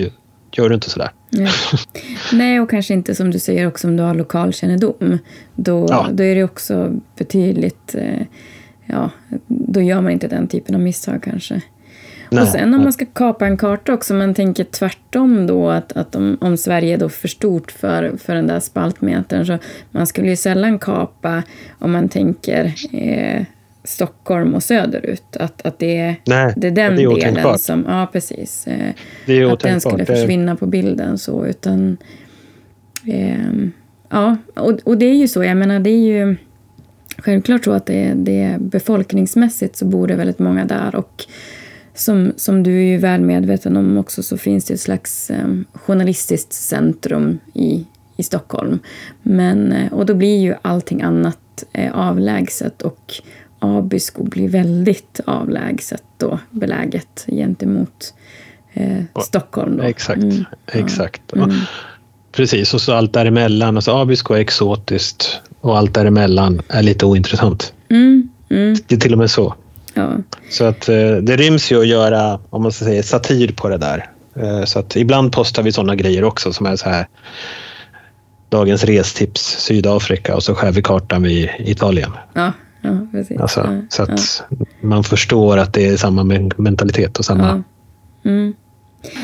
gör 0.51 0.69
du 0.69 0.75
inte 0.75 0.89
sådär. 0.89 1.09
Nej. 1.29 1.51
Nej, 2.33 2.59
och 2.59 2.69
kanske 2.69 2.93
inte 2.93 3.15
som 3.15 3.31
du 3.31 3.39
säger 3.39 3.67
också 3.67 3.87
om 3.87 3.97
du 3.97 4.03
har 4.03 4.13
lokalkännedom. 4.13 5.17
Då, 5.55 5.85
Ja. 5.89 6.07
då 6.11 6.23
är 6.23 6.35
det 6.35 6.43
också 6.43 6.91
betydligt... 7.17 7.95
Eh, 7.95 8.21
ja, 8.85 9.09
då 9.47 9.81
gör 9.81 10.01
man 10.01 10.11
inte 10.11 10.27
den 10.27 10.47
typen 10.47 10.75
av 10.75 10.81
misstag 10.81 11.23
kanske. 11.23 11.61
Nej, 12.35 12.43
och 12.43 12.49
sen 12.49 12.73
om 12.73 12.83
man 12.83 12.93
ska 12.93 13.05
kapa 13.05 13.45
en 13.45 13.57
karta 13.57 13.93
också, 13.93 14.13
man 14.13 14.33
tänker 14.33 14.63
tvärtom 14.63 15.47
då 15.47 15.69
att, 15.69 15.91
att 15.97 16.15
om, 16.15 16.37
om 16.41 16.57
Sverige 16.57 16.93
är 16.93 16.97
då 16.97 17.09
för 17.09 17.27
stort 17.27 17.71
för, 17.71 18.17
för 18.17 18.35
den 18.35 18.47
där 18.47 18.59
spaltmetern 18.59 19.45
så 19.45 19.57
man 19.91 20.07
skulle 20.07 20.27
ju 20.29 20.35
sällan 20.35 20.79
kapa 20.79 21.43
om 21.79 21.91
man 21.91 22.09
tänker 22.09 22.73
eh, 22.93 23.43
Stockholm 23.83 24.53
och 24.55 24.63
söderut. 24.63 25.37
Att, 25.39 25.65
att 25.65 25.79
det, 25.79 25.97
är- 25.97 26.15
Nej, 26.25 26.53
det 26.57 26.67
är 26.67 26.71
den 26.71 26.95
det 26.95 27.03
är 27.03 27.15
delen 27.15 27.57
som... 27.59 27.85
Ja, 27.87 28.09
precis. 28.11 28.67
Eh, 28.67 28.89
Det 29.25 29.33
är 29.33 29.53
att 29.53 29.59
den 29.59 29.81
skulle 29.81 30.05
försvinna 30.05 30.55
på 30.55 30.65
bilden 30.65 31.17
så 31.17 31.45
utan 31.45 31.97
ehm, 33.07 33.71
ja 34.09 34.37
och, 34.55 34.79
och 34.83 34.97
det 34.97 35.05
är 35.05 35.15
ju 35.15 35.27
så 35.27 35.43
jag 35.43 35.57
menar 35.57 35.79
det 35.79 35.89
är 35.89 36.05
ju 36.27 36.35
självklart 37.17 37.63
så 37.63 37.71
att 37.71 37.85
det, 37.85 38.13
det 38.15 38.55
befolkningsmässigt 38.59 39.75
så 39.75 39.85
bor 39.85 40.07
det 40.07 40.15
väldigt 40.15 40.39
många 40.39 40.65
där 40.65 40.95
och 40.95 41.25
som, 41.95 42.33
som 42.37 42.63
du 42.63 42.77
är 42.77 42.85
ju 42.85 42.97
väl 42.97 43.21
medveten 43.21 43.77
om 43.77 43.97
också 43.97 44.23
så 44.23 44.37
finns 44.37 44.65
det 44.65 44.73
ett 44.73 44.81
slags 44.81 45.31
ehm, 45.31 45.65
journalistiskt 45.73 46.53
centrum 46.53 47.39
i, 47.53 47.85
i 48.17 48.23
Stockholm. 48.23 48.79
Men, 49.21 49.71
eh, 49.71 49.93
och 49.93 50.05
då 50.05 50.13
blir 50.13 50.37
ju 50.39 50.55
allting 50.61 51.01
annat 51.01 51.63
eh, 51.73 51.91
avlägset 51.93 52.81
och 52.81 53.13
Abisko 53.59 54.23
blir 54.23 54.49
väldigt 54.49 55.19
avlägset 55.25 56.03
då 56.17 56.39
beläget 56.51 57.25
gentemot 57.27 58.13
eh, 58.73 59.03
Stockholm. 59.23 59.77
Då. 59.77 59.83
Exakt. 59.83 60.23
Mm, 60.23 60.45
exakt. 60.71 61.33
Mm. 61.33 61.51
Precis, 62.31 62.73
och 62.73 62.81
så 62.81 62.93
allt 62.93 63.13
däremellan. 63.13 63.75
Alltså 63.75 63.91
Abisko 63.91 64.33
är 64.33 64.39
exotiskt 64.39 65.39
och 65.61 65.77
allt 65.77 65.93
däremellan 65.93 66.61
är 66.67 66.83
lite 66.83 67.05
ointressant. 67.05 67.73
Mm, 67.89 68.29
mm, 68.49 68.75
Det 68.87 68.95
är 68.95 68.99
till 68.99 69.13
och 69.13 69.19
med 69.19 69.31
så. 69.31 69.55
Ja. 69.95 70.11
Så 70.49 70.63
att 70.65 70.89
eh, 70.89 71.11
det 71.15 71.35
ryms 71.35 71.71
ju 71.71 71.79
att 71.81 71.87
göra, 71.87 72.39
om 72.49 72.63
man 72.63 72.71
ska 72.71 72.85
säga 72.85 73.03
satir 73.03 73.51
på 73.51 73.69
det 73.69 73.77
där. 73.77 74.09
Eh, 74.35 74.63
så 74.63 74.79
att 74.79 74.95
ibland 74.95 75.31
postar 75.31 75.63
vi 75.63 75.71
sådana 75.71 75.95
grejer 75.95 76.23
också 76.23 76.53
som 76.53 76.65
är 76.65 76.75
så 76.75 76.89
här 76.89 77.07
Dagens 78.49 78.83
restips 78.83 79.41
Sydafrika 79.41 80.35
och 80.35 80.43
så 80.43 80.55
skär 80.55 80.71
vi 80.71 80.81
kartan 80.81 81.23
vid 81.23 81.49
Italien. 81.59 82.11
Ja, 82.33 82.51
ja, 82.81 83.07
precis. 83.11 83.39
Alltså, 83.39 83.59
ja, 83.59 83.81
så 83.89 84.03
att 84.03 84.43
man 84.81 85.03
förstår 85.03 85.57
att 85.57 85.73
det 85.73 85.87
är 85.87 85.97
samma 85.97 86.23
men- 86.23 86.51
mentalitet 86.57 87.19
och 87.19 87.25
samma... 87.25 87.47
Ja. 88.23 88.29
Mm. 88.31 88.53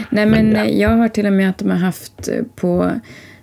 Nej, 0.10 0.26
men, 0.26 0.50
Men, 0.50 0.56
ja. 0.56 0.66
eh, 0.66 0.80
jag 0.82 0.90
har 0.90 1.08
till 1.08 1.26
och 1.26 1.34
med 1.34 1.50
att 1.50 1.58
de 1.58 1.70
har 1.70 1.78
haft 1.78 2.30
på 2.56 2.92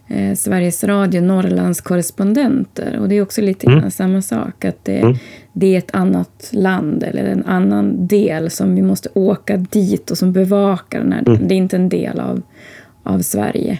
eh, 0.08 0.34
Sveriges 0.34 0.84
Radio 0.84 1.20
Norrlands 1.20 1.80
korrespondenter. 1.80 2.98
Och 3.00 3.08
det 3.08 3.14
är 3.14 3.22
också 3.22 3.40
lite 3.40 3.66
Mm. 3.66 3.90
samma 3.90 4.22
sak. 4.22 4.64
Att 4.64 4.84
det, 4.84 4.98
Mm. 4.98 5.16
Det 5.58 5.74
är 5.74 5.78
ett 5.78 5.94
annat 5.94 6.50
land 6.52 7.02
eller 7.02 7.24
en 7.24 7.46
annan 7.46 8.06
del 8.06 8.50
som 8.50 8.74
vi 8.74 8.82
måste 8.82 9.08
åka 9.14 9.56
dit 9.56 10.10
och 10.10 10.18
som 10.18 10.32
bevakar 10.32 10.98
den 10.98 11.12
här 11.12 11.22
Mm. 11.26 11.48
Det 11.48 11.54
är 11.54 11.56
inte 11.56 11.76
en 11.76 11.88
del 11.88 12.20
av, 12.20 12.42
av 13.02 13.18
Sverige. 13.22 13.78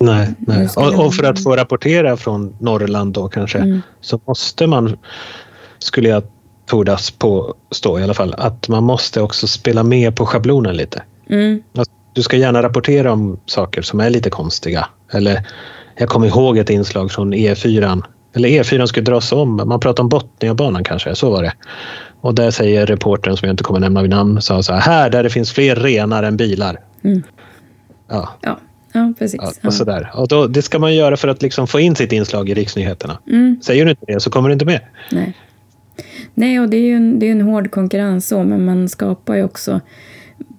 Nej, 0.00 0.28
nej. 0.38 0.68
Och, 0.76 1.06
och 1.06 1.14
för 1.14 1.24
att 1.24 1.42
få 1.42 1.56
rapportera 1.56 2.16
från 2.16 2.56
Norrland 2.60 3.12
då 3.12 3.28
kanske 3.28 3.58
Mm. 3.58 3.82
så 4.00 4.20
måste 4.26 4.66
man, 4.66 4.96
skulle 5.78 6.08
jag 6.08 6.22
tordas 6.66 7.10
påstå 7.10 7.98
i 8.00 8.02
alla 8.02 8.14
fall, 8.14 8.34
att 8.38 8.68
man 8.68 8.84
måste 8.84 9.20
också 9.22 9.46
spela 9.46 9.82
med 9.82 10.16
på 10.16 10.26
schablonen 10.26 10.76
lite. 10.76 11.02
Mm. 11.30 11.62
Alltså, 11.78 11.92
Du 12.12 12.22
ska 12.22 12.36
gärna 12.36 12.62
rapportera 12.62 13.12
om 13.12 13.40
saker 13.46 13.82
som 13.82 14.00
är 14.00 14.10
lite 14.10 14.30
konstiga. 14.30 14.88
Eller 15.12 15.46
jag 15.98 16.08
kommer 16.08 16.26
ihåg 16.26 16.58
ett 16.58 16.70
inslag 16.70 17.10
från 17.10 17.34
E4. 17.34 18.02
Eller 18.36 18.48
E4 18.48 18.86
skulle 18.86 19.04
dras 19.04 19.32
om. 19.32 19.56
Man 19.56 19.80
pratar 19.80 20.02
om 20.02 20.08
Botniabanan 20.08 20.84
kanske, 20.84 21.14
så 21.14 21.30
var 21.30 21.42
det. 21.42 21.52
Och 22.20 22.34
där 22.34 22.50
säger 22.50 22.86
reportern 22.86 23.36
som 23.36 23.46
jag 23.46 23.52
inte 23.52 23.64
kommer 23.64 23.80
nämna 23.80 24.02
vid 24.02 24.10
namn, 24.10 24.42
sa 24.42 24.62
så 24.62 24.72
här, 24.72 24.80
här 24.80 25.10
där 25.10 25.22
det 25.22 25.30
finns 25.30 25.52
fler 25.52 25.76
renar 25.76 26.22
än 26.22 26.36
bilar. 26.36 26.80
Mm. 27.04 27.22
Ja, 28.08 28.28
Ja, 28.40 28.58
ja 28.92 29.12
precis. 29.18 29.40
ja, 29.42 29.52
Ja. 29.60 29.68
och 29.68 29.74
sådär. 29.74 30.10
Och 30.14 30.28
då, 30.28 30.46
det 30.46 30.62
ska 30.62 30.78
man 30.78 30.94
göra 30.94 31.16
för 31.16 31.28
att 31.28 31.42
liksom 31.42 31.66
få 31.66 31.80
in 31.80 31.96
sitt 31.96 32.12
inslag 32.12 32.48
i 32.48 32.54
riksnyheterna. 32.54 33.18
Mm. 33.26 33.58
Säger 33.62 33.84
du 33.84 33.90
inte 33.90 34.04
det 34.06 34.20
så 34.20 34.30
kommer 34.30 34.48
du 34.48 34.52
inte 34.52 34.64
med. 34.64 34.80
Nej. 35.12 35.34
Nej, 36.34 36.60
och 36.60 36.68
det 36.68 36.76
är 36.76 36.80
ju 36.84 36.94
en, 36.96 37.18
det 37.18 37.26
är 37.26 37.32
en 37.32 37.40
hård 37.40 37.70
konkurrens 37.70 38.28
så, 38.28 38.44
men 38.44 38.64
man 38.64 38.88
skapar 38.88 39.34
ju 39.34 39.44
också 39.44 39.80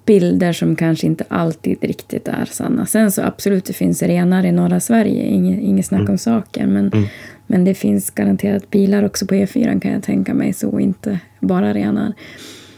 bilder 0.06 0.52
som 0.52 0.76
kanske 0.76 1.06
inte 1.06 1.24
alltid 1.28 1.78
riktigt 1.82 2.28
är 2.28 2.44
sanna. 2.44 2.86
Sen 2.86 3.12
så 3.12 3.22
absolut, 3.22 3.64
det 3.64 3.72
finns 3.72 4.02
renar 4.02 4.46
i 4.46 4.52
norra 4.52 4.80
Sverige, 4.80 5.24
inget, 5.24 5.62
inget 5.62 5.86
snack 5.86 6.00
mm. 6.00 6.10
om 6.10 6.18
saken. 6.18 6.72
Men, 6.72 6.92
mm. 6.92 7.08
Men 7.50 7.64
det 7.64 7.74
finns 7.74 8.10
garanterat 8.10 8.70
bilar 8.70 9.02
också 9.02 9.26
på 9.26 9.34
E4 9.34 9.80
kan 9.80 9.92
jag 9.92 10.02
tänka 10.02 10.34
mig, 10.34 10.52
så 10.52 10.80
inte 10.80 11.18
bara 11.40 11.74
renar. 11.74 12.12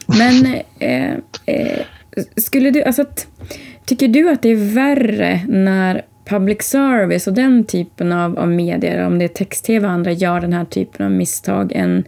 Men 0.06 0.46
eh, 0.78 1.12
eh, 1.46 1.80
skulle 2.36 2.70
du, 2.70 2.82
alltså, 2.82 3.04
tycker 3.84 4.08
du 4.08 4.30
att 4.30 4.42
det 4.42 4.48
är 4.48 4.74
värre 4.74 5.40
när 5.48 6.02
public 6.24 6.62
service 6.62 7.26
och 7.26 7.32
den 7.32 7.64
typen 7.64 8.12
av, 8.12 8.38
av 8.38 8.48
medier, 8.48 9.06
om 9.06 9.18
det 9.18 9.24
är 9.24 9.28
text-tv 9.28 9.86
och 9.86 9.92
andra, 9.92 10.12
gör 10.12 10.40
den 10.40 10.52
här 10.52 10.64
typen 10.64 11.06
av 11.06 11.12
misstag 11.12 11.72
än, 11.72 12.04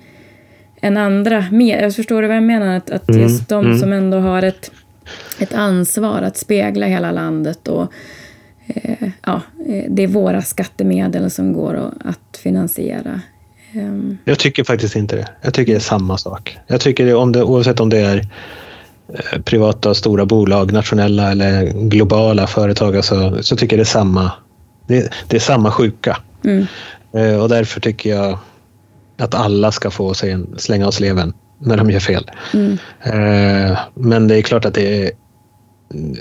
än 0.80 0.96
andra 0.96 1.44
medier? 1.50 1.82
Jag 1.82 1.94
förstår 1.94 2.22
du 2.22 2.28
vad 2.28 2.36
jag 2.36 2.42
menar? 2.42 2.76
Att, 2.76 2.90
att 2.90 3.08
mm, 3.08 3.22
just 3.22 3.48
de 3.48 3.64
mm. 3.64 3.78
som 3.78 3.92
ändå 3.92 4.18
har 4.18 4.42
ett, 4.42 4.72
ett 5.40 5.54
ansvar 5.54 6.22
att 6.22 6.36
spegla 6.36 6.86
hela 6.86 7.12
landet 7.12 7.68
och 7.68 7.92
ja, 9.26 9.40
eh, 9.68 9.84
det 9.88 10.02
är 10.02 10.06
våra 10.06 10.42
skattemedel 10.42 11.30
som 11.30 11.52
går 11.52 11.92
att 12.04 12.36
finansiera. 12.36 13.20
Um. 13.74 14.18
Jag 14.24 14.38
tycker 14.38 14.64
faktiskt 14.64 14.96
inte 14.96 15.16
det. 15.16 15.28
Jag 15.42 15.54
tycker 15.54 15.72
det 15.72 15.78
är 15.78 15.80
samma 15.80 16.18
sak. 16.18 16.58
Jag 16.66 16.80
tycker 16.80 17.06
det, 17.06 17.14
om 17.14 17.32
det, 17.32 17.42
oavsett 17.42 17.80
om 17.80 17.88
det 17.88 17.98
är 17.98 18.28
Eh, 19.08 19.40
privata 19.40 19.94
stora 19.94 20.26
bolag, 20.26 20.72
nationella 20.72 21.30
eller 21.30 21.64
globala 21.64 22.46
företag, 22.46 22.96
alltså, 22.96 23.42
så 23.42 23.56
tycker 23.56 23.76
jag 23.76 23.78
det 23.78 23.82
är 23.82 23.92
samma, 23.92 24.32
det, 24.86 25.12
det 25.28 25.36
är 25.36 25.40
samma 25.40 25.70
sjuka. 25.70 26.18
Mm. 26.44 26.66
Eh, 27.14 27.42
och 27.42 27.48
därför 27.48 27.80
tycker 27.80 28.10
jag 28.10 28.38
att 29.18 29.34
alla 29.34 29.72
ska 29.72 29.90
få 29.90 30.14
sig 30.14 30.30
en 30.30 30.54
slänga 30.58 30.86
av 30.86 30.90
sleven 30.90 31.32
när 31.58 31.76
de 31.76 31.90
gör 31.90 32.00
fel. 32.00 32.30
Mm. 32.54 32.78
Eh, 33.02 33.78
men 33.94 34.28
det 34.28 34.36
är 34.36 34.42
klart 34.42 34.64
att 34.64 34.74
det 34.74 35.02
är, 35.02 35.10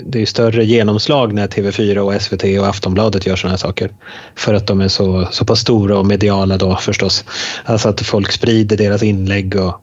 det 0.04 0.22
är 0.22 0.26
större 0.26 0.64
genomslag 0.64 1.32
när 1.32 1.46
TV4 1.46 1.98
och 1.98 2.22
SVT 2.22 2.44
och 2.60 2.66
Aftonbladet 2.66 3.26
gör 3.26 3.36
sådana 3.36 3.52
här 3.52 3.58
saker. 3.58 3.90
För 4.34 4.54
att 4.54 4.66
de 4.66 4.80
är 4.80 4.88
så, 4.88 5.28
så 5.30 5.44
pass 5.44 5.60
stora 5.60 5.98
och 5.98 6.06
mediala 6.06 6.56
då 6.56 6.76
förstås. 6.76 7.24
Alltså 7.64 7.88
att 7.88 8.00
folk 8.00 8.32
sprider 8.32 8.76
deras 8.76 9.02
inlägg 9.02 9.56
och, 9.56 9.74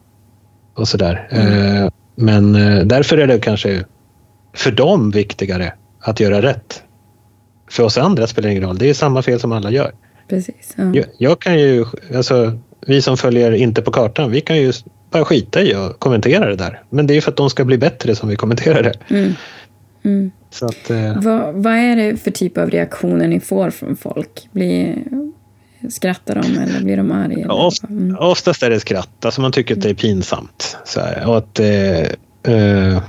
och 0.74 0.88
sådär. 0.88 1.28
Mm. 1.32 1.92
Men 2.16 2.56
eh, 2.56 2.86
därför 2.86 3.18
är 3.18 3.28
det 3.28 3.40
kanske 3.40 3.86
för 4.56 4.72
dem 4.72 5.12
viktigare 5.12 5.74
att 6.00 6.20
göra 6.20 6.42
rätt. 6.42 6.84
För 7.70 7.84
oss 7.84 7.98
andra 7.98 8.28
spelar 8.28 8.48
det 8.48 8.52
ingen 8.52 8.64
roll. 8.64 8.78
Det 8.78 8.90
är 8.90 8.94
samma 8.94 9.22
fel 9.22 9.40
som 9.40 9.52
alla 9.52 9.72
gör. 9.72 9.92
Precis. 10.30 10.74
Ja. 10.76 10.84
Jag, 10.94 11.06
jag, 11.18 11.42
kan 11.42 11.60
ju, 11.60 11.86
alltså, 12.16 12.60
vi 12.88 13.02
som 13.02 13.18
följer 13.18 13.52
Inte 13.52 13.82
på 13.82 13.92
kartan, 13.92 14.32
vi 14.32 14.42
kan 14.42 14.58
ju 14.58 14.74
bara 15.12 15.26
skita 15.26 15.62
i 15.62 15.76
och 15.76 16.00
kommentera 16.00 16.46
det 16.46 16.56
där. 16.56 16.82
Men 16.90 17.08
det 17.08 17.18
är 17.18 17.22
för 17.22 17.32
att 17.32 17.38
de 17.38 17.50
ska 17.50 17.66
bli 17.66 17.78
bättre 17.78 18.16
som 18.16 18.30
vi 18.30 18.36
kommenterar 18.36 18.84
det. 18.84 19.16
Mm. 19.16 19.34
Mm. 20.04 20.32
Så 20.50 20.66
att, 20.66 20.90
eh... 20.90 21.22
vad, 21.22 21.54
vad 21.54 21.74
är 21.74 21.96
det 21.96 22.18
för 22.18 22.32
typ 22.32 22.58
av 22.58 22.70
reaktioner 22.70 23.28
ni 23.28 23.40
får 23.40 23.70
från 23.70 23.96
folk? 23.96 24.50
Blir, 24.52 25.04
skrattar 25.90 26.36
de 26.36 26.58
eller 26.58 26.84
blir 26.84 26.98
de 26.98 27.12
arga? 27.12 27.52
Oft, 27.52 27.84
mm. 27.84 28.18
Oftast 28.20 28.64
är 28.64 28.70
det 28.70 28.80
skratt. 28.80 29.26
Alltså 29.26 29.42
man 29.42 29.52
tycker 29.52 29.76
att 29.76 29.82
det 29.82 29.90
är 29.90 29.94
pinsamt. 29.94 30.78
Så 30.86 31.00
här, 31.00 31.28
och 31.28 31.38
att, 31.38 31.60
eh, 31.60 32.02
eh, 32.56 33.02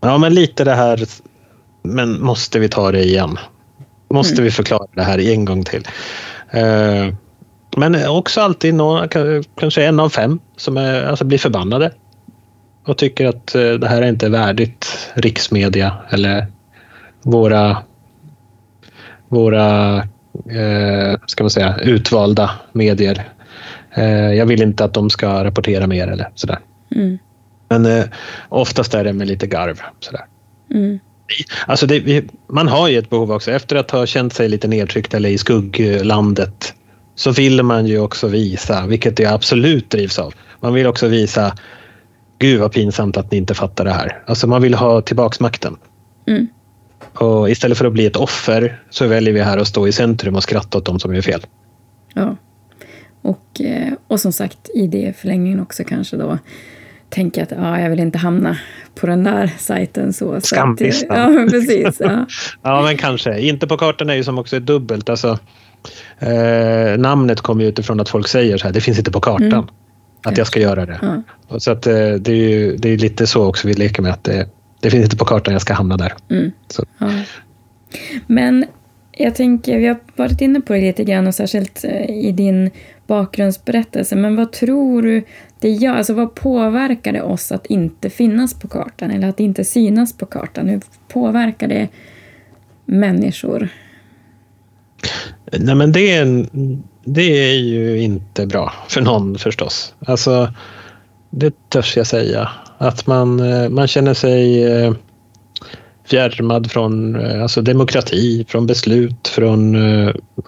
ja, 0.00 0.18
men 0.18 0.34
lite 0.34 0.64
det 0.64 0.74
här, 0.74 1.04
men 1.82 2.22
måste 2.22 2.58
vi 2.58 2.68
ta 2.68 2.92
det 2.92 3.04
igen? 3.04 3.38
Måste 4.10 4.34
mm. 4.34 4.44
vi 4.44 4.50
förklara 4.50 4.86
det 4.94 5.02
här 5.02 5.18
en 5.18 5.44
gång 5.44 5.64
till? 5.64 5.88
Eh, 6.50 7.14
men 7.76 8.08
också 8.08 8.40
alltid 8.40 8.74
någon, 8.74 9.08
kanske 9.56 9.84
en 9.84 10.00
av 10.00 10.08
fem 10.08 10.40
som 10.56 10.76
är, 10.76 11.04
alltså 11.04 11.24
blir 11.24 11.38
förbannade 11.38 11.92
och 12.84 12.98
tycker 12.98 13.26
att 13.26 13.54
eh, 13.54 13.72
det 13.72 13.88
här 13.88 14.02
är 14.02 14.08
inte 14.08 14.28
värdigt 14.28 15.10
riksmedia 15.14 15.96
eller 16.10 16.46
våra, 17.22 17.76
våra 19.28 19.96
eh, 20.50 21.18
ska 21.26 21.44
man 21.44 21.50
säga, 21.50 21.76
utvalda 21.82 22.50
medier. 22.72 23.28
Eh, 23.94 24.32
jag 24.32 24.46
vill 24.46 24.62
inte 24.62 24.84
att 24.84 24.94
de 24.94 25.10
ska 25.10 25.44
rapportera 25.44 25.86
mer 25.86 26.08
eller 26.08 26.28
sådär. 26.34 26.58
Mm. 26.94 27.18
Men 27.68 27.86
eh, 27.86 28.04
oftast 28.48 28.94
är 28.94 29.04
det 29.04 29.12
med 29.12 29.28
lite 29.28 29.46
garv. 29.46 29.80
Sådär. 30.00 30.24
Mm. 30.70 31.00
Alltså 31.66 31.86
det, 31.86 32.24
man 32.48 32.68
har 32.68 32.88
ju 32.88 32.98
ett 32.98 33.10
behov 33.10 33.32
också. 33.32 33.50
Efter 33.50 33.76
att 33.76 33.90
ha 33.90 34.06
känt 34.06 34.32
sig 34.32 34.48
lite 34.48 34.68
nedtryckt 34.68 35.14
eller 35.14 35.28
i 35.28 35.38
skugglandet 35.38 36.74
så 37.14 37.30
vill 37.30 37.62
man 37.62 37.86
ju 37.86 37.98
också 37.98 38.28
visa, 38.28 38.86
vilket 38.86 39.18
jag 39.18 39.32
absolut 39.32 39.90
drivs 39.90 40.18
av. 40.18 40.34
Man 40.60 40.74
vill 40.74 40.86
också 40.86 41.08
visa, 41.08 41.54
gud 42.42 42.60
vad 42.60 42.72
pinsamt 42.72 43.16
att 43.16 43.30
ni 43.30 43.36
inte 43.38 43.54
fattar 43.54 43.84
det 43.84 43.92
här. 43.92 44.22
Alltså 44.26 44.46
man 44.46 44.62
vill 44.62 44.74
ha 44.74 45.00
tillbaks 45.00 45.40
makten. 45.40 45.76
Mm. 46.26 46.48
Och 47.14 47.50
istället 47.50 47.78
för 47.78 47.84
att 47.84 47.92
bli 47.92 48.06
ett 48.06 48.16
offer 48.16 48.80
så 48.90 49.06
väljer 49.06 49.34
vi 49.34 49.40
här 49.40 49.58
att 49.58 49.68
stå 49.68 49.88
i 49.88 49.92
centrum 49.92 50.36
och 50.36 50.42
skratta 50.42 50.78
åt 50.78 50.84
dem 50.84 51.00
som 51.00 51.14
gör 51.14 51.22
fel. 51.22 51.46
Ja. 52.14 52.36
Och, 53.22 53.60
eh, 53.60 53.92
och 54.06 54.20
som 54.20 54.32
sagt, 54.32 54.70
i 54.74 54.86
det 54.86 55.16
förlängningen 55.16 55.60
också 55.60 55.84
kanske 55.84 56.16
då 56.16 56.38
tänka 57.08 57.42
att 57.42 57.50
ja, 57.50 57.80
jag 57.80 57.90
vill 57.90 58.00
inte 58.00 58.18
hamna 58.18 58.58
på 58.94 59.06
den 59.06 59.24
där 59.24 59.50
sajten. 59.58 60.12
Så, 60.12 60.40
Skamlistan. 60.40 61.34
Ja, 61.34 61.50
precis. 61.50 61.96
Ja. 62.00 62.26
ja, 62.62 62.82
men 62.82 62.96
kanske. 62.96 63.40
Inte 63.40 63.66
på 63.66 63.76
kartan 63.76 64.10
är 64.10 64.14
ju 64.14 64.24
som 64.24 64.38
också 64.38 64.56
är 64.56 64.60
dubbelt. 64.60 65.08
Alltså, 65.08 65.38
eh, 66.18 66.98
namnet 66.98 67.40
kommer 67.40 67.62
ju 67.62 67.68
utifrån 67.68 68.00
att 68.00 68.08
folk 68.08 68.28
säger 68.28 68.58
så 68.58 68.66
här, 68.66 68.72
det 68.72 68.80
finns 68.80 68.98
inte 68.98 69.10
på 69.10 69.20
kartan. 69.20 69.52
Mm. 69.52 69.68
Att 70.24 70.38
jag 70.38 70.46
ska 70.46 70.60
göra 70.60 70.86
det. 70.86 71.22
Och 71.48 71.62
så 71.62 71.70
att, 71.72 71.86
eh, 71.86 71.92
det, 71.94 72.32
är 72.32 72.48
ju, 72.48 72.76
det 72.76 72.88
är 72.88 72.98
lite 72.98 73.26
så 73.26 73.46
också 73.46 73.68
vi 73.68 73.74
leker 73.74 74.02
med 74.02 74.12
att 74.12 74.24
det, 74.24 74.48
det 74.80 74.90
finns 74.90 75.04
inte 75.04 75.16
på 75.16 75.24
kartan, 75.24 75.52
jag 75.52 75.62
ska 75.62 75.74
hamna 75.74 75.96
där. 75.96 76.12
Mm. 76.30 76.50
Ja. 76.98 77.10
Men 78.26 78.64
jag 79.12 79.34
tänker, 79.34 79.78
vi 79.78 79.86
har 79.86 79.96
varit 80.16 80.40
inne 80.40 80.60
på 80.60 80.72
det 80.72 80.80
lite 80.80 81.04
grann 81.04 81.26
och 81.26 81.34
särskilt 81.34 81.84
eh, 81.84 82.10
i 82.10 82.32
din 82.32 82.70
bakgrundsberättelse. 83.06 84.16
Men 84.16 84.36
vad 84.36 84.52
tror 84.52 85.02
du 85.02 85.22
det 85.58 85.70
gör? 85.70 85.94
Alltså 85.94 86.14
vad 86.14 86.34
påverkar 86.34 87.12
det 87.12 87.22
oss 87.22 87.52
att 87.52 87.66
inte 87.66 88.10
finnas 88.10 88.54
på 88.54 88.68
kartan 88.68 89.10
eller 89.10 89.28
att 89.28 89.40
inte 89.40 89.64
synas 89.64 90.16
på 90.16 90.26
kartan? 90.26 90.68
Hur 90.68 90.80
påverkar 91.08 91.68
det 91.68 91.88
människor? 92.84 93.68
Nej 95.58 95.74
men 95.74 95.92
det 95.92 96.12
är, 96.12 96.46
det 97.04 97.52
är 97.52 97.58
ju 97.58 98.00
inte 98.02 98.46
bra 98.46 98.72
för 98.88 99.00
någon 99.00 99.38
förstås. 99.38 99.94
Alltså, 100.06 100.52
det 101.30 101.54
törs 101.68 101.96
jag 101.96 102.06
säga. 102.06 102.48
Att 102.78 103.06
man, 103.06 103.40
eh, 103.40 103.68
man 103.68 103.88
känner 103.88 104.14
sig 104.14 104.64
eh, 104.64 104.92
fjärmad 106.04 106.70
från 106.70 107.16
eh, 107.16 107.42
alltså 107.42 107.62
demokrati, 107.62 108.44
från 108.48 108.66
beslut, 108.66 109.28
från, 109.28 109.76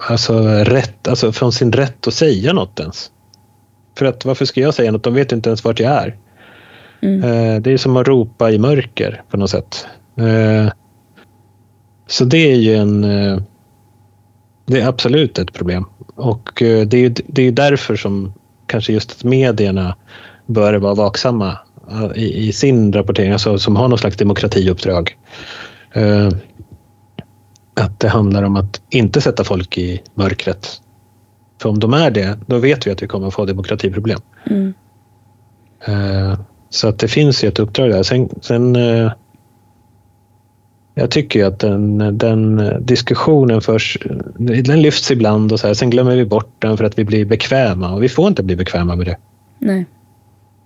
alltså 0.09 0.39
rätt, 0.49 1.09
alltså 1.09 1.33
från 1.33 1.53
sin 1.53 1.73
rätt 1.73 2.07
att 2.07 2.15
säga 2.15 2.53
något 2.53 2.81
ens. 2.81 3.11
För 3.99 4.07
att 4.07 4.25
varför 4.25 4.45
ska 4.45 4.61
jag 4.61 4.75
säga 4.75 4.93
något? 4.93 5.03
De 5.03 5.15
vet 5.15 5.33
inte 5.33 5.49
ens 5.49 5.65
vart 5.65 5.81
jag 5.81 5.93
är. 5.93 6.17
Mm. 7.03 7.63
Det 7.63 7.73
är 7.73 7.77
som 7.77 7.97
att 7.97 8.09
ropa 8.09 8.51
i 8.51 8.59
mörker 8.59 9.23
på 9.31 9.37
något 9.37 9.51
sätt. 9.51 9.87
Så 12.07 12.25
det 12.25 12.53
är 12.53 12.57
ju 12.57 12.75
en... 12.75 13.03
Det 14.67 14.81
är 14.81 14.89
absolut 14.89 15.39
ett 15.39 15.53
problem. 15.53 15.87
Och 16.15 16.51
det 16.57 16.95
är, 16.95 17.15
det 17.27 17.43
är 17.43 17.53
därför 17.53 17.97
som 17.97 18.33
kanske 18.67 18.93
just 18.93 19.25
medierna 19.25 19.97
bör 20.47 20.75
vara 20.75 20.95
vaksamma 20.95 21.59
i, 22.15 22.49
i 22.49 22.53
sin 22.53 22.93
rapportering, 22.93 23.33
alltså 23.33 23.59
som 23.59 23.77
har 23.77 23.89
någon 23.89 23.99
slags 23.99 24.17
demokratiuppdrag. 24.17 25.17
Eh, 25.93 26.29
att 27.75 28.01
det 28.01 28.09
handlar 28.09 28.43
om 28.43 28.57
att 28.57 28.81
inte 28.91 29.21
sätta 29.21 29.45
folk 29.45 29.79
i 29.79 30.03
mörkret. 30.15 30.81
För 31.63 31.69
om 31.69 31.79
de 31.79 31.95
är 31.95 32.11
det, 32.11 32.39
då 32.47 32.59
vet 32.59 32.87
vi 32.87 32.91
att 32.91 33.03
vi 33.03 33.07
kommer 33.07 33.29
att 33.29 33.35
få 33.35 33.45
demokratiproblem. 33.45 34.21
Mm. 34.51 34.75
Eh, 35.87 36.39
så 36.71 36.89
att 36.89 36.99
det 36.99 37.09
finns 37.09 37.45
ju 37.45 37.49
ett 37.49 37.59
uppdrag 37.59 37.91
där. 37.91 38.03
Sen, 38.03 38.29
sen 38.43 38.77
eh, 38.77 39.13
jag 40.95 41.11
tycker 41.11 41.39
ju 41.39 41.47
att 41.47 41.59
den, 41.59 42.19
den 42.19 42.63
diskussionen 42.81 43.61
förs, 43.61 43.99
den 44.39 44.83
lyfts 44.83 45.11
ibland 45.11 45.53
och 45.53 45.61
så 45.61 45.67
här, 45.67 45.75
sen 45.75 45.91
glömmer 45.91 46.17
vi 46.17 46.25
bort 46.25 46.55
den 46.59 46.77
för 46.77 46.85
att 46.85 46.99
vi 46.99 47.05
blir 47.05 47.25
bekväma 47.25 47.95
och 47.95 48.03
vi 48.03 48.09
får 48.09 48.29
inte 48.29 48.43
bli 48.43 48.57
bekväma 48.57 48.97
med 48.97 49.07
det. 49.07 49.17
Nej. 49.59 49.87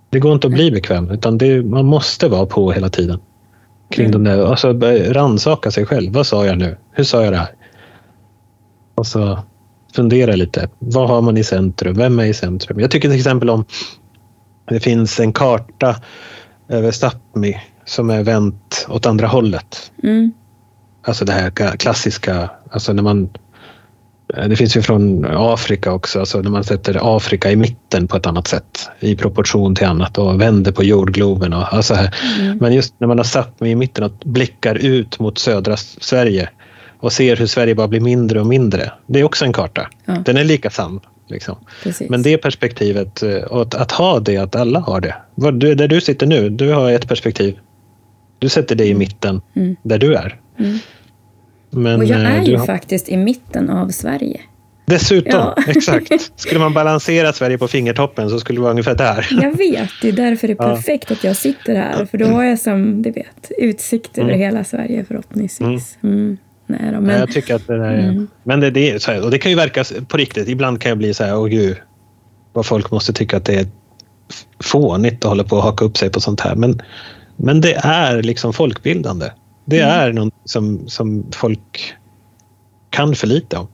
Det 0.09 0.19
går 0.19 0.33
inte 0.33 0.47
att 0.47 0.53
bli 0.53 0.71
bekväm 0.71 1.11
utan 1.11 1.37
det, 1.37 1.63
man 1.63 1.85
måste 1.85 2.27
vara 2.27 2.45
på 2.45 2.71
hela 2.71 2.89
tiden. 2.89 3.19
Kring 3.89 4.05
mm. 4.05 4.23
de 4.23 4.29
där, 4.31 4.45
alltså 4.45 4.73
rannsaka 5.13 5.71
sig 5.71 5.85
själv. 5.85 6.13
Vad 6.13 6.27
sa 6.27 6.45
jag 6.45 6.57
nu? 6.57 6.77
Hur 6.91 7.03
sa 7.03 7.23
jag 7.23 7.33
det 7.33 7.37
här? 7.37 7.55
Och 8.95 9.07
så 9.07 9.39
fundera 9.95 10.35
lite. 10.35 10.69
Vad 10.79 11.09
har 11.09 11.21
man 11.21 11.37
i 11.37 11.43
centrum? 11.43 11.97
Vem 11.97 12.19
är 12.19 12.25
i 12.25 12.33
centrum? 12.33 12.79
Jag 12.79 12.91
tycker 12.91 13.09
till 13.09 13.17
exempel 13.17 13.49
om 13.49 13.65
det 14.69 14.79
finns 14.79 15.19
en 15.19 15.33
karta 15.33 15.95
över 16.67 16.91
Sápmi 16.91 17.55
som 17.89 18.09
är 18.09 18.23
vänt 18.23 18.85
åt 18.89 19.05
andra 19.05 19.27
hållet. 19.27 19.91
Mm. 20.03 20.31
Alltså 21.03 21.25
det 21.25 21.31
här 21.31 21.77
klassiska, 21.77 22.49
alltså 22.71 22.93
när 22.93 23.03
man 23.03 23.29
det 24.47 24.55
finns 24.55 24.77
ju 24.77 24.81
från 24.81 25.25
Afrika 25.29 25.91
också, 25.91 26.19
alltså 26.19 26.41
när 26.41 26.49
man 26.49 26.63
sätter 26.63 27.17
Afrika 27.17 27.51
i 27.51 27.55
mitten 27.55 28.07
på 28.07 28.17
ett 28.17 28.25
annat 28.25 28.47
sätt 28.47 28.89
i 28.99 29.15
proportion 29.15 29.75
till 29.75 29.87
annat 29.87 30.17
och 30.17 30.41
vänder 30.41 30.71
på 30.71 30.83
jordgloben. 30.83 31.53
Och, 31.53 31.73
alltså 31.73 31.93
här. 31.93 32.15
Mm. 32.39 32.57
Men 32.57 32.73
just 32.73 32.93
när 32.97 33.07
man 33.07 33.17
har 33.17 33.25
satt 33.25 33.59
mig 33.59 33.71
i 33.71 33.75
mitten 33.75 34.03
och 34.03 34.11
blickar 34.25 34.75
ut 34.75 35.19
mot 35.19 35.37
södra 35.37 35.77
Sverige 35.77 36.49
och 36.99 37.11
ser 37.11 37.35
hur 37.35 37.47
Sverige 37.47 37.75
bara 37.75 37.87
blir 37.87 37.99
mindre 37.99 38.39
och 38.39 38.47
mindre. 38.47 38.91
Det 39.07 39.19
är 39.19 39.23
också 39.23 39.45
en 39.45 39.53
karta. 39.53 39.89
Ja. 40.05 40.13
Den 40.25 40.37
är 40.37 40.43
lika 40.43 40.69
sann. 40.69 40.99
Liksom. 41.27 41.55
Men 42.09 42.21
det 42.21 42.37
perspektivet, 42.37 43.23
eh, 43.23 43.35
och 43.35 43.61
att, 43.61 43.75
att, 43.75 43.91
ha 43.91 44.19
det, 44.19 44.37
att 44.37 44.55
alla 44.55 44.79
har 44.79 45.01
det. 45.01 45.15
Där 45.75 45.87
du 45.87 46.01
sitter 46.01 46.27
nu, 46.27 46.49
du 46.49 46.73
har 46.73 46.91
ett 46.91 47.07
perspektiv. 47.07 47.57
Du 48.39 48.49
sätter 48.49 48.75
dig 48.75 48.87
i 48.87 48.91
mm. 48.91 48.99
mitten 48.99 49.41
mm. 49.55 49.75
där 49.83 49.97
du 49.97 50.15
är. 50.15 50.39
Mm. 50.59 50.77
Men, 51.69 51.99
och 51.99 52.05
jag 52.05 52.21
eh, 52.21 52.39
är 52.39 52.43
ju 52.43 52.57
har... 52.57 52.65
faktiskt 52.65 53.09
i 53.09 53.17
mitten 53.17 53.69
av 53.69 53.89
Sverige. 53.89 54.41
Dessutom, 54.85 55.39
ja. 55.39 55.55
exakt. 55.67 56.31
Skulle 56.35 56.59
man 56.59 56.73
balansera 56.73 57.33
Sverige 57.33 57.57
på 57.57 57.67
fingertoppen 57.67 58.29
så 58.29 58.39
skulle 58.39 58.57
det 58.57 58.61
vara 58.61 58.71
ungefär 58.71 58.95
där. 58.95 59.27
Jag 59.41 59.57
vet, 59.57 59.89
det 60.01 60.07
är 60.07 60.11
därför 60.11 60.47
det 60.47 60.53
är 60.53 60.75
perfekt 60.75 61.05
ja. 61.09 61.15
att 61.15 61.23
jag 61.23 61.35
sitter 61.35 61.75
här. 61.75 62.05
För 62.05 62.17
då 62.17 62.25
har 62.25 62.43
jag 62.43 62.59
som, 62.59 63.01
du 63.01 63.11
vet, 63.11 63.51
utsikt 63.57 64.17
över 64.17 64.29
mm. 64.29 64.39
hela 64.39 64.63
Sverige 64.63 65.05
förhoppningsvis. 65.07 65.97
Mm. 66.03 66.15
mm. 66.15 66.37
Nej 66.67 66.91
då, 66.93 67.01
men... 67.01 67.19
jag 67.19 67.31
tycker 67.31 67.55
att 67.55 67.67
det 67.67 67.77
där, 67.77 67.93
mm. 67.93 68.27
Men 68.43 68.59
det, 68.59 68.71
det, 68.71 69.05
här, 69.05 69.23
och 69.23 69.31
det 69.31 69.37
kan 69.37 69.51
ju 69.51 69.57
verka 69.57 69.83
på 70.07 70.17
riktigt. 70.17 70.47
Ibland 70.47 70.81
kan 70.81 70.89
jag 70.89 70.97
bli 70.97 71.13
så 71.13 71.23
här, 71.23 71.37
åh 71.37 71.47
gud, 71.47 71.77
vad 72.53 72.65
folk 72.65 72.91
måste 72.91 73.13
tycka 73.13 73.37
att 73.37 73.45
det 73.45 73.55
är 73.55 73.67
fånigt 74.63 75.25
att 75.25 75.29
hålla 75.29 75.43
på 75.43 75.55
och 75.55 75.63
haka 75.63 75.85
upp 75.85 75.97
sig 75.97 76.09
på 76.09 76.19
sånt 76.19 76.41
här. 76.41 76.55
Men, 76.55 76.81
men 77.39 77.61
det 77.61 77.73
är 77.75 78.23
liksom 78.23 78.53
folkbildande. 78.53 79.25
Det 79.65 79.81
mm. 79.81 79.99
är 79.99 80.13
något 80.13 80.33
som, 80.45 80.87
som 80.87 81.25
folk 81.31 81.93
kan 82.89 83.15
för 83.15 83.27
lite 83.27 83.57
om. 83.57 83.67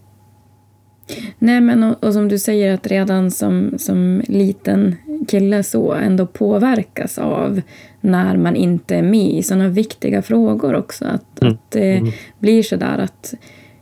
Nej, 1.39 1.61
men 1.61 1.83
och, 1.83 2.03
och, 2.03 2.13
som 2.13 2.27
du 2.27 2.39
säger 2.39 2.73
att 2.73 2.87
redan 2.87 3.31
som, 3.31 3.73
som 3.77 4.21
liten 4.27 4.95
kille 5.27 5.63
så 5.63 5.93
ändå 5.93 6.25
påverkas 6.25 7.17
av 7.17 7.61
när 8.01 8.37
man 8.37 8.55
inte 8.55 8.95
är 8.95 9.01
med 9.01 9.33
i 9.33 9.43
sådana 9.43 9.67
viktiga 9.67 10.21
frågor 10.21 10.75
också. 10.75 11.05
Att, 11.05 11.41
mm. 11.41 11.53
att 11.53 11.71
det 11.71 11.97
mm. 11.97 12.11
blir 12.39 12.63
sådär 12.63 12.97
att 12.97 13.33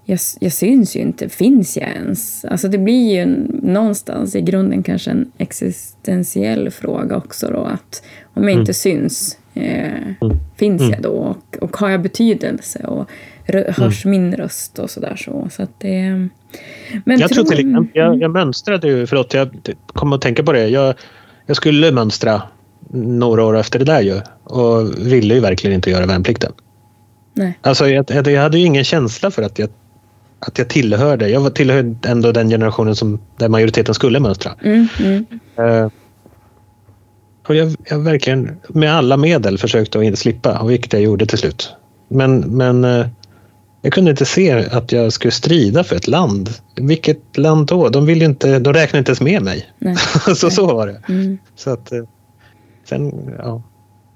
jag, 0.06 0.20
jag 0.40 0.54
syns 0.54 0.96
ju 0.96 1.00
inte, 1.00 1.30
finns 1.30 1.78
jag 1.78 1.90
ens? 1.90 2.46
Alltså 2.46 2.68
det 2.68 2.78
blir 2.78 3.20
ju 3.20 3.26
någonstans 3.62 4.36
i 4.36 4.42
grunden 4.42 4.84
kanske 4.84 5.12
en 5.12 5.32
existentiell 5.38 6.72
fråga 6.72 7.18
också 7.18 7.48
då 7.48 7.64
att 7.64 8.04
om 8.34 8.44
jag 8.44 8.52
inte 8.52 8.60
mm. 8.60 8.74
syns, 8.74 9.38
eh, 9.54 9.94
mm. 10.22 10.40
finns 10.56 10.82
jag 10.82 10.90
mm. 10.90 11.02
då? 11.02 11.10
Och, 11.10 11.58
och 11.62 11.78
har 11.78 11.90
jag 11.90 12.02
betydelse? 12.02 12.80
Och 12.88 13.10
hörs 13.70 14.06
min 14.06 14.36
röst 14.36 14.80
och 14.80 14.90
sådär 14.90 15.16
så. 15.16 15.48
så 15.52 15.64
att 15.64 15.80
det, 15.80 16.28
men 17.06 17.20
jag 17.20 17.30
tror 17.30 17.44
till 17.44 17.60
exempel, 17.60 17.88
jag, 17.94 18.22
jag 18.22 18.32
mönstrade 18.32 18.88
ju, 18.88 19.08
förlåt 19.08 19.34
jag 19.34 19.50
kom 19.88 20.14
att 20.14 20.22
tänka 20.22 20.44
på 20.44 20.52
det. 20.52 20.68
Jag, 20.68 20.96
jag 21.46 21.58
skulle 21.58 21.92
mönstra 21.92 22.42
några 22.94 23.46
år 23.46 23.58
efter 23.58 23.80
det 23.80 23.86
där 23.86 24.02
ju 24.02 24.22
och 24.44 25.08
ville 25.12 25.34
ju 25.34 25.40
verkligen 25.40 25.76
inte 25.76 25.90
göra 25.90 26.06
värnplikten. 26.06 26.52
Nej. 27.34 27.58
Alltså 27.62 27.90
jag, 27.90 28.06
jag 28.10 28.42
hade 28.42 28.60
ju 28.60 28.66
ingen 28.66 28.84
känsla 28.84 29.32
för 29.32 29.42
att 29.42 29.60
jag, 29.60 29.70
att 30.40 30.58
jag 30.58 30.70
tillhörde. 30.70 31.30
Jag 31.30 31.56
tillhörde 31.56 31.96
ändå 32.10 32.32
den 32.32 32.50
generationen 32.50 32.96
som, 32.96 33.20
där 33.38 33.50
majoriteten 33.50 33.94
skulle 33.94 34.20
mönstra. 34.20 34.56
Mm, 34.62 34.88
mm. 35.00 35.26
Och 37.48 37.56
jag, 37.56 37.76
jag 37.86 38.00
verkligen 38.00 38.52
med 38.68 38.96
alla 38.96 39.18
medel 39.18 39.58
försökte 39.58 40.00
att 40.00 40.06
inte 40.06 40.20
slippa, 40.20 40.64
vilket 40.66 40.94
jag 40.94 41.02
gjorde 41.02 41.26
till 41.26 41.38
slut. 41.38 41.74
Men, 42.08 42.40
men 42.40 42.86
uh, 42.86 43.08
jag 43.82 43.94
kunde 43.94 44.12
inte 44.12 44.26
se 44.26 44.52
att 44.72 44.92
jag 44.92 45.14
skulle 45.14 45.32
strida 45.32 45.84
för 45.84 45.96
ett 45.96 46.08
land. 46.08 46.50
Vilket 46.76 47.38
land 47.38 47.68
då? 47.68 47.90
De, 47.90 48.06
vill 48.06 48.22
inte, 48.22 48.60
de 48.60 48.74
räknar 48.74 48.98
inte 48.98 49.10
ens 49.10 49.22
med 49.22 49.42
mig. 49.42 49.70
så, 50.36 50.50
så 50.50 50.66
var 50.66 50.88
det. 50.88 51.02
Mm. 51.10 51.38
Så 51.56 51.70
att, 51.70 51.92
eh, 51.92 52.04
sen, 52.90 53.14
ja. 53.38 53.62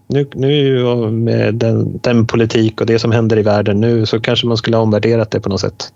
Nu, 0.08 0.30
nu 0.34 0.82
med 1.12 1.56
den, 1.56 2.00
den, 2.04 2.28
politik 2.28 2.82
och 2.82 2.88
det 2.88 3.00
som 3.00 3.12
händer 3.12 3.38
i 3.38 3.42
världen 3.42 3.82
nu 3.82 4.06
så 4.06 4.20
kanske 4.20 4.48
man 4.48 4.58
skulle 4.58 4.78
ha 4.78 4.84
omvärderat 4.84 5.32
det 5.32 5.40
på 5.40 5.50
något 5.50 5.62
sätt. 5.62 5.94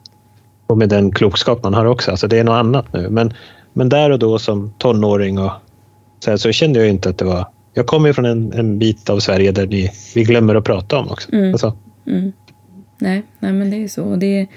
Och 0.67 0.77
med 0.77 0.89
den 0.89 1.11
klokskap 1.11 1.63
man 1.63 1.73
har 1.73 1.85
också. 1.85 2.11
Alltså 2.11 2.27
det 2.27 2.39
är 2.39 2.43
något 2.43 2.59
annat 2.59 2.93
nu. 2.93 3.09
Men, 3.09 3.33
men 3.73 3.89
där 3.89 4.09
och 4.09 4.19
då 4.19 4.39
som 4.39 4.73
tonåring 4.77 5.39
och 5.39 5.51
så, 6.23 6.29
här, 6.29 6.37
så 6.37 6.51
kände 6.51 6.79
jag 6.79 6.89
inte 6.89 7.09
att 7.09 7.17
det 7.17 7.25
var... 7.25 7.47
Jag 7.73 7.87
kommer 7.87 8.07
ju 8.07 8.13
från 8.13 8.25
en, 8.25 8.53
en 8.53 8.79
bit 8.79 9.09
av 9.09 9.19
Sverige 9.19 9.51
där 9.51 9.67
vi, 9.67 9.91
vi 10.15 10.23
glömmer 10.23 10.55
att 10.55 10.63
prata 10.63 10.97
om 10.97 11.11
också. 11.11 11.33
Mm. 11.33 11.51
Alltså. 11.51 11.77
Mm. 12.07 12.31
Nej, 12.97 13.23
nej 13.39 13.53
men 13.53 13.69
det 13.69 13.83
är 13.83 13.87
så. 13.87 14.03
Och 14.03 14.19
det 14.19 14.47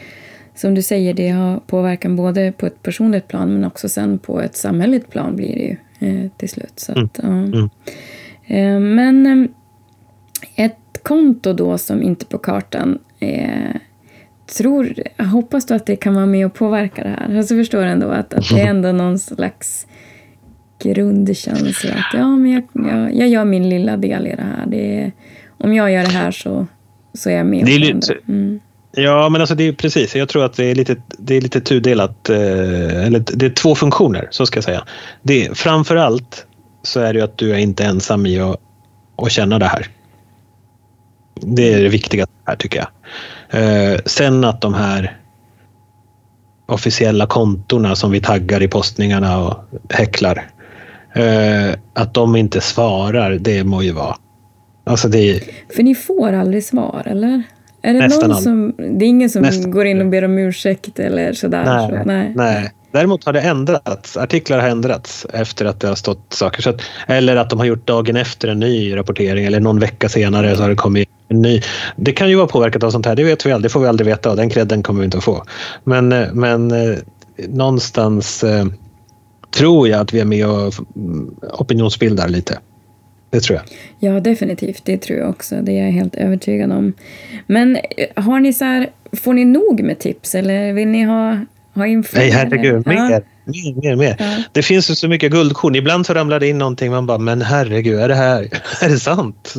som 0.55 0.75
du 0.75 0.83
säger, 0.83 1.15
det 1.15 1.29
har 1.29 1.61
påverkan 1.67 2.17
både 2.17 2.53
på 2.53 2.67
ett 2.67 2.83
personligt 2.83 3.29
plan 3.29 3.53
men 3.53 3.65
också 3.65 3.89
sen 3.89 4.19
på 4.19 4.41
ett 4.41 4.57
samhälleligt 4.57 5.11
plan 5.11 5.37
blir 5.37 5.55
det 5.55 5.63
ju 5.63 5.77
eh, 6.09 6.31
till 6.37 6.49
slut. 6.49 6.73
Så 6.77 6.93
att, 6.93 7.19
mm. 7.19 7.51
Ja. 7.53 7.69
Mm. 8.47 8.75
Eh, 8.75 8.81
men 8.81 9.27
eh, 9.27 10.65
ett 10.65 11.03
konto 11.03 11.53
då 11.53 11.79
som 11.79 12.03
inte 12.03 12.27
på 12.27 12.39
kartan 12.39 12.99
eh, 13.21 13.75
tror, 14.59 14.95
jag 15.17 15.25
hoppas 15.25 15.67
du 15.67 15.75
att 15.75 15.87
det 15.87 15.97
kan 15.97 16.15
vara 16.15 16.27
med 16.27 16.47
och 16.47 16.55
påverka 16.55 17.03
det 17.03 17.09
här. 17.09 17.37
Alltså 17.39 17.55
förstår 17.55 17.83
ändå 17.83 18.09
att, 18.09 18.35
att 18.35 18.49
det 18.51 18.61
är 18.61 18.67
ändå 18.67 18.93
någon 18.93 19.19
slags 19.19 19.87
grundkänsla 20.79 21.93
att 21.93 22.15
ja, 22.15 22.37
men 22.37 22.53
jag, 22.53 22.65
jag, 22.73 23.15
jag 23.15 23.29
gör 23.29 23.45
min 23.45 23.69
lilla 23.69 23.97
del 23.97 24.27
i 24.27 24.37
det 24.37 24.43
här. 24.43 24.67
Det 24.67 25.01
är, 25.01 25.13
om 25.59 25.75
jag 25.75 25.93
gör 25.93 26.03
det 26.03 26.13
här 26.13 26.31
så 26.31 26.67
så 27.15 27.31
är 27.31 27.35
jag 27.35 27.47
med. 27.47 27.67
Det 27.67 27.75
är 27.75 27.79
lite, 27.79 28.19
mm. 28.29 28.61
Ja, 28.97 29.29
men 29.29 29.41
alltså 29.41 29.55
det 29.55 29.69
är 29.69 29.73
precis. 29.73 30.17
Jag 30.17 30.29
tror 30.29 30.45
att 30.45 30.55
det 30.55 30.65
är 30.65 30.75
lite, 30.75 30.97
det 31.19 31.35
är 31.35 31.41
lite 31.41 31.61
tudelat. 31.61 32.31
Eh, 32.31 33.07
eller 33.07 33.19
det 33.37 33.47
är 33.47 33.51
två 33.51 33.75
funktioner, 33.75 34.29
så 34.31 34.47
ska 34.47 34.57
jag 34.57 34.65
säga. 34.65 34.85
Det, 35.23 35.59
framför 35.59 35.97
allt 35.97 36.47
så 36.83 37.01
är 37.01 37.13
det 37.13 37.19
ju 37.19 37.25
att 37.25 37.39
du 37.39 37.53
är 37.53 37.59
inte 37.59 37.85
ensam 37.85 38.27
i 38.27 38.41
att, 38.41 38.61
att 39.17 39.33
känna 39.33 39.59
det 39.59 39.67
här. 39.67 39.87
Det 41.41 41.73
är 41.73 41.83
det 41.83 41.89
viktiga 41.89 42.27
här 42.47 42.57
tycker 42.57 42.79
jag. 42.79 42.89
Eh, 43.63 43.99
sen 44.05 44.45
att 44.45 44.61
de 44.61 44.75
här 44.75 45.17
officiella 46.67 47.27
kontorna 47.27 47.97
som 47.97 48.11
vi 48.11 48.21
taggar 48.21 48.63
i 48.63 48.69
postningarna 48.69 49.39
och 49.39 49.65
häcklar. 49.91 50.51
Eh, 51.15 51.75
att 51.93 52.15
de 52.15 52.37
inte 52.37 52.61
svarar, 52.61 53.31
det 53.31 53.65
må 53.65 53.83
ju 53.83 53.93
vara. 53.93 54.17
Alltså 54.85 55.09
det... 55.09 55.41
För 55.77 55.83
ni 55.83 55.95
får 55.95 56.33
aldrig 56.33 56.65
svar, 56.65 57.03
eller? 57.07 57.43
Är 57.83 57.95
det, 57.95 58.01
Nästan 58.01 58.31
någon 58.31 58.43
som, 58.43 58.75
det 58.77 59.05
är 59.05 59.09
ingen 59.09 59.31
som 59.31 59.43
Nästan. 59.43 59.71
går 59.71 59.87
in 59.87 60.01
och 60.01 60.07
ber 60.07 60.25
om 60.25 60.39
ursäkt 60.39 60.99
eller 60.99 61.33
sådär? 61.33 61.65
Nej, 61.65 61.89
så, 61.89 62.09
nej. 62.09 62.33
nej. 62.37 62.71
Däremot 62.93 63.25
har 63.25 63.33
det 63.33 63.41
ändrats. 63.41 64.17
Artiklar 64.17 64.59
har 64.59 64.69
ändrats 64.69 65.27
efter 65.33 65.65
att 65.65 65.81
det 65.81 65.89
har 65.89 65.95
stått 65.95 66.33
saker. 66.33 66.63
Så 66.63 66.71
att, 66.71 66.81
eller 67.07 67.37
att 67.37 67.51
de 67.51 67.59
har 67.59 67.67
gjort 67.67 67.87
dagen 67.87 68.17
efter 68.17 68.49
en 68.49 68.61
ny 68.61 68.97
rapportering 68.97 69.45
eller 69.45 69.61
någon 69.61 69.79
vecka 69.79 70.09
senare 70.09 70.57
så 70.57 70.63
har 70.63 70.69
det 70.69 70.77
kommit 70.77 71.09
en 71.29 71.43
ny. 71.43 71.61
Det 71.97 72.13
kan 72.13 72.29
ju 72.29 72.37
vara 72.37 72.47
påverkat 72.47 72.83
av 72.83 72.91
sånt 72.91 73.07
här. 73.07 73.17
Det 73.17 73.25
vet 73.25 73.47
vi 73.47 73.53
aldrig. 73.53 73.71
Det 73.71 73.73
får 73.73 73.81
vi 73.81 73.89
aldrig 73.89 74.07
veta 74.07 74.31
och 74.31 74.37
den 74.37 74.51
credden 74.51 74.83
kommer 74.83 75.01
vi 75.01 75.05
inte 75.05 75.19
att 75.19 75.25
få. 75.25 75.45
Men, 75.85 76.13
eh, 76.13 76.29
men 76.33 76.71
eh, 76.71 76.99
någonstans 77.49 78.45
eh, 78.45 78.65
tror 79.55 79.89
jag 79.89 80.01
att 80.01 80.13
vi 80.13 80.21
är 80.21 80.25
med 80.25 80.47
och 80.47 80.75
opinionsbildar 81.61 82.29
lite. 82.29 82.59
Det 83.31 83.41
tror 83.41 83.59
jag. 83.59 83.65
Ja, 83.99 84.21
definitivt. 84.21 84.85
Det 84.85 84.99
tror 84.99 85.19
jag 85.19 85.31
också. 85.31 85.57
Det 85.63 85.73
är 85.73 85.85
jag 85.85 85.93
helt 85.93 86.15
övertygad 86.15 86.73
om. 86.73 86.93
Men 87.47 87.77
eh, 87.77 88.23
har 88.25 88.41
ni 88.41 88.53
så 88.53 88.65
här, 88.65 88.91
får 89.13 89.35
ni 89.35 89.45
nog 89.45 89.83
med 89.83 89.99
tips 89.99 90.35
eller 90.35 90.73
vill 90.73 90.89
ni 90.89 91.03
ha, 91.03 91.39
ha 91.75 91.87
info? 91.87 92.17
Nej, 92.17 92.31
herregud. 92.31 92.87
Mer, 92.87 92.95
ja. 92.95 93.21
mer, 93.45 93.83
mer. 93.83 93.97
mer. 93.97 94.17
Ja. 94.19 94.43
Det 94.53 94.63
finns 94.63 94.91
ju 94.91 94.95
så 94.95 95.09
mycket 95.09 95.33
guldkorn. 95.33 95.75
Ibland 95.75 96.07
så 96.07 96.15
ramlar 96.15 96.41
det 96.41 96.49
in 96.49 96.59
någonting 96.59 96.91
man 96.91 97.07
bara, 97.07 97.19
men 97.19 97.43
herregud, 97.43 98.01
är 98.01 98.09
det 98.09 98.15
här, 98.15 98.49
är 98.83 98.89
det 98.89 98.99
sant? 98.99 99.55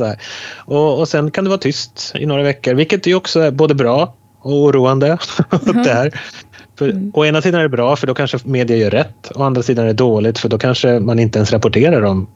Och, 0.55 0.99
och 0.99 1.08
sen 1.08 1.31
kan 1.31 1.43
det 1.43 1.49
vara 1.49 1.60
tyst 1.60 2.12
i 2.15 2.25
några 2.25 2.43
veckor, 2.43 2.73
vilket 2.73 3.08
ju 3.08 3.15
också 3.15 3.39
är 3.39 3.51
både 3.51 3.75
bra 3.75 4.15
och 4.45 4.53
oroande. 4.53 5.17
det 5.84 5.93
här. 5.93 6.21
För, 6.78 6.90
mm. 6.90 7.12
Å 7.14 7.26
ena 7.26 7.42
sidan 7.42 7.60
är 7.60 7.64
det 7.64 7.70
bra 7.70 7.96
för 7.96 8.08
då 8.08 8.14
kanske 8.14 8.38
media 8.44 8.78
gör 8.78 8.92
rätt. 8.92 9.32
Å 9.36 9.44
andra 9.44 9.62
sidan 9.64 9.84
är 9.84 9.88
det 9.88 9.94
dåligt 9.94 10.40
för 10.40 10.50
då 10.50 10.58
kanske 10.58 11.00
man 11.00 11.20
inte 11.20 11.40
ens 11.40 11.52
rapporterar 11.52 12.02
om 12.02 12.28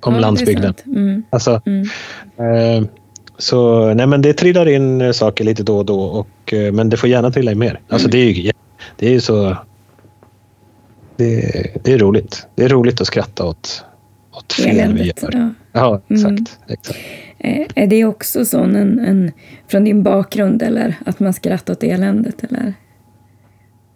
om 0.00 0.14
ja, 0.14 0.20
landsbygden. 0.20 0.74
Mm. 0.86 1.22
Alltså, 1.30 1.62
mm. 1.66 1.88
Eh, 2.36 2.88
så 3.38 3.94
nej, 3.94 4.06
men 4.06 4.22
det 4.22 4.32
trillar 4.32 4.68
in 4.68 5.00
eh, 5.00 5.12
saker 5.12 5.44
lite 5.44 5.62
då 5.62 5.78
och 5.78 5.86
då, 5.86 6.00
och, 6.00 6.52
eh, 6.52 6.72
men 6.72 6.88
det 6.88 6.96
får 6.96 7.08
gärna 7.08 7.30
trilla 7.30 7.52
in 7.52 7.58
mer. 7.58 7.80
Alltså, 7.88 8.08
mm. 8.08 8.10
det, 8.10 8.18
är 8.18 8.32
ju, 8.32 8.52
det 8.96 9.06
är 9.06 9.10
ju 9.10 9.20
så... 9.20 9.56
Det, 11.16 11.70
det, 11.84 11.92
är 11.92 11.98
roligt. 11.98 12.46
Det 12.54 12.64
är 12.64 12.68
roligt 12.68 13.00
att 13.00 13.06
skratta 13.06 13.44
åt, 13.44 13.84
åt 14.32 14.52
fel 14.52 14.92
vi 14.92 15.04
gör. 15.04 15.14
Ja, 15.32 15.50
ja 15.72 16.00
exakt. 16.08 16.28
Mm. 16.28 16.44
exakt. 16.66 16.98
Eh, 17.38 17.66
är 17.74 17.86
det 17.86 18.04
också 18.04 18.44
sån 18.44 18.76
en, 18.76 18.98
en, 18.98 19.32
från 19.68 19.84
din 19.84 20.02
bakgrund, 20.02 20.62
eller 20.62 20.96
att 21.06 21.20
man 21.20 21.32
skrattar 21.32 21.72
åt 21.72 21.82
eländet? 21.82 22.44
Eller? 22.44 22.74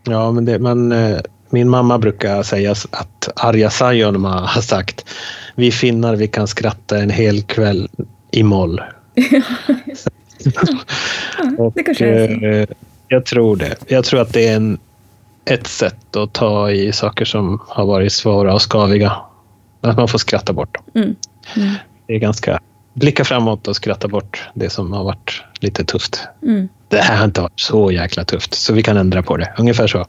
Ja, 0.05 0.33
men 0.33 0.45
det, 0.45 0.59
man, 0.59 0.95
min 1.51 1.69
mamma 1.69 1.99
brukar 1.99 2.43
säga 2.43 2.71
att 2.71 3.29
Arja 3.37 3.71
Saijonmaa 3.71 4.47
har 4.47 4.63
sagt 4.63 5.05
vi 5.55 5.73
finnar 5.73 6.17
vi 6.17 6.29
kan 6.29 6.49
skratta 6.49 6.99
en 6.99 7.11
hel 7.11 7.43
kväll 7.43 7.89
i 8.31 8.43
moll. 8.43 8.81
så. 11.97 12.05
Eh, 12.05 12.67
jag 13.09 13.25
tror 13.25 13.57
det. 13.57 13.77
Jag 13.87 14.05
tror 14.05 14.21
att 14.21 14.33
det 14.33 14.49
är 14.49 14.57
en 14.57 14.79
ett 15.45 15.67
sätt 15.67 16.17
att 16.17 16.33
ta 16.33 16.71
i 16.71 16.93
saker 16.93 17.25
som 17.25 17.61
har 17.69 17.87
varit 17.87 18.13
svåra 18.13 18.55
och 18.55 18.63
skaviga. 18.63 19.17
Att 19.81 19.97
man 19.97 20.09
får 20.09 20.19
skratta 20.19 20.53
bort 20.53 20.75
dem. 20.75 20.85
Mm. 20.95 21.17
Mm. 21.57 21.75
Det 22.07 22.15
är 22.15 22.19
ganska... 22.19 22.61
Blicka 22.95 23.25
framåt 23.25 23.69
och 23.69 23.77
skratta 23.77 24.09
bort 24.09 24.49
det 24.55 24.71
som 24.71 24.93
har 24.93 25.05
varit 25.05 25.43
lite 25.61 25.85
tufft. 25.85 26.29
Mm. 26.43 26.69
Det 26.93 27.03
här 27.03 27.17
har 27.17 27.25
inte 27.25 27.41
varit 27.41 27.61
så 27.61 27.93
jäkla 27.93 28.25
tufft, 28.25 28.55
så 28.55 28.73
vi 28.73 28.83
kan 28.83 28.97
ändra 28.97 29.23
på 29.23 29.37
det. 29.37 29.53
Ungefär 29.59 29.87
så. 29.87 30.07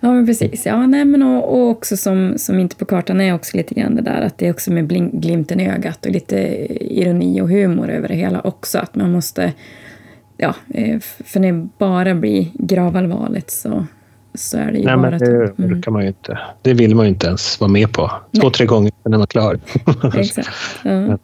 Ja, 0.00 0.12
men 0.12 0.26
precis. 0.26 0.66
Ja, 0.66 0.86
nej, 0.86 1.04
men 1.04 1.22
och, 1.22 1.54
och 1.54 1.68
också 1.70 1.96
som, 1.96 2.34
som 2.38 2.58
inte 2.58 2.76
på 2.76 2.84
kartan 2.84 3.20
är 3.20 3.34
också 3.34 3.56
lite 3.56 3.74
grann 3.74 3.96
det 3.96 4.02
där 4.02 4.22
att 4.22 4.38
det 4.38 4.46
är 4.46 4.50
också 4.50 4.72
med 4.72 4.86
bling, 4.86 5.20
glimten 5.20 5.60
i 5.60 5.70
ögat 5.70 6.06
och 6.06 6.12
lite 6.12 6.36
ironi 6.80 7.40
och 7.40 7.48
humor 7.48 7.90
över 7.90 8.08
det 8.08 8.14
hela 8.14 8.40
också. 8.40 8.78
Att 8.78 8.94
man 8.94 9.12
måste, 9.12 9.52
ja, 10.36 10.54
eh, 10.74 11.00
för 11.00 11.40
när 11.40 11.52
det 11.52 11.68
bara 11.78 12.14
blir 12.14 12.48
gravallvarligt 12.54 13.50
så, 13.50 13.86
så 14.34 14.58
är 14.58 14.72
det 14.72 14.78
ju 14.78 14.84
Nej, 14.84 14.96
bara... 14.96 15.10
men 15.10 15.18
det 15.18 15.26
mm. 15.58 15.78
orkar 15.78 15.90
man 15.90 16.02
ju 16.02 16.08
inte. 16.08 16.38
Det 16.62 16.74
vill 16.74 16.94
man 16.94 17.04
ju 17.06 17.08
inte 17.08 17.26
ens 17.26 17.60
vara 17.60 17.70
med 17.70 17.92
på. 17.92 18.06
Två, 18.06 18.42
Nej. 18.42 18.52
tre 18.52 18.66
gånger 18.66 18.92
sen 19.02 19.14
är 19.14 19.18
man 19.18 19.26
klar. 19.26 19.58
Exakt. 20.16 20.48
Ja. 20.82 21.18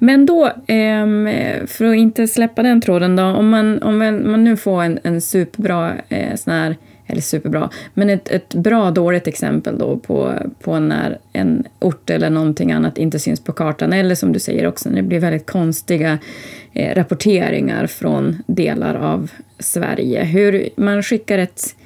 Men 0.00 0.26
då, 0.26 0.52
ehm, 0.66 1.28
för 1.66 1.84
att 1.84 1.96
inte 1.96 2.28
släppa 2.28 2.62
den 2.62 2.80
tråden 2.80 3.16
då, 3.16 3.22
om 3.22 3.48
man, 3.48 3.82
om 3.82 3.98
man 3.98 4.30
man 4.30 4.44
nu 4.44 4.56
får 4.56 4.82
en, 4.82 4.98
en 5.02 5.20
superbra 5.20 5.92
eh, 6.08 6.34
sån 6.36 6.52
här, 6.52 6.76
eller 7.06 7.20
superbra, 7.20 7.70
men 7.94 8.10
ett, 8.10 8.28
ett 8.28 8.54
bra 8.54 8.90
dåligt 8.90 9.26
exempel 9.26 9.78
då 9.78 9.96
på, 9.96 10.32
på 10.60 10.78
när 10.78 11.18
en 11.32 11.64
ort 11.78 12.10
eller 12.10 12.30
någonting 12.30 12.72
annat 12.72 12.98
inte 12.98 13.18
syns 13.18 13.40
på 13.40 13.52
kartan, 13.52 13.92
eller 13.92 14.14
som 14.14 14.32
du 14.32 14.38
säger 14.38 14.66
också, 14.66 14.88
när 14.88 14.96
det 14.96 15.08
blir 15.08 15.20
väldigt 15.20 15.46
konstiga 15.46 16.18
eh, 16.72 16.94
rapporteringar 16.94 17.86
från 17.86 18.42
delar 18.46 18.94
av 18.94 19.30
Sverige. 19.58 20.24
Hur 20.24 20.68
man 20.76 21.02
skickar 21.02 21.38
ett 21.38 21.76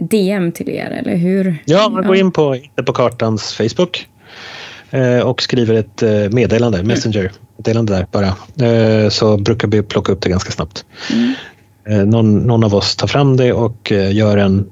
DM 0.00 0.52
till 0.52 0.68
er, 0.68 0.90
eller 0.90 1.16
hur? 1.16 1.56
Ja, 1.64 1.88
man 1.88 2.06
går 2.06 2.16
in 2.16 2.32
på 2.32 2.54
Inte 2.54 2.82
på 2.82 2.92
kartans 2.92 3.52
Facebook 3.52 4.06
eh, 4.90 5.18
och 5.18 5.42
skriver 5.42 5.74
ett 5.74 6.02
eh, 6.02 6.10
meddelande, 6.10 6.82
Messenger-meddelande 6.82 7.92
där 7.92 8.06
bara. 8.12 8.26
Eh, 8.66 9.08
Så 9.08 9.36
brukar 9.36 9.68
vi 9.68 9.82
plocka 9.82 10.12
upp 10.12 10.20
det 10.22 10.28
ganska 10.28 10.52
snabbt. 10.52 10.84
Mm. 11.12 11.34
Någon, 12.10 12.38
någon 12.38 12.64
av 12.64 12.74
oss 12.74 12.96
tar 12.96 13.06
fram 13.06 13.36
det 13.36 13.52
och 13.52 13.92
gör 14.12 14.36
en, 14.36 14.70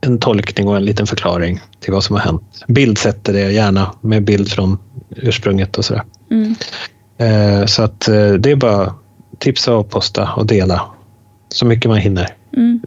en 0.00 0.18
tolkning 0.18 0.68
och 0.68 0.76
en 0.76 0.84
liten 0.84 1.06
förklaring 1.06 1.60
till 1.80 1.92
vad 1.92 2.04
som 2.04 2.16
har 2.16 2.22
hänt. 2.22 2.64
Bildsätter 2.68 3.32
det 3.32 3.52
gärna 3.52 3.94
med 4.00 4.24
bild 4.24 4.48
från 4.48 4.78
ursprunget 5.16 5.78
och 5.78 5.84
sådär. 5.84 6.02
Mm. 6.30 7.66
Så 7.66 7.82
att 7.82 8.00
det 8.38 8.50
är 8.50 8.56
bara 8.56 8.94
tipsa 9.38 9.74
och 9.74 9.90
posta 9.90 10.32
och 10.36 10.46
dela 10.46 10.82
så 11.48 11.66
mycket 11.66 11.90
man 11.90 11.98
hinner. 11.98 12.28
Mm. 12.56 12.80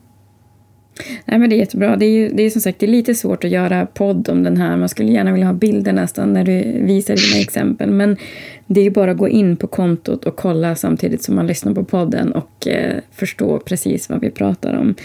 Nej, 1.26 1.40
men 1.40 1.50
det 1.50 1.56
är 1.56 1.58
jättebra. 1.58 1.96
Det 1.96 2.06
är, 2.06 2.10
ju, 2.10 2.30
det 2.30 2.44
är 2.44 2.50
som 2.50 2.62
sagt 2.62 2.80
det 2.80 2.86
är 2.86 2.88
lite 2.88 3.16
svårt 3.16 3.44
att 3.44 3.50
göra 3.50 3.86
podd 3.86 4.30
om 4.30 4.44
den 4.44 4.58
här. 4.58 4.78
Man 4.78 4.90
skulle 4.90 5.12
gärna 5.12 5.32
vilja 5.32 5.48
ha 5.48 5.54
bilder 5.54 5.94
nästan 5.94 6.34
när 6.34 6.44
du 6.44 6.62
visar 6.82 7.16
dina 7.16 7.42
exempel. 7.42 7.92
Men 7.92 8.18
det 8.66 8.80
är 8.80 8.84
ju 8.84 8.92
bara 8.92 9.12
att 9.12 9.18
gå 9.18 9.30
in 9.30 9.58
på 9.58 9.68
kontot 9.68 10.26
och 10.26 10.36
kolla 10.36 10.76
samtidigt 10.76 11.24
som 11.24 11.36
man 11.36 11.48
lyssnar 11.48 11.74
på 11.74 11.84
podden 11.84 12.32
och 12.32 12.68
eh, 12.68 12.98
förstå 13.12 13.60
precis 13.60 14.10
vad 14.10 14.22
vi 14.22 14.32
pratar 14.32 14.74
om. 14.74 14.96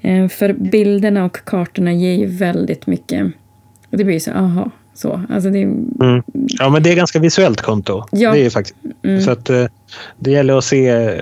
Eh, 0.00 0.28
för 0.28 0.52
bilderna 0.52 1.24
och 1.24 1.44
kartorna 1.44 1.92
ger 1.92 2.12
ju 2.12 2.26
väldigt 2.26 2.86
mycket. 2.86 3.26
Och 3.90 3.98
det 3.98 4.04
blir 4.04 4.14
ju 4.14 4.20
så, 4.20 4.30
aha, 4.30 4.70
så. 4.94 5.20
Alltså 5.30 5.50
det, 5.50 5.62
Mm. 5.62 6.22
Ja, 6.58 6.70
men 6.70 6.82
det 6.82 6.90
är 6.90 6.96
ganska 6.96 7.18
visuellt 7.18 7.60
konto. 7.60 8.04
Ja. 8.12 8.32
Det 8.32 8.38
är 8.38 8.44
ju 8.44 8.50
faktiskt. 8.50 8.76
Mm. 9.02 9.20
Så 9.20 9.30
att, 9.30 9.50
eh, 9.50 9.66
det 10.18 10.30
gäller 10.30 10.58
att 10.58 10.64
se 10.64 10.88
eh, 10.88 11.12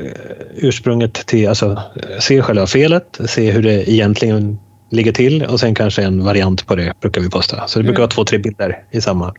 ursprunget 0.56 1.14
till, 1.14 1.48
alltså 1.48 1.82
se 2.20 2.42
själva 2.42 2.66
felet, 2.66 3.20
se 3.26 3.50
hur 3.50 3.62
det 3.62 3.90
egentligen 3.90 4.58
ligger 4.90 5.12
till 5.12 5.44
och 5.44 5.60
sen 5.60 5.74
kanske 5.74 6.02
en 6.02 6.24
variant 6.24 6.66
på 6.66 6.74
det 6.74 6.92
brukar 7.00 7.20
vi 7.20 7.30
posta. 7.30 7.68
Så 7.68 7.78
det 7.78 7.82
brukar 7.82 7.98
Mm. 7.98 8.00
vara 8.02 8.10
två, 8.10 8.24
tre 8.24 8.38
bilder 8.38 8.84
i 8.90 9.00
samma. 9.00 9.34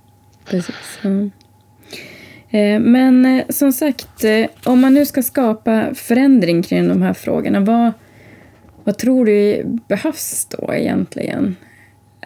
Precis. 0.50 1.00
Eh, 2.50 2.80
Men 2.80 3.26
eh, 3.26 3.44
som 3.50 3.72
sagt, 3.72 4.08
om 4.64 4.80
man 4.82 4.94
nu 4.94 5.06
ska 5.06 5.24
skapa 5.24 5.90
förändring 5.96 6.64
kring 6.64 6.88
de 6.88 7.02
här 7.02 7.14
frågorna, 7.14 7.60
vad, 7.60 7.92
vad 8.84 8.98
tror 8.98 9.26
du 9.26 9.64
behövs 9.88 10.46
då 10.46 10.74
egentligen? 10.74 11.56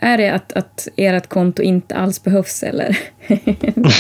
Är 0.02 0.18
det 0.18 0.30
att, 0.30 0.54
att 0.54 0.88
ert 0.98 1.28
konto 1.28 1.62
inte 1.62 1.96
alls 1.96 2.24
behövs 2.24 2.64
eller? 2.64 2.98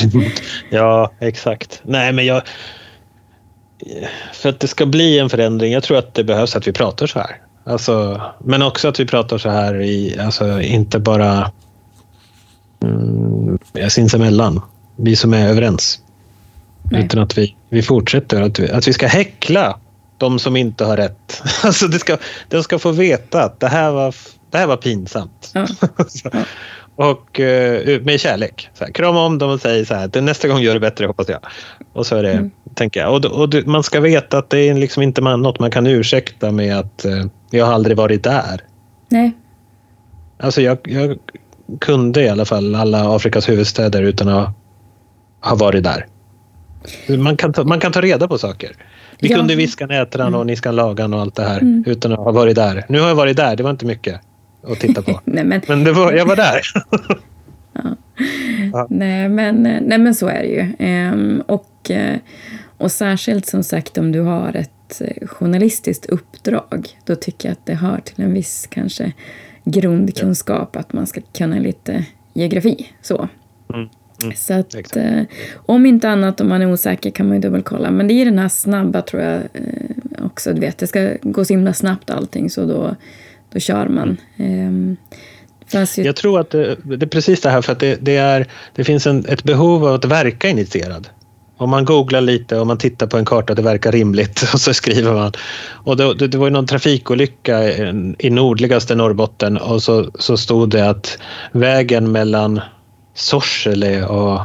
Ja, 0.69 1.11
exakt. 1.19 1.81
Nej, 1.83 2.13
men 2.13 2.25
jag... 2.25 2.41
För 4.33 4.49
att 4.49 4.59
det 4.59 4.67
ska 4.67 4.85
bli 4.85 5.19
en 5.19 5.29
förändring, 5.29 5.73
jag 5.73 5.83
tror 5.83 5.97
att 5.97 6.13
det 6.13 6.23
behövs 6.23 6.55
att 6.55 6.67
vi 6.67 6.71
pratar 6.71 7.07
så 7.07 7.19
här. 7.19 7.41
Alltså, 7.63 8.21
men 8.39 8.61
också 8.61 8.87
att 8.87 8.99
vi 8.99 9.05
pratar 9.05 9.37
så 9.37 9.49
här, 9.49 9.81
i, 9.81 10.19
alltså, 10.19 10.61
inte 10.61 10.99
bara 10.99 11.51
mm, 12.83 13.59
sinsemellan, 13.89 14.61
vi 14.95 15.15
som 15.15 15.33
är 15.33 15.49
överens. 15.49 15.99
Nej. 16.91 17.05
Utan 17.05 17.21
att 17.21 17.37
vi, 17.37 17.55
vi 17.69 17.81
fortsätter, 17.81 18.41
att 18.41 18.59
vi, 18.59 18.71
att 18.71 18.87
vi 18.87 18.93
ska 18.93 19.07
häckla 19.07 19.79
de 20.17 20.39
som 20.39 20.55
inte 20.55 20.85
har 20.85 20.97
rätt. 20.97 21.43
Alltså, 21.63 21.87
det 21.87 21.99
ska, 21.99 22.17
de 22.49 22.63
ska 22.63 22.79
få 22.79 22.91
veta 22.91 23.43
att 23.43 23.59
det 23.59 23.67
här 23.67 23.91
var, 23.91 24.15
det 24.51 24.57
här 24.57 24.67
var 24.67 24.77
pinsamt. 24.77 25.51
Ja. 25.53 25.67
Så, 26.07 26.29
och 26.97 27.39
eh, 27.39 28.01
med 28.01 28.19
kärlek. 28.19 28.69
Så 28.73 28.85
här, 28.85 28.91
krama 28.91 29.25
om 29.25 29.37
dem 29.37 29.49
och 29.49 29.61
säg 29.61 29.85
så 29.85 29.93
här, 29.93 30.07
"Du, 30.07 30.21
nästa 30.21 30.47
gång 30.47 30.59
gör 30.59 30.73
du 30.73 30.79
bättre 30.79 31.05
hoppas 31.05 31.29
jag. 31.29 31.39
Och 31.93 32.05
så 32.05 32.15
är 32.15 32.23
det, 32.23 32.31
Mm. 32.31 32.51
tänker 32.75 32.99
jag. 32.99 33.13
Och, 33.15 33.25
och 33.25 33.49
du, 33.49 33.63
man 33.65 33.83
ska 33.83 33.99
veta 33.99 34.37
att 34.37 34.49
det 34.49 34.59
är 34.59 34.73
liksom 34.73 35.03
inte 35.03 35.21
man, 35.21 35.41
något 35.41 35.59
man 35.59 35.71
kan 35.71 35.87
ursäkta 35.87 36.51
med 36.51 36.77
att 36.77 37.05
eh, 37.05 37.25
jag 37.51 37.65
har 37.65 37.73
aldrig 37.73 37.97
varit 37.97 38.23
där. 38.23 38.61
Nej. 39.09 39.31
Alltså 40.39 40.61
jag, 40.61 40.77
jag 40.83 41.17
kunde 41.79 42.23
i 42.23 42.29
alla 42.29 42.45
fall 42.45 42.75
alla 42.75 43.15
Afrikas 43.15 43.49
huvudstäder 43.49 44.01
utan 44.03 44.27
att 44.29 44.49
ha 45.41 45.55
varit 45.55 45.83
där. 45.83 46.05
Man 47.17 47.37
kan 47.37 47.53
ta, 47.53 47.63
man 47.63 47.79
kan 47.79 47.91
ta 47.91 48.01
reda 48.01 48.27
på 48.27 48.37
saker. 48.37 48.71
Vi 49.19 49.27
Ja. 49.31 49.37
kunde 49.37 49.55
viska 49.55 49.85
Nätran 49.85 50.35
och 50.35 50.45
Niskan 50.45 50.75
Lagan 50.75 51.13
och 51.13 51.21
allt 51.21 51.35
det 51.35 51.43
här 51.43 51.59
Mm. 51.61 51.83
utan 51.87 52.11
att 52.13 52.19
ha 52.19 52.31
varit 52.31 52.55
där. 52.55 52.85
Nu 52.89 52.99
har 52.99 53.07
jag 53.07 53.15
varit 53.15 53.37
där, 53.37 53.55
det 53.55 53.63
var 53.63 53.69
inte 53.69 53.85
mycket 53.85 54.21
att 54.71 54.79
titta 54.79 55.01
på. 55.01 55.21
Nej, 55.25 55.43
men, 55.43 55.61
Men 55.67 55.83
det 55.83 55.91
var, 55.91 56.13
jag 56.13 56.25
var 56.25 56.35
där. 56.35 56.61
nej, 58.89 59.29
men, 59.29 59.63
nej, 59.81 59.97
men 59.97 60.15
så 60.15 60.27
är 60.27 60.41
det 60.41 60.47
ju. 60.47 60.73
Ehm, 60.79 61.43
och, 61.45 61.91
eh, 61.91 62.17
och 62.77 62.91
särskilt 62.91 63.45
som 63.45 63.63
sagt 63.63 63.97
om 63.97 64.11
du 64.11 64.21
har 64.21 64.55
ett 64.55 65.01
eh, 65.01 65.27
journalistiskt 65.27 66.05
uppdrag, 66.05 66.87
då 67.05 67.15
tycker 67.15 67.49
jag 67.49 67.53
att 67.53 67.65
det 67.65 67.73
hör 67.75 67.99
till 67.99 68.23
en 68.23 68.33
viss 68.33 68.67
kanske 68.69 69.11
grundkunskap 69.65 70.75
att 70.75 70.93
man 70.93 71.07
ska 71.07 71.21
kunna 71.37 71.59
lite 71.59 72.05
geografi. 72.33 72.87
Så. 73.01 73.27
Mm, 73.73 73.89
mm, 74.23 74.35
Så 74.35 74.53
att, 74.53 74.75
exakt. 74.75 74.97
eh, 74.97 75.21
om 75.55 75.85
inte 75.85 76.09
annat, 76.09 76.41
om 76.41 76.49
man 76.49 76.61
är 76.61 76.71
osäker 76.71 77.09
kan 77.09 77.27
man 77.27 77.35
ju 77.35 77.41
dubbelkolla. 77.41 77.91
Men 77.91 78.07
det 78.07 78.13
är 78.13 78.25
den 78.25 78.39
här 78.39 78.49
snabba 78.49 79.01
tror 79.01 79.21
jag 79.23 79.35
eh, 79.35 80.25
också. 80.25 80.53
Du 80.53 80.59
vet, 80.61 80.77
det 80.77 80.87
ska 80.87 81.13
gå 81.21 81.45
så 81.45 81.53
himla 81.53 81.73
snabbt 81.73 82.09
allting 82.09 82.49
så 82.49 82.65
då, 82.65 82.95
då 83.57 83.61
kör 83.61 83.87
man. 83.87 84.17
Ehm, 84.37 84.97
ju, 85.97 86.03
Jag 86.03 86.15
tror 86.15 86.39
att 86.39 86.49
det, 86.49 86.77
det 86.83 87.05
är 87.05 87.09
precis 87.09 87.41
det 87.41 87.49
här 87.49 87.61
för 87.61 87.71
att 87.71 87.79
det, 87.79 87.97
det, 88.01 88.17
är, 88.17 88.47
det 88.75 88.83
finns 88.83 89.07
en, 89.07 89.25
ett 89.25 89.43
behov 89.43 89.85
av 89.85 89.93
att 89.93 90.05
verka 90.05 90.49
initierad. 90.49 91.09
Om 91.57 91.69
man 91.69 91.85
googlar 91.85 92.21
lite 92.21 92.59
och 92.59 92.67
man 92.67 92.77
tittar 92.77 93.07
på 93.07 93.17
en 93.17 93.25
karta 93.25 93.55
det 93.55 93.61
verkar 93.61 93.91
rimligt 93.91 94.49
och 94.53 94.61
så 94.61 94.73
skriver 94.73 95.13
man. 95.13 95.31
Och 95.71 95.97
då, 95.97 96.13
det, 96.13 96.27
det 96.27 96.37
var 96.37 96.47
ju 96.47 96.53
någon 96.53 96.67
trafikolycka 96.67 97.63
i, 97.63 98.15
i 98.19 98.29
nordligaste 98.29 98.95
Norrbotten 98.95 99.57
och 99.57 99.83
så, 99.83 100.11
så 100.19 100.37
stod 100.37 100.69
det 100.69 100.89
att 100.89 101.17
vägen 101.51 102.11
mellan 102.11 102.61
Sorsele 103.13 104.05
och 104.05 104.41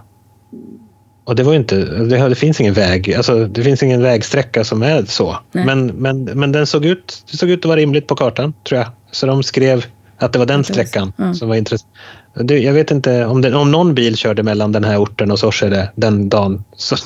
och 1.25 1.37
det 1.37 1.43
var 1.43 1.53
ju 1.53 1.59
inte, 1.59 1.77
det, 1.85 2.29
det 2.29 2.35
finns 2.35 2.61
ingen 2.61 2.75
väg, 2.75 3.15
alltså 3.15 3.47
det 3.47 3.63
finns 3.63 3.83
ingen 3.83 4.03
vägsträcka 4.03 4.65
som 4.65 4.83
är 4.83 5.05
så. 5.05 5.37
Nej. 5.53 5.65
Men, 5.67 5.87
men, 5.87 6.25
men 6.25 6.53
den 6.53 6.67
såg 6.67 6.85
ut, 6.85 7.25
det 7.31 7.37
såg 7.37 7.51
ut 7.51 7.59
att 7.59 7.65
vara 7.65 7.77
rimligt 7.77 8.07
på 8.07 8.17
kartan 8.17 8.53
tror 8.69 8.81
jag. 8.81 8.89
Så 9.11 9.27
de 9.27 9.43
skrev 9.43 9.85
att 10.19 10.33
det 10.33 10.39
var 10.39 10.47
den 10.47 10.65
sträckan 10.65 11.13
Ja. 11.17 11.35
som 11.35 11.49
var 11.49 11.57
intressant. 11.57 11.91
Det, 12.35 12.59
jag 12.59 12.73
vet 12.73 12.91
inte 12.91 13.25
om, 13.27 13.41
det, 13.41 13.55
om 13.55 13.71
någon 13.73 13.95
bil 13.95 14.17
körde 14.17 14.43
mellan 14.43 14.73
den 14.73 14.85
här 14.85 14.99
orten 15.03 15.31
och 15.31 15.39
Sorsele 15.39 15.89
den 15.97 16.29
dagen. 16.29 16.65
Så, 16.77 16.97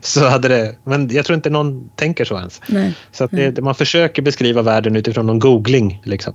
så 0.00 0.28
hade 0.28 0.48
det, 0.48 0.74
men 0.84 1.08
jag 1.12 1.24
tror 1.24 1.34
inte 1.36 1.50
någon 1.50 1.88
tänker 1.96 2.24
så 2.24 2.38
ens. 2.38 2.60
nej, 2.66 2.92
Så 3.12 3.24
att 3.24 3.30
det, 3.30 3.60
man 3.60 3.74
försöker 3.74 4.22
beskriva 4.22 4.62
världen 4.62 4.96
utifrån 4.96 5.26
någon 5.26 5.38
googling. 5.38 6.00
Liksom. 6.04 6.34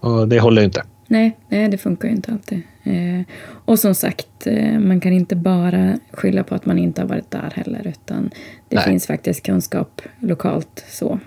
Och 0.00 0.28
det 0.28 0.40
håller 0.40 0.62
ju 0.62 0.66
inte. 0.66 0.82
Nej, 1.06 1.36
nej, 1.48 1.68
det 1.68 1.78
funkar 1.78 2.08
ju 2.08 2.14
inte 2.14 2.32
alltid. 2.32 2.62
Eh, 2.84 3.20
och 3.64 3.78
som 3.78 3.94
sagt, 3.94 4.46
eh, 4.46 4.78
man 4.78 5.00
kan 5.00 5.12
inte 5.12 5.36
bara 5.36 5.98
skylla 6.12 6.44
på 6.44 6.54
att 6.54 6.66
man 6.66 6.78
inte 6.78 7.00
har 7.00 7.08
varit 7.08 7.30
där 7.30 7.52
heller. 7.56 7.86
Utan 7.86 8.30
det 8.68 8.76
Nej. 8.76 8.84
finns 8.84 9.06
faktiskt 9.06 9.42
kunskap 9.46 10.02
lokalt 10.20 10.84
så. 10.88 11.18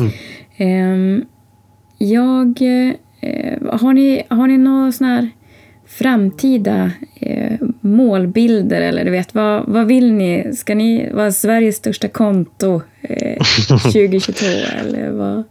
Mm. 0.00 0.12
Ehm, 0.56 1.24
jag, 1.98 2.62
eh, 2.62 2.94
har 3.72 3.92
ni, 3.92 4.22
har 4.28 4.46
ni 4.46 4.58
några 4.58 4.92
såna 4.92 5.14
här 5.14 5.30
framtida 5.86 6.90
eh, 7.14 7.58
målbilder 7.80 8.80
eller 8.80 9.04
du 9.04 9.10
vet, 9.10 9.34
vad, 9.34 9.64
vad 9.66 9.86
vill 9.86 10.12
ni? 10.12 10.52
Ska 10.54 10.74
ni 10.74 11.10
vara 11.12 11.32
Sveriges 11.32 11.76
största 11.76 12.08
konto? 12.08 12.82
eh, 13.02 13.42
2022 13.82 14.46
eller 14.80 15.10
vad? 15.10 15.44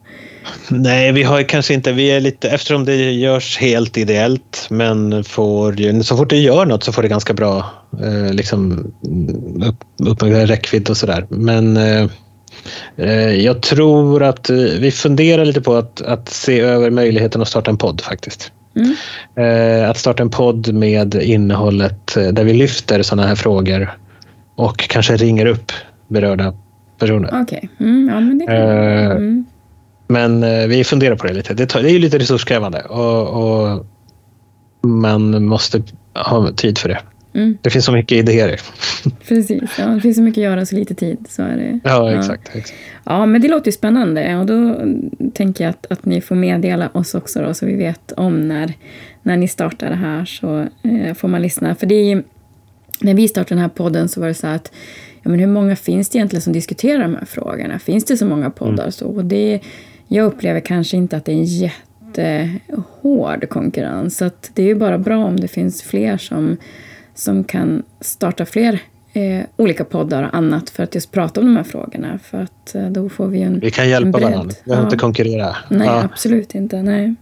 Nej, 0.70 1.12
vi 1.12 1.24
har 1.24 1.44
kanske 1.44 1.74
inte, 1.74 1.92
vi 1.92 2.12
är 2.12 2.20
lite, 2.20 2.50
eftersom 2.50 2.86
det 2.86 2.96
görs 2.96 3.58
helt 3.58 3.98
ideellt 3.98 4.68
men 4.70 5.24
får, 5.24 6.04
så 6.04 6.18
fort 6.18 6.30
det 6.30 6.38
gör 6.38 6.66
något 6.66 6.84
så 6.84 6.92
får 6.92 7.02
det 7.02 7.08
ganska 7.08 7.34
bra 7.34 7.66
eh, 8.04 8.34
liksom, 8.34 8.92
upp, 10.08 10.24
räckvidd 10.24 10.90
och 10.90 10.98
sådär. 10.98 11.26
Men 11.30 11.78
eh, 11.78 12.08
eh, 12.98 13.32
jag 13.32 13.62
tror 13.62 14.24
att 14.24 14.50
vi 14.80 14.92
funderar 14.92 15.46
lite 15.46 15.62
på 15.62 15.76
att, 15.76 16.02
att 16.02 16.30
se 16.30 16.60
över 16.60 16.92
möjligheten 16.92 17.42
att 17.42 17.48
starta 17.48 17.72
en 17.72 17.78
podd 17.78 18.02
faktiskt. 18.02 18.52
Mm. 18.78 18.96
Eh, 19.36 19.90
att 19.90 19.98
starta 19.98 20.24
en 20.24 20.30
podd 20.30 20.74
med 20.74 21.16
innehållet 21.16 22.18
eh, 22.18 22.28
där 22.28 22.44
vi 22.44 22.54
lyfter 22.54 23.02
sådana 23.02 23.28
här 23.28 23.36
frågor 23.36 23.98
och 24.56 24.78
kanske 24.78 25.16
ringer 25.16 25.46
upp 25.46 25.72
berörda 26.08 26.54
personer. 27.00 27.30
Okej, 27.42 27.70
okay. 27.74 27.88
mm, 27.88 28.10
ja 28.10 28.20
men 28.20 28.38
det 28.38 28.46
kan 28.46 28.56
eh, 28.56 29.12
mm. 29.12 29.46
Men 30.08 30.44
eh, 30.44 30.68
vi 30.68 30.84
funderar 30.84 31.16
på 31.16 31.28
det 31.28 31.34
lite. 31.34 31.54
Det, 31.54 31.66
tar, 31.66 31.82
det 31.82 31.90
är 31.90 31.94
ju 31.94 32.00
lite 32.00 32.18
resurskrävande 32.18 32.82
och, 32.82 33.28
och, 33.28 33.86
man 34.82 35.46
måste 35.46 35.84
ha 36.14 36.52
tid 36.52 36.78
för 36.78 36.90
det. 36.90 37.00
Mm. 37.34 37.58
Det 37.62 37.70
finns 37.70 37.86
så 37.86 37.92
mycket 37.92 38.18
idéer. 38.18 38.60
Precis, 39.28 39.64
ja, 39.80 39.86
det 39.86 40.02
finns 40.02 40.16
så 40.16 40.22
mycket 40.22 40.42
att 40.42 40.44
göra 40.44 40.66
så 40.66 40.76
lite 40.76 40.96
tid. 40.96 41.18
Så 41.30 41.42
är 41.42 41.58
det. 41.58 41.80
Ja, 41.84 42.12
exakt, 42.12 42.50
ja. 42.54 42.60
exakt. 42.60 42.80
Ja, 43.04 43.26
men 43.26 43.42
det 43.42 43.48
låter 43.48 43.66
ju 43.66 43.72
spännande 43.72 44.38
och 44.38 44.46
då 44.46 44.82
tänker 45.34 45.64
jag 45.64 45.70
att, 45.70 45.92
att 45.92 46.06
ni 46.06 46.22
får 46.22 46.36
meddela 46.36 46.90
oss 46.94 47.16
också 47.16 47.42
då, 47.42 47.54
så 47.54 47.66
vi 47.66 47.76
vet 47.76 48.12
om 48.12 48.48
när, 48.48 48.74
när 49.24 49.38
ni 49.38 49.48
startar 49.48 49.90
det 49.90 49.96
här 49.96 50.26
så 50.26 50.60
eh, 50.84 51.14
får 51.16 51.28
man 51.28 51.42
lyssna. 51.42 51.76
För 51.76 51.88
det 51.88 52.12
är, 52.12 52.24
när 53.02 53.14
vi 53.14 53.28
startade 53.28 53.56
den 53.56 53.62
här 53.62 53.70
podden 53.70 54.10
så 54.10 54.22
var 54.22 54.28
det 54.28 54.34
så 54.34 54.48
att 54.48 54.72
ja, 55.24 55.30
men 55.30 55.40
hur 55.40 55.48
många 55.48 55.76
finns 55.76 56.10
det 56.10 56.18
egentligen 56.18 56.42
som 56.42 56.54
diskuterar 56.54 57.02
de 57.02 57.16
här 57.16 57.26
frågorna? 57.26 57.80
Finns 57.80 58.06
det 58.06 58.18
så 58.18 58.26
många 58.26 58.50
poddar? 58.50 58.84
Mm. 58.84 58.92
Så? 58.92 59.08
Och 59.08 59.26
det, 59.26 59.60
jag 60.08 60.26
upplever 60.26 60.60
kanske 60.60 60.98
inte 60.98 61.18
att 61.18 61.26
det 61.26 61.32
är 61.32 61.36
en 61.36 61.46
jättehård 61.46 63.50
konkurrens. 63.50 64.18
Så 64.18 64.30
det 64.54 64.62
är 64.62 64.68
ju 64.68 64.76
bara 64.76 64.98
bra 64.98 65.26
om 65.26 65.40
det 65.40 65.48
finns 65.48 65.84
fler 65.84 66.18
som, 66.18 66.58
som 67.16 67.44
kan 67.44 67.84
starta 68.02 68.46
fler 68.46 68.80
eh, 69.14 69.42
olika 69.56 69.84
poddar 69.84 70.24
och 70.24 70.36
annat 70.36 70.70
för 70.70 70.84
att 70.84 70.96
just 70.96 71.12
prata 71.12 71.42
om 71.42 71.46
de 71.46 71.56
här 71.56 71.64
frågorna. 71.64 72.20
För 72.24 72.42
att 72.42 72.76
eh, 72.76 72.90
då 72.90 73.10
får 73.10 73.28
vi 73.28 73.42
en 73.42 73.60
Vi 73.60 73.72
kan 73.72 73.90
hjälpa 73.90 74.20
varandra, 74.20 74.44
vi 74.44 74.54
behöver 74.66 74.84
ja. 74.84 74.84
inte 74.84 74.98
konkurrera. 74.98 75.56
Nej, 75.70 75.88
ja. 75.88 76.04
absolut 76.04 76.56
inte. 76.56 76.82
Nej. 76.82 77.16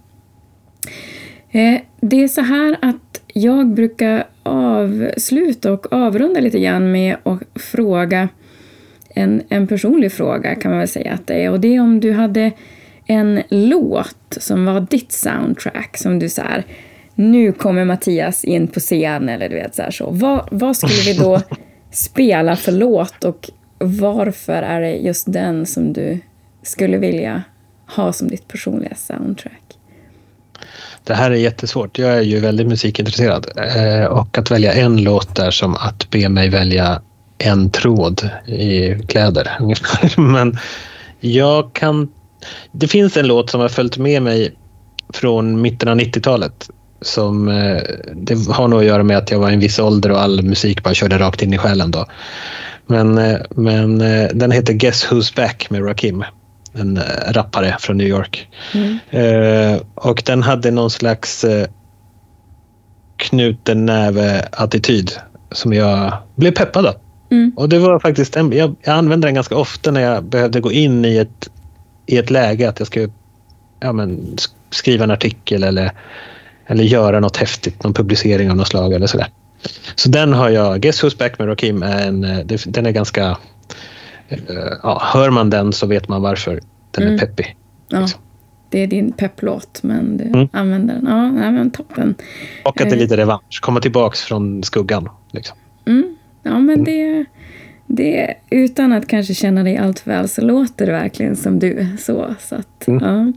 Eh, 1.51 1.81
det 2.01 2.23
är 2.23 2.27
så 2.27 2.41
här 2.41 2.77
att 2.81 3.21
jag 3.33 3.67
brukar 3.67 4.27
avsluta 4.43 5.73
och 5.73 5.93
avrunda 5.93 6.39
lite 6.39 6.59
grann 6.59 6.91
med 6.91 7.17
att 7.23 7.61
fråga 7.61 8.29
en, 9.15 9.41
en 9.49 9.67
personlig 9.67 10.11
fråga 10.11 10.55
kan 10.55 10.71
man 10.71 10.79
väl 10.79 10.87
säga 10.87 11.13
att 11.13 11.27
det 11.27 11.33
är. 11.33 11.51
Och 11.51 11.59
det 11.59 11.75
är 11.75 11.81
om 11.81 11.99
du 11.99 12.11
hade 12.11 12.51
en 13.05 13.43
låt 13.49 14.37
som 14.39 14.65
var 14.65 14.81
ditt 14.81 15.11
soundtrack 15.11 15.97
som 15.97 16.19
du 16.19 16.29
så 16.29 16.41
här, 16.41 16.63
nu 17.15 17.51
kommer 17.51 17.85
Mattias 17.85 18.43
in 18.43 18.67
på 18.67 18.79
scen 18.79 19.29
eller 19.29 19.49
du 19.49 19.55
vet 19.55 19.75
så 19.75 19.81
här 19.81 19.91
så. 19.91 20.09
Vad, 20.09 20.47
vad 20.51 20.77
skulle 20.77 21.13
vi 21.13 21.13
då 21.13 21.41
spela 21.91 22.55
för 22.55 22.71
låt 22.71 23.23
och 23.23 23.49
varför 23.77 24.61
är 24.61 24.81
det 24.81 24.91
just 24.91 25.33
den 25.33 25.65
som 25.65 25.93
du 25.93 26.19
skulle 26.63 26.97
vilja 26.97 27.43
ha 27.95 28.13
som 28.13 28.27
ditt 28.27 28.47
personliga 28.47 28.95
soundtrack? 28.95 29.61
Det 31.03 31.13
här 31.13 31.31
är 31.31 31.35
jättesvårt. 31.35 31.99
Jag 31.99 32.13
är 32.13 32.21
ju 32.21 32.39
väldigt 32.39 32.67
musikintresserad 32.67 33.47
eh, 33.57 34.05
och 34.05 34.37
att 34.37 34.51
välja 34.51 34.73
en 34.73 35.03
låt 35.03 35.39
är 35.39 35.51
som 35.51 35.75
att 35.75 36.09
be 36.09 36.29
mig 36.29 36.49
välja 36.49 37.01
en 37.37 37.69
tråd 37.69 38.29
i 38.45 38.95
kläder 39.07 39.51
Men 40.17 40.57
jag 41.19 41.73
kan... 41.73 42.11
Det 42.71 42.87
finns 42.87 43.17
en 43.17 43.27
låt 43.27 43.49
som 43.49 43.61
har 43.61 43.69
följt 43.69 43.97
med 43.97 44.21
mig 44.21 44.55
från 45.13 45.61
mitten 45.61 45.89
av 45.89 45.97
90-talet. 45.97 46.69
Som, 47.01 47.47
eh, 47.47 47.81
det 48.13 48.47
har 48.49 48.67
nog 48.67 48.79
att 48.79 48.85
göra 48.85 49.03
med 49.03 49.17
att 49.17 49.31
jag 49.31 49.39
var 49.39 49.49
i 49.49 49.53
en 49.53 49.59
viss 49.59 49.79
ålder 49.79 50.11
och 50.11 50.21
all 50.21 50.43
musik 50.43 50.83
bara 50.83 50.93
körde 50.93 51.19
rakt 51.19 51.41
in 51.41 51.53
i 51.53 51.57
själen 51.57 51.91
då. 51.91 52.05
Men, 52.87 53.17
eh, 53.17 53.37
men 53.49 54.01
eh, 54.01 54.29
den 54.33 54.51
heter 54.51 54.73
Guess 54.73 55.07
Who's 55.07 55.35
Back 55.35 55.69
med 55.69 55.85
Rakim. 55.85 56.23
En 56.73 56.99
rappare 57.27 57.75
från 57.79 57.97
New 57.97 58.07
York. 58.07 58.47
Mm. 58.73 59.79
och 59.95 60.23
den 60.25 60.43
hade 60.43 60.71
någon 60.71 60.89
slags 60.91 61.45
knuten 63.17 63.85
näve-attityd 63.85 65.11
som 65.51 65.73
jag 65.73 66.13
blev 66.35 66.51
peppad 66.51 66.85
av. 66.85 66.95
Mm. 67.31 67.51
Och 67.55 67.69
det 67.69 67.79
var 67.79 67.99
faktiskt 67.99 68.35
en, 68.35 68.51
jag, 68.51 68.75
jag 68.83 68.97
använde 68.97 69.27
den 69.27 69.35
ganska 69.35 69.55
ofta 69.55 69.91
när 69.91 70.01
jag 70.01 70.23
behövde 70.23 70.59
gå 70.61 70.71
in 70.71 71.05
i 71.05 71.17
ett, 71.17 71.49
i 72.05 72.17
ett 72.17 72.29
läge 72.29 72.69
att 72.69 72.79
jag 72.79 72.87
skulle 72.87 73.09
ja, 73.79 73.93
men, 73.93 74.37
skriva 74.69 75.03
en 75.03 75.11
artikel 75.11 75.63
eller, 75.63 75.91
eller 76.67 76.83
göra 76.83 77.19
något 77.19 77.37
häftigt, 77.37 77.83
någon 77.83 77.93
publicering 77.93 78.51
av 78.51 78.57
något 78.57 78.67
slag 78.67 78.93
eller 78.93 79.07
sådär. 79.07 79.27
Så 79.95 80.09
den 80.09 80.33
har 80.33 80.49
jag, 80.49 80.81
Guess 80.81 81.03
Who's 81.03 81.17
Back 81.17 81.39
med 81.39 81.47
Rakim, 81.47 81.83
är 81.83 82.07
en, 82.07 82.21
den 82.65 82.85
är 82.85 82.91
ganska... 82.91 83.37
Ja, 84.83 85.01
hör 85.03 85.29
man 85.29 85.49
den 85.49 85.73
så 85.73 85.87
vet 85.87 86.07
man 86.07 86.21
varför 86.21 86.61
den 86.91 87.03
mm. 87.03 87.15
är 87.15 87.19
peppig. 87.19 87.55
Ja, 87.89 87.99
liksom. 87.99 88.21
det 88.69 88.83
är 88.83 88.87
din 88.87 89.11
pepplåt, 89.11 89.79
men 89.83 90.17
du 90.17 90.23
mm. 90.23 90.47
använder 90.51 90.93
den. 90.93 91.05
Ja, 91.07 91.51
men 91.51 91.71
toppen. 91.71 92.15
Och 92.63 92.81
att 92.81 92.89
det 92.89 92.93
är 92.93 92.97
eh. 92.97 93.01
lite 93.01 93.17
revansch, 93.17 93.59
komma 93.61 93.79
tillbaks 93.79 94.21
från 94.21 94.63
skuggan. 94.63 95.09
Liksom. 95.31 95.57
Mm. 95.85 96.15
Ja, 96.43 96.59
men 96.59 96.83
det, 96.83 97.25
det, 97.87 98.33
utan 98.49 98.93
att 98.93 99.07
kanske 99.07 99.33
känna 99.33 99.63
dig 99.63 99.77
allt 99.77 100.07
väl 100.07 100.27
så 100.27 100.41
låter 100.41 100.85
det 100.85 100.91
verkligen 100.91 101.35
som 101.35 101.59
du. 101.59 101.87
Så, 101.99 102.35
så 102.39 102.55
att, 102.55 102.87
mm. 102.87 103.03
ja. 103.03 103.33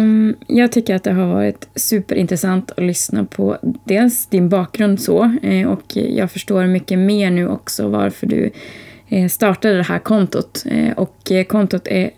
Um, 0.00 0.36
jag 0.46 0.72
tycker 0.72 0.94
att 0.94 1.04
det 1.04 1.12
har 1.12 1.26
varit 1.26 1.68
superintressant 1.74 2.70
att 2.70 2.82
lyssna 2.82 3.24
på 3.24 3.58
dels 3.84 4.26
din 4.26 4.48
bakgrund 4.48 5.00
så 5.00 5.32
uh, 5.44 5.66
och 5.68 5.96
jag 5.96 6.30
förstår 6.30 6.66
mycket 6.66 6.98
mer 6.98 7.30
nu 7.30 7.48
också 7.48 7.88
varför 7.88 8.26
du 8.26 8.50
uh, 9.12 9.28
startade 9.28 9.76
det 9.76 9.82
här 9.82 9.98
kontot. 9.98 10.64
Uh, 10.72 10.92
och 10.92 11.32
kontot 11.48 11.88
är 11.88 12.10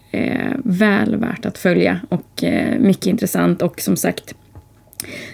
väl 0.65 1.17
värt 1.17 1.47
att 1.47 1.59
följa 1.59 2.01
och 2.09 2.45
mycket 2.79 3.07
intressant 3.07 3.63
och 3.63 3.81
som 3.81 3.97
sagt 3.97 4.35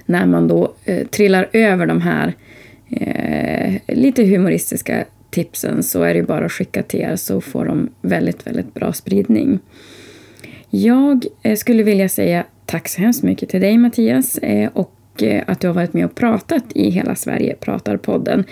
när 0.06 0.26
man 0.26 0.48
då 0.48 0.74
trillar 1.10 1.48
över 1.52 1.86
de 1.86 2.00
här 2.00 2.34
eh, 2.90 3.74
lite 3.86 4.24
humoristiska 4.24 5.04
tipsen 5.30 5.82
så 5.82 6.02
är 6.02 6.14
det 6.14 6.22
bara 6.22 6.44
att 6.44 6.52
skicka 6.52 6.82
till 6.82 7.00
er 7.00 7.16
så 7.16 7.40
får 7.40 7.64
de 7.64 7.88
väldigt, 8.02 8.46
väldigt 8.46 8.74
bra 8.74 8.92
spridning. 8.92 9.58
Jag 10.70 11.26
eh, 11.42 11.56
skulle 11.56 11.82
vilja 11.82 12.08
säga 12.08 12.44
tack 12.66 12.88
så 12.88 13.00
hemskt 13.00 13.22
mycket 13.22 13.48
till 13.48 13.60
dig 13.60 13.78
Mattias 13.78 14.38
eh, 14.38 14.70
och 14.72 15.22
eh, 15.22 15.44
att 15.46 15.60
du 15.60 15.66
har 15.66 15.74
varit 15.74 15.92
med 15.92 16.04
och 16.04 16.14
pratat 16.14 16.64
i 16.74 16.90
Hela 16.90 17.14
Sverige 17.14 17.56
pratar-podden. 17.60 18.44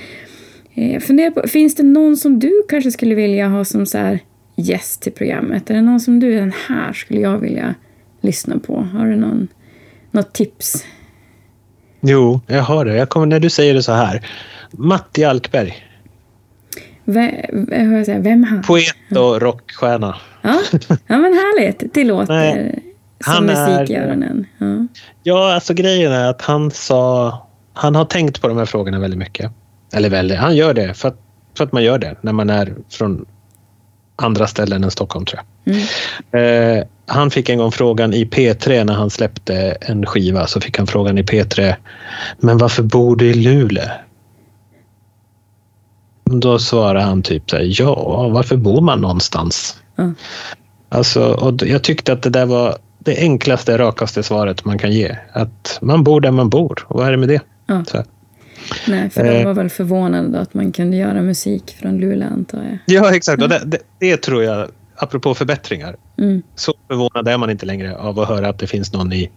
Fundera 1.01 1.31
på, 1.31 1.49
finns 1.49 1.75
det 1.75 1.83
någon 1.83 2.17
som 2.17 2.39
du 2.39 2.63
kanske 2.69 2.91
skulle 2.91 3.15
vilja 3.15 3.49
ha 3.49 3.65
som 3.65 3.87
så 3.87 3.99
här 3.99 4.19
gäst 4.57 5.03
till 5.03 5.13
programmet? 5.13 5.71
Är 5.71 5.75
det 5.75 5.83
någon 5.83 6.01
som 6.01 6.21
du, 6.21 6.35
den 6.35 6.53
här 6.69 6.93
skulle 6.93 7.21
jag 7.21 7.39
vilja 7.39 7.75
lyssna 8.21 8.59
på? 8.59 8.81
Har 8.81 9.07
du 9.07 9.17
någon, 9.17 9.49
något 10.11 10.33
tips? 10.33 10.85
Jo, 12.01 12.41
jag 12.47 12.63
har 12.63 12.85
det. 12.85 12.97
Jag 12.97 13.09
kommer, 13.09 13.27
när 13.27 13.41
du 13.41 13.51
säger 13.51 13.75
det 13.75 13.83
så 13.83 13.93
här. 13.93 14.27
Matti 14.71 15.25
Alkberg. 15.25 15.75
V 17.07 17.45
vem 18.19 18.45
han? 18.45 18.63
Poet 18.63 19.17
och 19.17 19.43
rockstjärna. 19.43 20.17
Ja, 20.43 20.63
ja 20.89 21.17
men 21.17 21.33
härligt. 21.33 21.95
Det 21.95 22.05
låter 22.05 22.35
Nej, 22.35 22.83
som 23.25 23.47
musikgöraren. 23.47 24.47
Ja. 24.59 24.87
ja, 25.23 25.55
alltså 25.55 25.75
grejen 25.75 26.13
är 26.13 26.31
att 26.31 26.43
han 26.43 26.71
sa... 26.71 27.39
Han 27.73 27.95
har 27.95 28.05
tänkt 28.05 28.41
på 28.41 28.49
de 28.49 28.59
här 28.59 28.65
frågorna 28.65 28.99
väldigt 28.99 29.19
mycket. 29.19 29.53
Eller 29.93 30.11
väldigt, 30.11 30.39
han 30.39 30.57
gör 30.57 30.75
det 30.75 30.95
för 30.95 31.09
att, 31.09 31.21
för 31.57 31.65
att 31.65 31.73
man 31.73 31.85
gör 31.85 31.99
det 31.99 32.17
när 32.21 32.33
man 32.33 32.51
är 32.51 32.75
från 32.91 33.27
andra 34.17 34.47
ställen 34.47 34.85
än 34.85 34.91
Stockholm 34.91 35.25
tror 35.27 35.41
jag. 35.65 35.75
Mm. 35.75 36.79
Eh, 36.79 36.85
han 37.07 37.31
fick 37.31 37.49
en 37.49 37.59
gång 37.59 37.73
frågan 37.73 38.15
i 38.15 38.25
P3 38.25 38.85
när 38.85 38.95
han 38.95 39.11
släppte 39.11 39.77
en 39.81 40.07
skiva 40.07 40.47
så 40.47 40.61
fick 40.61 40.79
han 40.79 40.87
frågan 40.87 41.19
i 41.19 41.23
P3 41.23 41.75
Men 42.39 42.59
varför 42.59 42.83
bor 42.83 43.17
du 43.17 43.27
i 43.27 43.35
Luleå? 43.35 43.85
Då 46.31 46.59
svarade 46.59 47.05
han 47.05 47.23
typ 47.23 47.51
så 47.51 47.57
här, 47.57 47.81
ja, 47.81 48.29
varför 48.29 48.57
bor 48.57 48.81
man 48.81 49.01
någonstans? 49.01 49.77
Mm. 49.99 50.15
Alltså, 50.89 51.33
och 51.33 51.63
jag 51.63 51.83
tyckte 51.83 52.13
att 52.13 52.23
det 52.23 52.31
där 52.31 52.47
var 52.47 52.77
det 52.99 53.19
enklaste, 53.19 53.79
rakaste 53.79 54.23
svaret 54.23 54.65
man 54.65 54.79
kan 54.79 54.93
ge. 54.93 55.17
Att 55.33 55.79
man 55.83 56.05
bor 56.05 56.21
där 56.21 56.31
man 56.31 56.49
bor. 56.49 56.87
Och 56.89 56.99
vad 56.99 57.07
är 57.07 57.11
det 57.11 57.17
med 57.17 57.29
det? 57.29 57.41
Mm. 57.69 57.85
Nej, 58.89 59.11
för 59.11 59.25
de 59.25 59.31
eh. 59.31 59.45
var 59.45 59.55
väl 59.55 59.71
förvånade 59.71 60.41
att 60.41 60.55
man 60.55 60.73
kunde 60.73 60.97
göra 60.97 61.23
musik 61.23 61.77
från 61.81 61.99
Luleå 61.99 62.29
antar 62.29 62.59
jag. 62.59 62.79
Ja, 62.87 63.15
exakt. 63.15 63.43
Och 63.43 63.49
det, 63.49 63.63
det, 63.67 63.79
det 63.99 64.17
tror 64.17 64.43
jag, 64.43 64.69
apropå 64.97 65.35
förbättringar, 65.35 65.97
mm. 66.19 66.43
så 66.55 66.75
förvånad 66.89 67.29
är 67.29 67.39
man 67.39 67.51
inte 67.51 67.67
längre 67.67 67.97
av 67.97 68.21
att 68.21 68.29
höra 68.29 68.49
att 68.49 68.59
det 68.59 68.67
finns 68.67 68.93
någon 68.93 69.13
i 69.13 69.31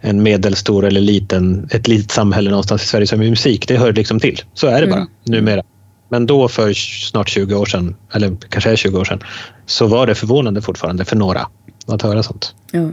en 0.00 0.22
medelstor 0.22 0.84
eller 0.84 1.00
liten, 1.00 1.68
ett 1.72 1.88
litet 1.88 2.10
samhälle 2.10 2.50
någonstans 2.50 2.82
i 2.82 2.86
Sverige 2.86 3.06
som 3.06 3.22
är 3.22 3.30
musik. 3.30 3.68
Det 3.68 3.76
hör 3.76 3.92
liksom 3.92 4.20
till. 4.20 4.40
Så 4.54 4.66
är 4.66 4.80
det 4.80 4.86
bara 4.86 4.96
mm. 4.96 5.08
numera. 5.24 5.62
Men 6.08 6.26
då 6.26 6.48
för 6.48 6.72
snart 7.08 7.28
20 7.28 7.54
år 7.54 7.66
sedan, 7.66 7.96
eller 8.14 8.36
kanske 8.48 8.70
är 8.70 8.76
20 8.76 8.98
år 8.98 9.04
sedan, 9.04 9.20
så 9.66 9.86
var 9.86 10.06
det 10.06 10.14
förvånande 10.14 10.62
fortfarande 10.62 11.04
för 11.04 11.16
några 11.16 11.46
att 11.86 12.02
höra 12.02 12.22
sånt. 12.22 12.54
Ja. 12.72 12.90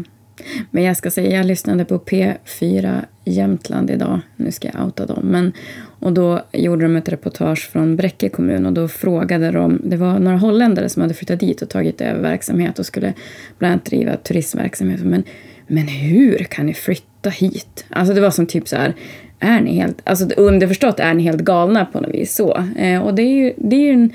Men 0.71 0.83
jag 0.83 0.97
ska 0.97 1.11
säga, 1.11 1.37
jag 1.37 1.45
lyssnade 1.45 1.85
på 1.85 1.99
P4 1.99 3.05
Jämtland 3.25 3.89
idag. 3.89 4.19
Nu 4.35 4.51
ska 4.51 4.69
jag 4.73 4.85
outa 4.85 5.05
dem. 5.05 5.23
Men, 5.23 5.51
och 5.99 6.13
då 6.13 6.41
gjorde 6.51 6.83
de 6.83 6.95
ett 6.95 7.09
reportage 7.09 7.69
från 7.71 7.95
Bräcke 7.95 8.29
kommun 8.29 8.65
och 8.65 8.73
då 8.73 8.87
frågade 8.87 9.51
de, 9.51 9.81
det 9.83 9.97
var 9.97 10.19
några 10.19 10.37
holländare 10.37 10.89
som 10.89 11.01
hade 11.01 11.13
flyttat 11.13 11.39
dit 11.39 11.61
och 11.61 11.69
tagit 11.69 12.01
över 12.01 12.21
verksamhet 12.21 12.79
och 12.79 12.85
skulle 12.85 13.13
bland 13.57 13.71
annat 13.71 13.85
driva 13.85 14.17
turistverksamhet. 14.17 15.01
Men, 15.03 15.23
men 15.67 15.87
hur 15.87 16.37
kan 16.37 16.65
ni 16.65 16.73
flytta 16.73 17.29
hit? 17.29 17.85
Alltså 17.89 18.13
det 18.13 18.21
var 18.21 18.31
som 18.31 18.45
typ 18.45 18.67
så 18.67 18.75
här, 18.75 18.93
är 19.43 19.61
ni 19.61 19.75
helt, 19.75 20.01
alltså 20.03 20.25
underförstått 20.37 20.99
är 20.99 21.13
ni 21.13 21.23
helt 21.23 21.41
galna 21.41 21.85
på 21.85 21.99
något 22.01 22.13
vis 22.13 22.35
så. 22.35 22.63
Eh, 22.77 23.01
och 23.01 23.13
det 23.13 23.21
är 23.21 23.33
ju, 23.35 23.53
det 23.57 23.75
är 23.75 23.79
ju 23.79 23.91
en, 23.91 24.11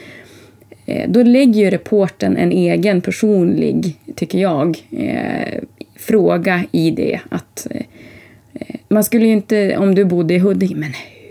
eh, 0.87 1.11
då 1.11 1.23
lägger 1.23 1.61
ju 1.65 1.71
reporten 1.71 2.37
en 2.37 2.53
egen 2.53 3.01
personlig, 3.01 3.97
tycker 4.17 4.39
jag, 4.39 4.79
eh, 4.91 5.61
fråga 5.99 6.65
i 6.73 6.91
det. 6.91 7.21
Att 7.29 7.67
eh, 7.71 7.83
eh, 8.55 8.77
Man 8.89 9.05
skulle 9.05 9.27
ju 9.27 9.33
inte, 9.33 9.77
om 9.77 9.95
du 9.95 10.05
bodde 10.05 10.35
i 10.35 10.39
Huddinge, 10.39 10.77
men 10.77 10.91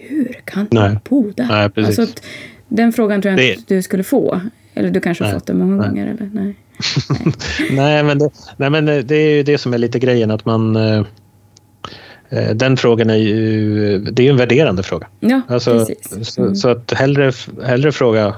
hur 0.10 0.40
kan 0.46 0.68
Nej. 0.72 0.90
du 0.90 1.00
bo 1.10 1.32
där? 1.32 1.48
Nej, 1.48 1.70
precis. 1.70 2.00
Alltså, 2.00 2.16
den 2.68 2.94
frågan 2.94 3.22
tror 3.22 3.32
jag 3.32 3.40
Det- 3.40 3.54
inte 3.54 3.76
du 3.76 3.82
skulle 3.82 4.04
få. 4.04 4.42
Eller 4.74 4.90
du 4.90 5.00
kanske 5.00 5.24
har 5.24 5.32
Nej. 5.32 5.40
fått 5.40 5.48
den 5.48 5.58
många 5.58 5.76
Nej. 5.76 5.90
gånger? 5.90 6.08
Eller? 6.08 6.30
Nej. 6.34 6.56
nej, 7.72 8.04
men 8.04 8.20
det, 8.20 8.30
nej, 8.58 8.70
men 8.70 8.86
det 8.86 9.16
är 9.16 9.36
ju 9.36 9.44
det 9.44 9.58
som 9.58 9.74
är 9.74 9.78
lite 9.78 10.00
grejen 10.00 10.32
att 10.32 10.46
man... 10.46 10.76
eh, 12.30 12.50
Den 12.56 12.78
frågan 12.78 13.10
är 13.10 13.16
ju, 13.16 14.00
det 14.00 14.28
är 14.28 14.32
en 14.32 14.38
värderande 14.38 14.84
fråga. 14.84 15.08
Ja, 15.20 15.42
Alltså, 15.48 15.86
precis. 15.86 16.34
så, 16.34 16.42
Mm. 16.42 16.56
så 16.56 16.70
att 16.70 16.94
hellre, 16.94 17.32
hellre 17.66 17.92
fråga 17.92 18.36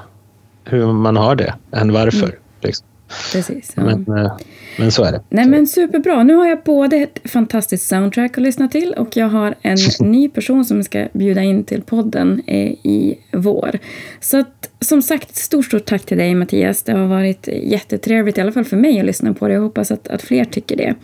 hur 0.66 0.94
man 0.94 1.18
har 1.18 1.36
det 1.36 1.54
än 1.72 1.92
varför. 1.94 2.24
Mm. 2.28 2.36
Liksom. 2.62 2.88
precis 3.34 3.74
ja. 3.76 3.84
Men, 3.84 4.18
eh, 4.18 4.32
men 4.80 4.92
så 4.92 5.04
är 5.04 5.12
det. 5.12 5.22
Nej 5.30 5.46
men 5.48 5.68
superbra. 5.68 6.24
Nu 6.24 6.34
har 6.34 6.48
jag 6.48 6.60
både 6.66 6.96
ett 6.98 7.20
fantastiskt 7.26 7.88
soundtrack 7.88 8.38
att 8.38 8.44
lyssna 8.44 8.68
till 8.68 8.94
och 8.94 9.18
jag 9.18 9.30
har 9.30 9.56
en 9.62 9.78
ny 10.00 10.30
person 10.30 10.66
som 10.66 10.78
jag 10.78 10.86
ska 10.86 11.08
bjuda 11.14 11.42
in 11.44 11.64
till 11.64 11.82
podden 11.82 12.42
eh, 12.48 12.72
i 12.72 13.18
vår. 13.34 13.80
Så 14.20 14.40
att, 14.40 14.70
som 14.80 15.02
sagt, 15.02 15.36
stort, 15.36 15.66
stort 15.66 15.86
tack 15.86 16.06
till 16.06 16.18
dig 16.18 16.36
Mattias. 16.36 16.84
Det 16.84 16.92
har 16.92 17.08
varit 17.08 17.48
jättetrevligt, 17.64 18.38
i 18.38 18.42
alla 18.42 18.52
fall 18.52 18.66
för 18.66 18.78
mig, 18.78 19.00
att 19.00 19.06
lyssna 19.06 19.34
på 19.34 19.48
det. 19.48 19.54
Jag 19.54 19.62
hoppas 19.62 19.92
att, 19.92 20.08
att 20.08 20.22
fler 20.22 20.46
tycker 20.46 20.76
det. 20.78 20.96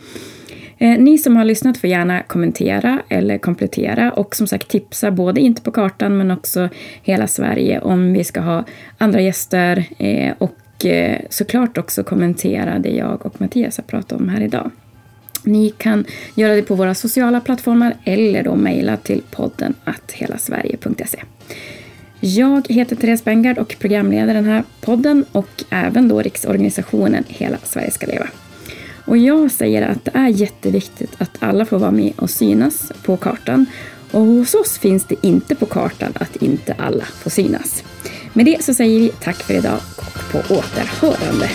Eh, 0.77 0.99
ni 0.99 1.17
som 1.17 1.35
har 1.35 1.45
lyssnat 1.45 1.77
får 1.77 1.89
gärna 1.89 2.23
kommentera 2.23 3.01
eller 3.09 3.37
komplettera 3.37 4.11
och 4.11 4.35
som 4.35 4.47
sagt 4.47 4.67
tipsa 4.67 5.11
både 5.11 5.41
Inte 5.41 5.61
på 5.61 5.71
kartan 5.71 6.17
men 6.17 6.31
också 6.31 6.69
hela 7.01 7.27
Sverige 7.27 7.79
om 7.79 8.13
vi 8.13 8.23
ska 8.23 8.39
ha 8.39 8.63
andra 8.97 9.21
gäster 9.21 9.85
eh, 9.97 10.33
och 10.37 10.85
eh, 10.85 11.19
såklart 11.29 11.77
också 11.77 12.03
kommentera 12.03 12.79
det 12.79 12.89
jag 12.89 13.25
och 13.25 13.41
Mattias 13.41 13.77
har 13.77 13.83
pratat 13.83 14.21
om 14.21 14.29
här 14.29 14.41
idag. 14.41 14.71
Ni 15.43 15.69
kan 15.69 16.05
göra 16.35 16.55
det 16.55 16.61
på 16.61 16.75
våra 16.75 16.95
sociala 16.95 17.41
plattformar 17.41 17.93
eller 18.03 18.43
då 18.43 18.55
mejla 18.55 18.97
till 18.97 19.21
podden 19.31 19.73
att 19.83 20.11
helasverige.se. 20.11 21.19
Jag 22.19 22.67
heter 22.69 22.95
Therese 22.95 23.23
Bengard 23.23 23.57
och 23.57 23.75
programleder 23.79 24.33
den 24.33 24.45
här 24.45 24.63
podden 24.81 25.25
och 25.31 25.63
även 25.69 26.07
då 26.07 26.21
riksorganisationen 26.21 27.23
Hela 27.27 27.57
Sverige 27.63 27.91
ska 27.91 28.07
leva. 28.07 28.27
Och 29.05 29.17
jag 29.17 29.51
säger 29.51 29.81
att 29.81 30.05
det 30.05 30.11
är 30.13 30.27
jätteviktigt 30.27 31.11
att 31.17 31.37
alla 31.39 31.65
får 31.65 31.79
vara 31.79 31.91
med 31.91 32.13
och 32.15 32.29
synas 32.29 32.91
på 33.03 33.17
kartan. 33.17 33.65
Och 34.11 34.21
hos 34.21 34.53
oss 34.53 34.77
finns 34.77 35.05
det 35.05 35.15
inte 35.21 35.55
på 35.55 35.65
kartan 35.65 36.13
att 36.15 36.35
inte 36.35 36.75
alla 36.77 37.03
får 37.05 37.29
synas. 37.29 37.83
Med 38.33 38.45
det 38.45 38.63
så 38.63 38.73
säger 38.73 38.99
vi 38.99 39.09
tack 39.09 39.35
för 39.35 39.53
idag 39.53 39.79
och 39.97 40.31
på 40.31 40.53
återhörande. 40.55 41.49